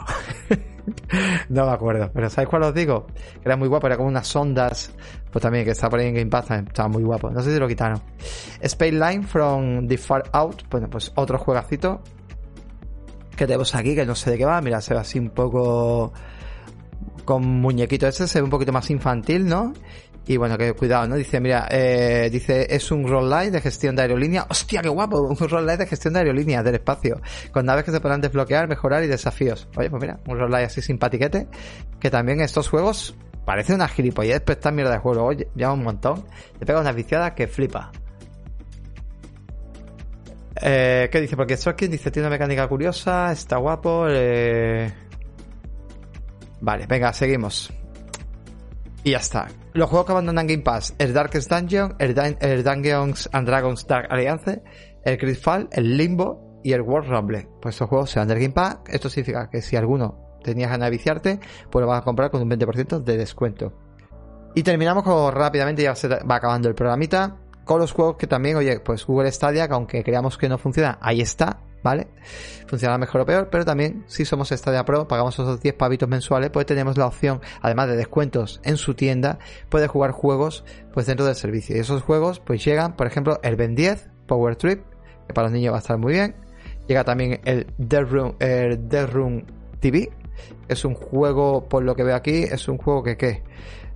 no 1.49 1.67
me 1.67 1.73
acuerdo, 1.73 2.11
pero 2.13 2.31
¿sabéis 2.31 2.49
cuál 2.49 2.63
os 2.65 2.75
digo? 2.75 3.07
Que 3.07 3.47
era 3.49 3.57
muy 3.57 3.69
guapo, 3.69 3.87
era 3.87 3.97
como 3.97 4.09
unas 4.09 4.35
ondas, 4.37 4.93
pues 5.31 5.43
también 5.43 5.65
que 5.65 5.73
está 5.73 5.89
por 5.89 6.01
ahí 6.01 6.09
en 6.09 6.15
Game 6.15 6.31
Pass, 6.31 6.51
estaba 6.51 6.89
muy 6.89 7.03
guapo. 7.03 7.31
No 7.31 7.41
sé 7.43 7.53
si 7.53 7.59
lo 7.59 7.69
quitaron. 7.69 8.01
Space 8.61 8.93
Line 8.93 9.23
from 9.23 9.87
the 9.87 9.99
Far 9.99 10.25
Out, 10.33 10.65
bueno, 10.71 10.89
pues 10.89 11.13
otro 11.15 11.39
juegacito 11.39 12.03
que 13.37 13.47
tenemos 13.47 13.75
aquí, 13.75 13.95
que 13.95 14.07
no 14.07 14.15
sé 14.15 14.31
de 14.31 14.39
qué 14.39 14.45
va, 14.45 14.61
mira, 14.61 14.81
se 14.81 14.95
ve 14.95 15.01
así 15.01 15.19
un 15.19 15.31
poco 15.31 16.13
con 17.25 17.45
muñequito 17.47 18.07
ese, 18.07 18.27
se 18.27 18.41
ve 18.41 18.45
un 18.45 18.51
poquito 18.51 18.73
más 18.73 18.91
infantil, 18.91 19.47
¿no? 19.47 19.73
Y 20.27 20.37
bueno, 20.37 20.57
que 20.59 20.75
cuidado, 20.75 21.09
¿no? 21.09 21.17
Dice, 21.17 21.41
mira, 21.41 21.67
eh, 21.71 22.29
dice, 22.31 22.67
es 22.75 22.91
un 22.93 23.09
roll 23.09 23.29
light 23.29 23.53
de 23.53 23.61
gestión 23.61 23.97
de 23.97 24.03
aerolínea. 24.03 24.47
¡Hostia, 24.49 24.81
qué 24.83 24.89
guapo! 24.89 25.21
Un 25.23 25.37
roll 25.37 25.67
light 25.67 25.81
de 25.81 25.87
gestión 25.87 26.15
de 26.15 26.21
aerolínea 26.21 26.63
del 26.63 26.77
espacio. 26.77 27.21
Con 27.51 27.67
naves 27.67 27.85
que 27.85 27.91
se 27.91 28.01
podrán 28.01 28.21
desbloquear, 28.21 28.69
mejorar 28.69 29.03
y 29.03 29.09
desafíos. 29.09 29.69
Oye, 29.77 29.91
pues 29.91 30.01
mira, 30.01 30.21
un 30.29 30.39
roll 30.39 30.51
light 30.51 30.67
así 30.67 30.83
simpatiquete. 30.83 31.49
Que 31.99 32.11
también 32.11 32.41
estos 32.41 32.69
juegos 32.69 33.17
parece 33.45 33.75
una 33.75 33.89
gilipollez, 33.89 34.41
pero 34.43 34.59
esta 34.59 34.71
mierda 34.71 34.93
de 34.93 34.99
juego, 34.99 35.25
oye, 35.25 35.49
ya 35.57 35.73
un 35.73 35.83
montón. 35.83 36.25
Te 36.59 36.67
pega 36.67 36.81
una 36.81 36.93
viciada 36.93 37.35
que 37.35 37.49
flipa. 37.49 37.91
Eh, 40.63 41.09
¿Qué 41.11 41.21
dice? 41.21 41.37
Porque 41.37 41.57
quien 41.77 41.91
dice, 41.91 42.11
tiene 42.11 42.29
una 42.29 42.35
mecánica 42.35 42.69
curiosa, 42.69 43.33
está 43.33 43.57
guapo. 43.57 44.07
Eh... 44.09 44.93
Vale, 46.61 46.87
venga, 46.87 47.13
seguimos. 47.13 47.73
Y 49.03 49.13
ya 49.13 49.19
está. 49.19 49.49
Los 49.73 49.89
juegos 49.89 50.07
que 50.07 50.13
abandonan 50.13 50.47
Game 50.47 50.63
Pass, 50.63 50.95
el 50.99 51.15
Darkest 51.15 51.51
Dungeon, 51.51 51.95
el, 51.99 52.15
Dungeons 52.63 53.31
and 53.33 53.47
Dragons 53.47 53.87
Dark 53.87 54.09
Alliance, 54.11 54.63
el 55.05 55.17
Critfall, 55.17 55.69
el 55.73 55.97
Limbo 55.97 56.61
y 56.63 56.73
el 56.73 56.83
World 56.83 57.09
Rumble. 57.09 57.49
Pues 57.63 57.77
estos 57.77 57.89
juegos 57.89 58.11
se 58.11 58.19
van 58.19 58.29
del 58.29 58.39
Game 58.39 58.53
Pass. 58.53 58.81
Esto 58.89 59.09
significa 59.09 59.49
que 59.49 59.63
si 59.63 59.77
alguno 59.77 60.39
tenías 60.43 60.71
ganas 60.71 60.87
de 60.87 60.91
viciarte, 60.91 61.41
pues 61.71 61.81
lo 61.83 61.87
vas 61.87 62.01
a 62.01 62.05
comprar 62.05 62.31
con 62.31 62.43
un 62.43 62.51
20% 62.51 63.03
de 63.03 63.17
descuento. 63.17 63.73
Y 64.55 64.63
terminamos 64.63 65.05
con 65.05 65.33
rápidamente, 65.33 65.83
ya 65.83 65.95
se 65.95 66.09
va 66.09 66.35
acabando 66.35 66.69
el 66.69 66.75
programita, 66.75 67.37
con 67.65 67.81
los 67.81 67.93
juegos 67.93 68.17
que 68.17 68.27
también, 68.27 68.57
oye, 68.57 68.81
pues 68.81 69.07
Google 69.07 69.31
Stadia, 69.31 69.69
que 69.69 69.75
aunque 69.75 70.03
creamos 70.03 70.39
que 70.39 70.49
no 70.49 70.59
funciona, 70.59 70.99
ahí 71.01 71.21
está, 71.21 71.61
¿vale? 71.83 72.09
Funcionará 72.67 72.99
mejor 72.99 73.23
o 73.23 73.27
peor, 73.27 73.49
pero 73.51 73.65
también 73.65 74.05
si 74.07 74.25
somos 74.25 74.51
Stadia 74.51 74.85
Pro, 74.85 75.09
pagamos 75.09 75.35
esos 75.35 75.61
10 75.61 75.75
pavitos 75.75 76.09
mensuales, 76.09 76.51
pues 76.51 76.67
tenemos 76.67 76.97
la 76.97 77.07
opción, 77.07 77.41
además 77.63 77.89
de 77.89 77.97
descuentos 77.97 78.61
en 78.65 78.77
su 78.77 78.95
tienda, 78.95 79.39
puede 79.69 79.87
jugar 79.87 80.11
juegos 80.13 80.65
pues 80.93 81.07
dentro 81.07 81.27
del 81.27 81.35
servicio. 81.35 81.77
Y 81.77 81.81
esos 81.81 82.03
juegos 82.03 82.41
pues 82.41 82.65
llegan, 82.65 82.97
por 82.97 83.07
ejemplo, 83.07 83.41
el 83.43 83.57
Ben 83.57 83.75
10, 83.75 84.11
Power 84.27 84.57
Trip, 84.57 84.83
que 85.27 85.35
para 85.35 85.47
los 85.47 85.53
niños 85.53 85.73
va 85.73 85.79
a 85.79 85.81
estar 85.81 85.99
muy 85.99 86.15
bien. 86.15 86.37
Llega 86.87 87.05
también 87.05 87.41
el 87.45 87.67
Dead 87.79 88.05
Room, 88.05 88.35
el 88.41 88.89
Dead 88.89 89.09
Room 89.09 89.45
TV. 89.81 90.11
Es 90.69 90.85
un 90.85 90.95
juego, 90.95 91.69
por 91.69 91.85
lo 91.85 91.95
que 91.95 92.03
veo 92.03 92.17
aquí, 92.17 92.43
es 92.45 92.69
un 92.69 92.79
juego 92.79 93.03
que, 93.03 93.17
¿qué? 93.17 93.43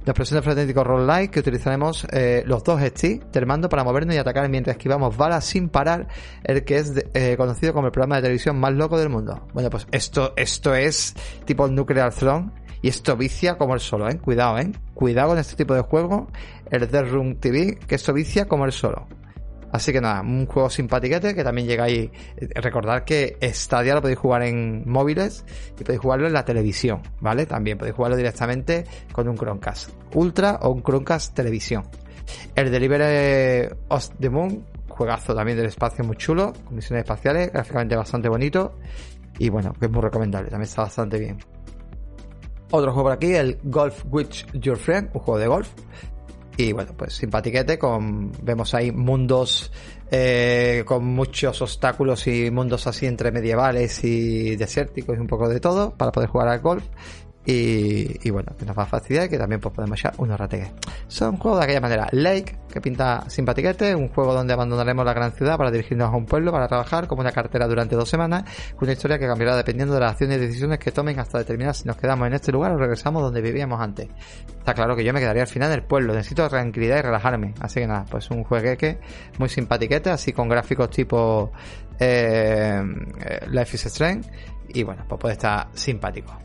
La 0.05 0.11
expresión 0.11 0.39
de 0.39 0.43
frenético 0.43 0.85
roll 0.85 1.07
light 1.07 1.31
que 1.31 1.41
utilizaremos 1.41 2.07
eh, 2.13 2.43
los 2.47 2.63
dos 2.63 2.79
sticks 2.83 3.33
del 3.33 3.47
mando 3.47 3.71
para 3.71 3.85
movernos 3.85 4.15
y 4.15 4.19
atacar 4.19 4.47
mientras 4.51 4.77
esquivamos 4.77 5.17
balas 5.17 5.47
sin 5.47 5.71
parar, 5.71 6.09
el 6.43 6.63
que 6.65 6.77
es 6.77 6.93
eh, 7.15 7.37
conocido 7.39 7.73
como 7.73 7.87
el 7.87 7.93
programa 7.93 8.17
de 8.17 8.23
televisión 8.23 8.61
más 8.61 8.75
loco 8.75 8.99
del 8.99 9.09
mundo. 9.09 9.47
Bueno, 9.55 9.71
pues 9.71 9.87
esto, 9.93 10.35
esto 10.37 10.75
es 10.75 11.15
tipo 11.47 11.67
Nuclear 11.69 12.13
Throne 12.13 12.51
y 12.83 12.89
esto 12.89 13.17
vicia 13.17 13.57
como 13.57 13.73
el 13.73 13.81
solo, 13.81 14.07
¿eh? 14.11 14.19
Cuidado, 14.19 14.59
¿eh? 14.59 14.71
Cuidado 14.93 15.31
con 15.31 15.39
este 15.39 15.57
tipo 15.57 15.73
de 15.73 15.81
juego, 15.81 16.29
el 16.71 16.87
Dead 16.91 17.09
Room 17.09 17.37
TV, 17.37 17.79
que 17.87 17.95
esto 17.95 18.13
vicia 18.13 18.47
como 18.47 18.67
el 18.67 18.73
solo. 18.73 19.07
Así 19.75 19.93
que 19.93 20.01
nada, 20.01 20.21
un 20.21 20.47
juego 20.47 20.71
simpatiquete 20.71 21.35
que 21.35 21.43
también 21.43 21.67
llega 21.67 21.83
ahí. 21.83 22.09
Recordar 22.55 23.05
que 23.05 23.37
Stadia 23.43 23.95
lo 23.95 24.03
podéis 24.03 24.21
jugar 24.21 24.45
en 24.45 24.89
móviles 24.89 25.45
y 25.77 25.83
podéis 25.83 25.99
jugarlo 25.99 26.29
en 26.29 26.33
la 26.33 26.45
televisión, 26.45 27.03
¿vale? 27.19 27.45
También 27.45 27.77
podéis 27.77 27.97
jugarlo 27.97 28.17
directamente 28.17 28.85
con 29.11 29.27
un 29.27 29.37
Chromecast 29.37 29.91
Ultra 30.15 30.61
o 30.63 30.71
un 30.71 30.81
Chromecast 30.81 31.35
Televisión. 31.35 31.83
El 32.55 32.71
Delivery 32.71 33.75
of 33.89 34.11
the 34.21 34.31
Moon, 34.31 34.65
juegazo 34.87 35.35
también 35.35 35.59
del 35.59 35.67
espacio 35.67 36.05
muy 36.05 36.19
chulo, 36.19 36.53
con 36.65 36.77
misiones 36.77 37.03
espaciales, 37.03 37.53
gráficamente 37.53 37.97
bastante 37.97 38.29
bonito 38.29 38.79
y 39.41 39.49
bueno, 39.49 39.73
que 39.73 39.87
es 39.87 39.91
muy 39.91 40.03
recomendable, 40.03 40.51
también 40.51 40.69
está 40.69 40.83
bastante 40.83 41.19
bien. 41.19 41.39
Otro 42.71 42.93
juego 42.93 43.09
por 43.09 43.13
aquí, 43.13 43.35
el 43.35 43.59
Golf 43.65 44.05
With 44.09 44.53
Your 44.53 44.77
Friend, 44.77 45.11
un 45.13 45.21
juego 45.21 45.41
de 45.41 45.49
golf 45.49 45.69
y 46.57 46.73
bueno, 46.73 46.93
pues 46.97 47.15
simpatiquete, 47.15 47.79
con, 47.79 48.31
vemos 48.43 48.75
ahí 48.75 48.93
mundos 48.93 49.73
eh, 50.11 50.85
con 50.87 51.05
muchos 51.05 51.61
obstáculos 51.63 52.27
y 52.27 52.51
mundos 52.51 52.87
así 52.87 53.07
entre 53.07 53.33
medievales 53.33 54.05
y 54.05 54.55
desérticos 54.57 55.17
y 55.17 55.21
un 55.21 55.27
poco 55.27 55.49
de 55.49 55.59
todo 55.59 55.95
para 55.97 56.13
poder 56.13 56.29
jugar 56.29 56.49
al 56.49 56.61
golf. 56.61 56.85
Y, 57.47 58.31
bueno, 58.31 58.57
que 58.59 58.65
nos 58.65 58.77
va 58.77 58.85
a 58.85 58.87
facilitar 58.87 59.27
y 59.27 59.29
que 59.29 59.39
también 59.39 59.61
pues, 59.61 59.75
podemos 59.75 59.99
echar 59.99 60.15
unos 60.17 60.39
rategues. 60.39 60.71
Son 61.09 61.37
juegos 61.37 61.61
de 61.61 61.65
aquella 61.65 61.81
manera. 61.81 62.09
Lake, 62.13 62.57
que 62.73 62.81
pinta 62.81 63.29
simpatiquete, 63.29 63.95
un 63.95 64.09
juego 64.09 64.33
donde 64.33 64.55
abandonaremos 64.55 65.05
la 65.05 65.13
gran 65.13 65.33
ciudad 65.33 65.59
para 65.59 65.71
dirigirnos 65.71 66.13
a 66.13 66.17
un 66.17 66.25
pueblo 66.25 66.53
para 66.53 66.69
trabajar 66.69 67.07
como 67.07 67.21
una 67.21 67.33
cartera 67.33 67.69
durante 67.69 67.97
dos 67.97 68.09
semanas, 68.09 68.45
con 68.75 68.85
una 68.85 68.93
historia 68.93 69.19
que 69.19 69.27
cambiará 69.27 69.57
dependiendo 69.57 69.95
de 69.95 70.01
las 70.01 70.13
acciones 70.13 70.39
y 70.39 70.41
decisiones 70.41 70.79
que 70.79 70.91
tomen 70.91 71.21
hasta 71.21 71.39
determinar 71.39 71.75
si 71.75 71.87
nos 71.87 71.97
quedamos 71.97 72.27
en 72.27 72.33
este 72.33 72.51
lugar 72.51 72.73
o 72.73 72.79
regresamos 72.79 73.23
donde 73.23 73.43
vivíamos 73.43 73.79
antes. 73.79 74.09
Está 74.49 74.73
claro 74.73 74.97
que 74.97 75.05
yo 75.05 75.13
me 75.13 75.21
quedaría 75.21 75.43
al 75.43 75.49
final 75.49 75.71
en 75.71 75.81
el 75.81 75.85
pueblo, 75.85 76.15
necesito 76.15 76.49
tranquilidad 76.49 76.99
y 76.99 77.03
relajarme. 77.03 77.53
Así 77.61 77.81
que 77.81 77.87
nada, 77.87 78.07
pues 78.11 78.31
un 78.31 78.45
juegueque 78.45 78.99
muy 79.39 79.51
simpatiquete, 79.51 80.09
así 80.09 80.33
con 80.33 80.49
gráficos 80.49 80.89
tipo 80.89 81.53
eh, 81.99 82.83
Life 83.51 83.77
is 83.77 83.87
Strange. 83.87 84.31
Y 84.69 84.83
bueno, 84.83 85.05
pues 85.07 85.21
puede 85.21 85.35
estar 85.35 85.69
simpático. 85.75 86.44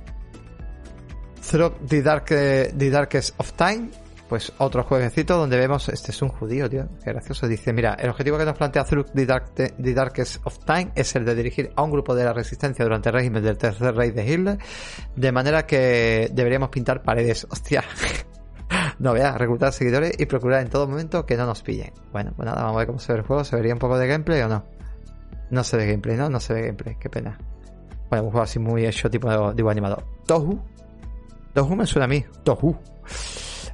Through 1.49 1.87
the, 1.87 2.03
Dark, 2.03 2.25
the 2.27 2.89
Darkest 2.91 3.33
of 3.39 3.53
Time, 3.53 3.89
pues 4.29 4.53
otro 4.59 4.83
jueguecito 4.83 5.35
donde 5.35 5.57
vemos, 5.57 5.89
este 5.89 6.11
es 6.11 6.21
un 6.21 6.29
judío, 6.29 6.69
tío, 6.69 6.87
qué 7.03 7.11
gracioso, 7.11 7.47
dice, 7.47 7.73
mira, 7.73 7.95
el 7.95 8.11
objetivo 8.11 8.37
que 8.37 8.45
nos 8.45 8.55
plantea 8.55 8.83
Through 8.83 9.07
the, 9.15 9.93
Darkest 9.95 10.45
of 10.45 10.59
Time 10.63 10.91
es 10.93 11.15
el 11.15 11.25
de 11.25 11.33
dirigir 11.33 11.71
a 11.75 11.81
un 11.81 11.89
grupo 11.89 12.13
de 12.13 12.23
la 12.23 12.33
resistencia 12.33 12.85
durante 12.85 13.09
el 13.09 13.15
régimen 13.15 13.43
del 13.43 13.57
tercer 13.57 13.95
rey 13.95 14.11
de 14.11 14.31
Hitler, 14.31 14.59
de 15.15 15.31
manera 15.31 15.65
que 15.65 16.29
deberíamos 16.31 16.69
pintar 16.69 17.01
paredes, 17.01 17.47
hostia. 17.49 17.83
no, 18.99 19.13
vea, 19.13 19.35
reclutar 19.35 19.73
seguidores 19.73 20.13
y 20.19 20.27
procurar 20.27 20.61
en 20.61 20.69
todo 20.69 20.87
momento 20.87 21.25
que 21.25 21.35
no 21.35 21.47
nos 21.47 21.63
pillen. 21.63 21.93
Bueno, 22.11 22.31
pues 22.35 22.45
nada, 22.45 22.61
vamos 22.61 22.75
a 22.75 22.79
ver 22.79 22.87
cómo 22.87 22.99
se 22.99 23.11
ve 23.11 23.19
el 23.19 23.25
juego, 23.25 23.43
¿se 23.43 23.55
vería 23.55 23.73
un 23.73 23.79
poco 23.79 23.97
de 23.97 24.05
gameplay 24.05 24.41
o 24.43 24.47
no? 24.47 24.65
No 25.49 25.63
se 25.63 25.77
ve 25.77 25.87
gameplay, 25.87 26.15
¿no? 26.15 26.29
No 26.29 26.39
se 26.39 26.53
ve 26.53 26.61
gameplay, 26.61 26.95
qué 26.99 27.09
pena. 27.09 27.39
Bueno, 28.11 28.25
un 28.25 28.29
juego 28.29 28.43
así 28.43 28.59
muy 28.59 28.85
hecho 28.85 29.09
tipo, 29.09 29.55
tipo 29.55 29.69
animado. 29.71 30.03
Tohu, 30.27 30.61
Tohu 31.53 31.75
me 31.75 31.85
suena 31.85 32.05
a 32.05 32.07
mí. 32.07 32.23
Tohu. 32.43 32.77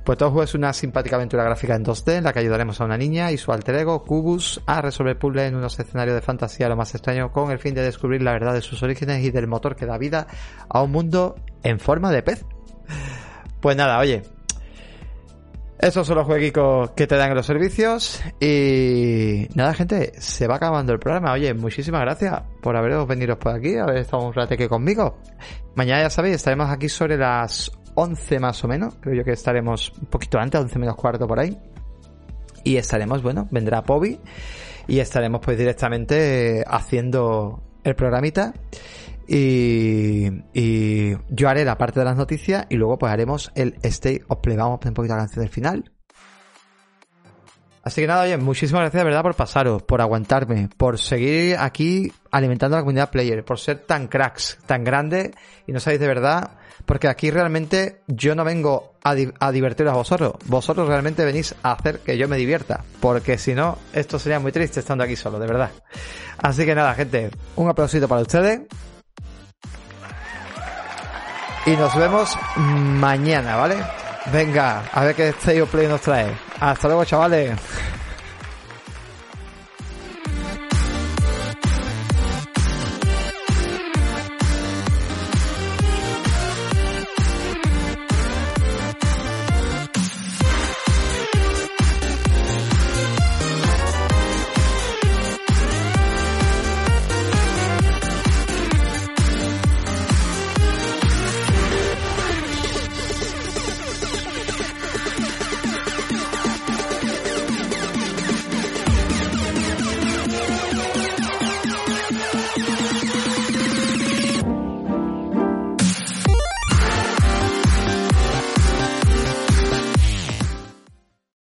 Pues 0.04 0.20
Tohu 0.20 0.44
es 0.44 0.54
una 0.54 0.72
simpática 0.72 1.16
aventura 1.16 1.44
gráfica 1.44 1.76
en 1.76 1.84
2D 1.84 2.18
en 2.18 2.26
la 2.26 2.32
que 2.32 2.40
ayudaremos 2.40 2.80
a 2.80 2.86
una 2.86 2.96
niña 2.96 3.32
y 3.32 3.38
su 3.38 3.52
alter 3.52 3.76
ego, 3.76 4.04
Kubus, 4.04 4.62
a 4.68 4.80
resolver 4.80 5.18
puzzles 5.18 5.50
en 5.50 5.56
unos 5.56 5.80
escenarios 5.80 6.16
de 6.16 6.22
fantasía 6.22 6.70
lo 6.70 6.76
más 6.76 6.94
extraño 6.94 7.32
con 7.32 7.50
el 7.50 7.58
fin 7.58 7.74
de 7.74 7.82
descubrir 7.82 8.22
la 8.22 8.34
verdad 8.34 8.54
de 8.54 8.62
sus 8.62 8.84
orígenes 8.84 9.24
y 9.24 9.32
del 9.32 9.48
motor 9.48 9.76
que 9.76 9.88
da 9.88 9.98
vida 9.98 10.28
a 10.70 10.84
un 10.84 10.92
mundo 10.92 11.36
en 11.64 11.80
forma 11.80 12.12
de 12.12 12.22
pez. 12.22 12.46
Pues 13.62 13.76
nada, 13.76 13.98
oye, 13.98 14.22
esos 15.86 16.08
son 16.08 16.18
los 16.18 16.26
jueguitos 16.26 16.90
que 16.92 17.06
te 17.06 17.16
dan 17.16 17.36
los 17.36 17.46
servicios. 17.46 18.20
Y 18.40 19.48
nada, 19.54 19.74
gente, 19.76 20.14
se 20.20 20.48
va 20.48 20.56
acabando 20.56 20.92
el 20.94 21.00
programa. 21.00 21.32
Oye, 21.34 21.54
muchísimas 21.54 22.02
gracias 22.02 22.42
por 22.60 22.76
haberos 22.76 23.08
venido 23.08 23.38
por 23.38 23.54
aquí, 23.54 23.78
haber 23.78 23.98
estado 23.98 24.24
un 24.26 24.34
rateque 24.34 24.68
conmigo. 24.68 25.20
Mañana, 25.76 26.02
ya 26.02 26.10
sabéis, 26.10 26.38
estaremos 26.38 26.72
aquí 26.72 26.90
sobre 26.90 27.18
las 27.18 27.72
11 27.94 28.40
más 28.40 28.64
o 28.64 28.68
menos. 28.68 28.96
Creo 29.00 29.14
yo 29.14 29.24
que 29.24 29.34
estaremos 29.34 29.94
un 30.02 30.08
poquito 30.08 30.40
antes, 30.40 30.60
11 30.60 30.80
menos 30.80 30.96
cuarto 30.96 31.28
por 31.28 31.40
ahí. 31.40 31.56
Y 32.64 32.78
estaremos, 32.78 33.22
bueno, 33.22 33.48
vendrá 33.52 33.84
Pobi. 33.84 34.20
Y 34.88 34.98
estaremos 34.98 35.40
pues 35.42 35.56
directamente 35.56 36.64
haciendo 36.68 37.62
el 37.84 37.96
programita. 37.96 38.54
Y, 39.28 40.28
y, 40.54 41.18
yo 41.30 41.50
haré 41.50 41.66
la 41.66 41.78
parte 41.78 42.00
de 42.00 42.06
las 42.06 42.16
noticias 42.16 42.68
y 42.70 42.76
luego 42.76 42.98
pues 42.98 43.12
haremos 43.12 43.52
el 43.56 43.76
Stay 43.82 44.22
of 44.28 44.40
Play. 44.40 44.58
Vamos 44.58 44.78
a 44.78 44.80
poner 44.80 44.92
un 44.92 44.96
poquito 44.96 45.16
la 45.16 45.22
canción 45.22 45.44
del 45.44 45.52
final. 45.52 45.92
Así 47.86 48.02
que 48.02 48.08
nada, 48.08 48.24
oye, 48.24 48.36
muchísimas 48.38 48.82
gracias 48.82 49.02
de 49.02 49.06
verdad 49.06 49.22
por 49.22 49.36
pasaros, 49.36 49.84
por 49.84 50.02
aguantarme, 50.02 50.70
por 50.76 50.98
seguir 50.98 51.56
aquí 51.60 52.12
alimentando 52.32 52.78
la 52.78 52.82
comunidad 52.82 53.12
player, 53.12 53.46
por 53.46 53.60
ser 53.60 53.78
tan 53.78 54.08
cracks, 54.08 54.58
tan 54.66 54.84
grandes 54.84 55.30
y 55.68 55.72
no 55.72 55.80
sabéis 55.80 56.00
de 56.00 56.08
verdad, 56.08 56.58
porque 56.88 57.08
aquí 57.08 57.30
realmente 57.30 58.02
yo 58.08 58.34
no 58.34 58.44
vengo 58.44 58.96
a, 59.04 59.16
a 59.40 59.52
divertiros 59.52 59.94
a 59.94 59.98
vosotros, 59.98 60.34
vosotros 60.46 60.88
realmente 60.88 61.24
venís 61.26 61.54
a 61.62 61.74
hacer 61.74 62.00
que 62.00 62.18
yo 62.18 62.28
me 62.28 62.38
divierta, 62.38 62.84
porque 63.00 63.38
si 63.38 63.54
no, 63.54 63.78
esto 63.94 64.18
sería 64.18 64.40
muy 64.40 64.52
triste 64.52 64.80
estando 64.80 65.04
aquí 65.04 65.16
solo, 65.16 65.38
de 65.38 65.46
verdad. 65.46 65.70
Así 66.40 66.66
que 66.66 66.74
nada, 66.74 66.96
gente, 66.96 67.30
un 67.56 67.70
aplausito 67.70 68.08
para 68.08 68.22
ustedes. 68.22 68.62
Y 71.66 71.72
nos 71.72 71.96
vemos 71.96 72.38
mañana, 72.58 73.56
¿vale? 73.56 73.78
Venga, 74.32 74.84
a 74.92 75.04
ver 75.04 75.16
qué 75.16 75.30
Stay 75.30 75.62
Play 75.64 75.88
nos 75.88 76.02
trae. 76.02 76.32
Hasta 76.60 76.88
luego, 76.88 77.06
chavales. 77.06 77.58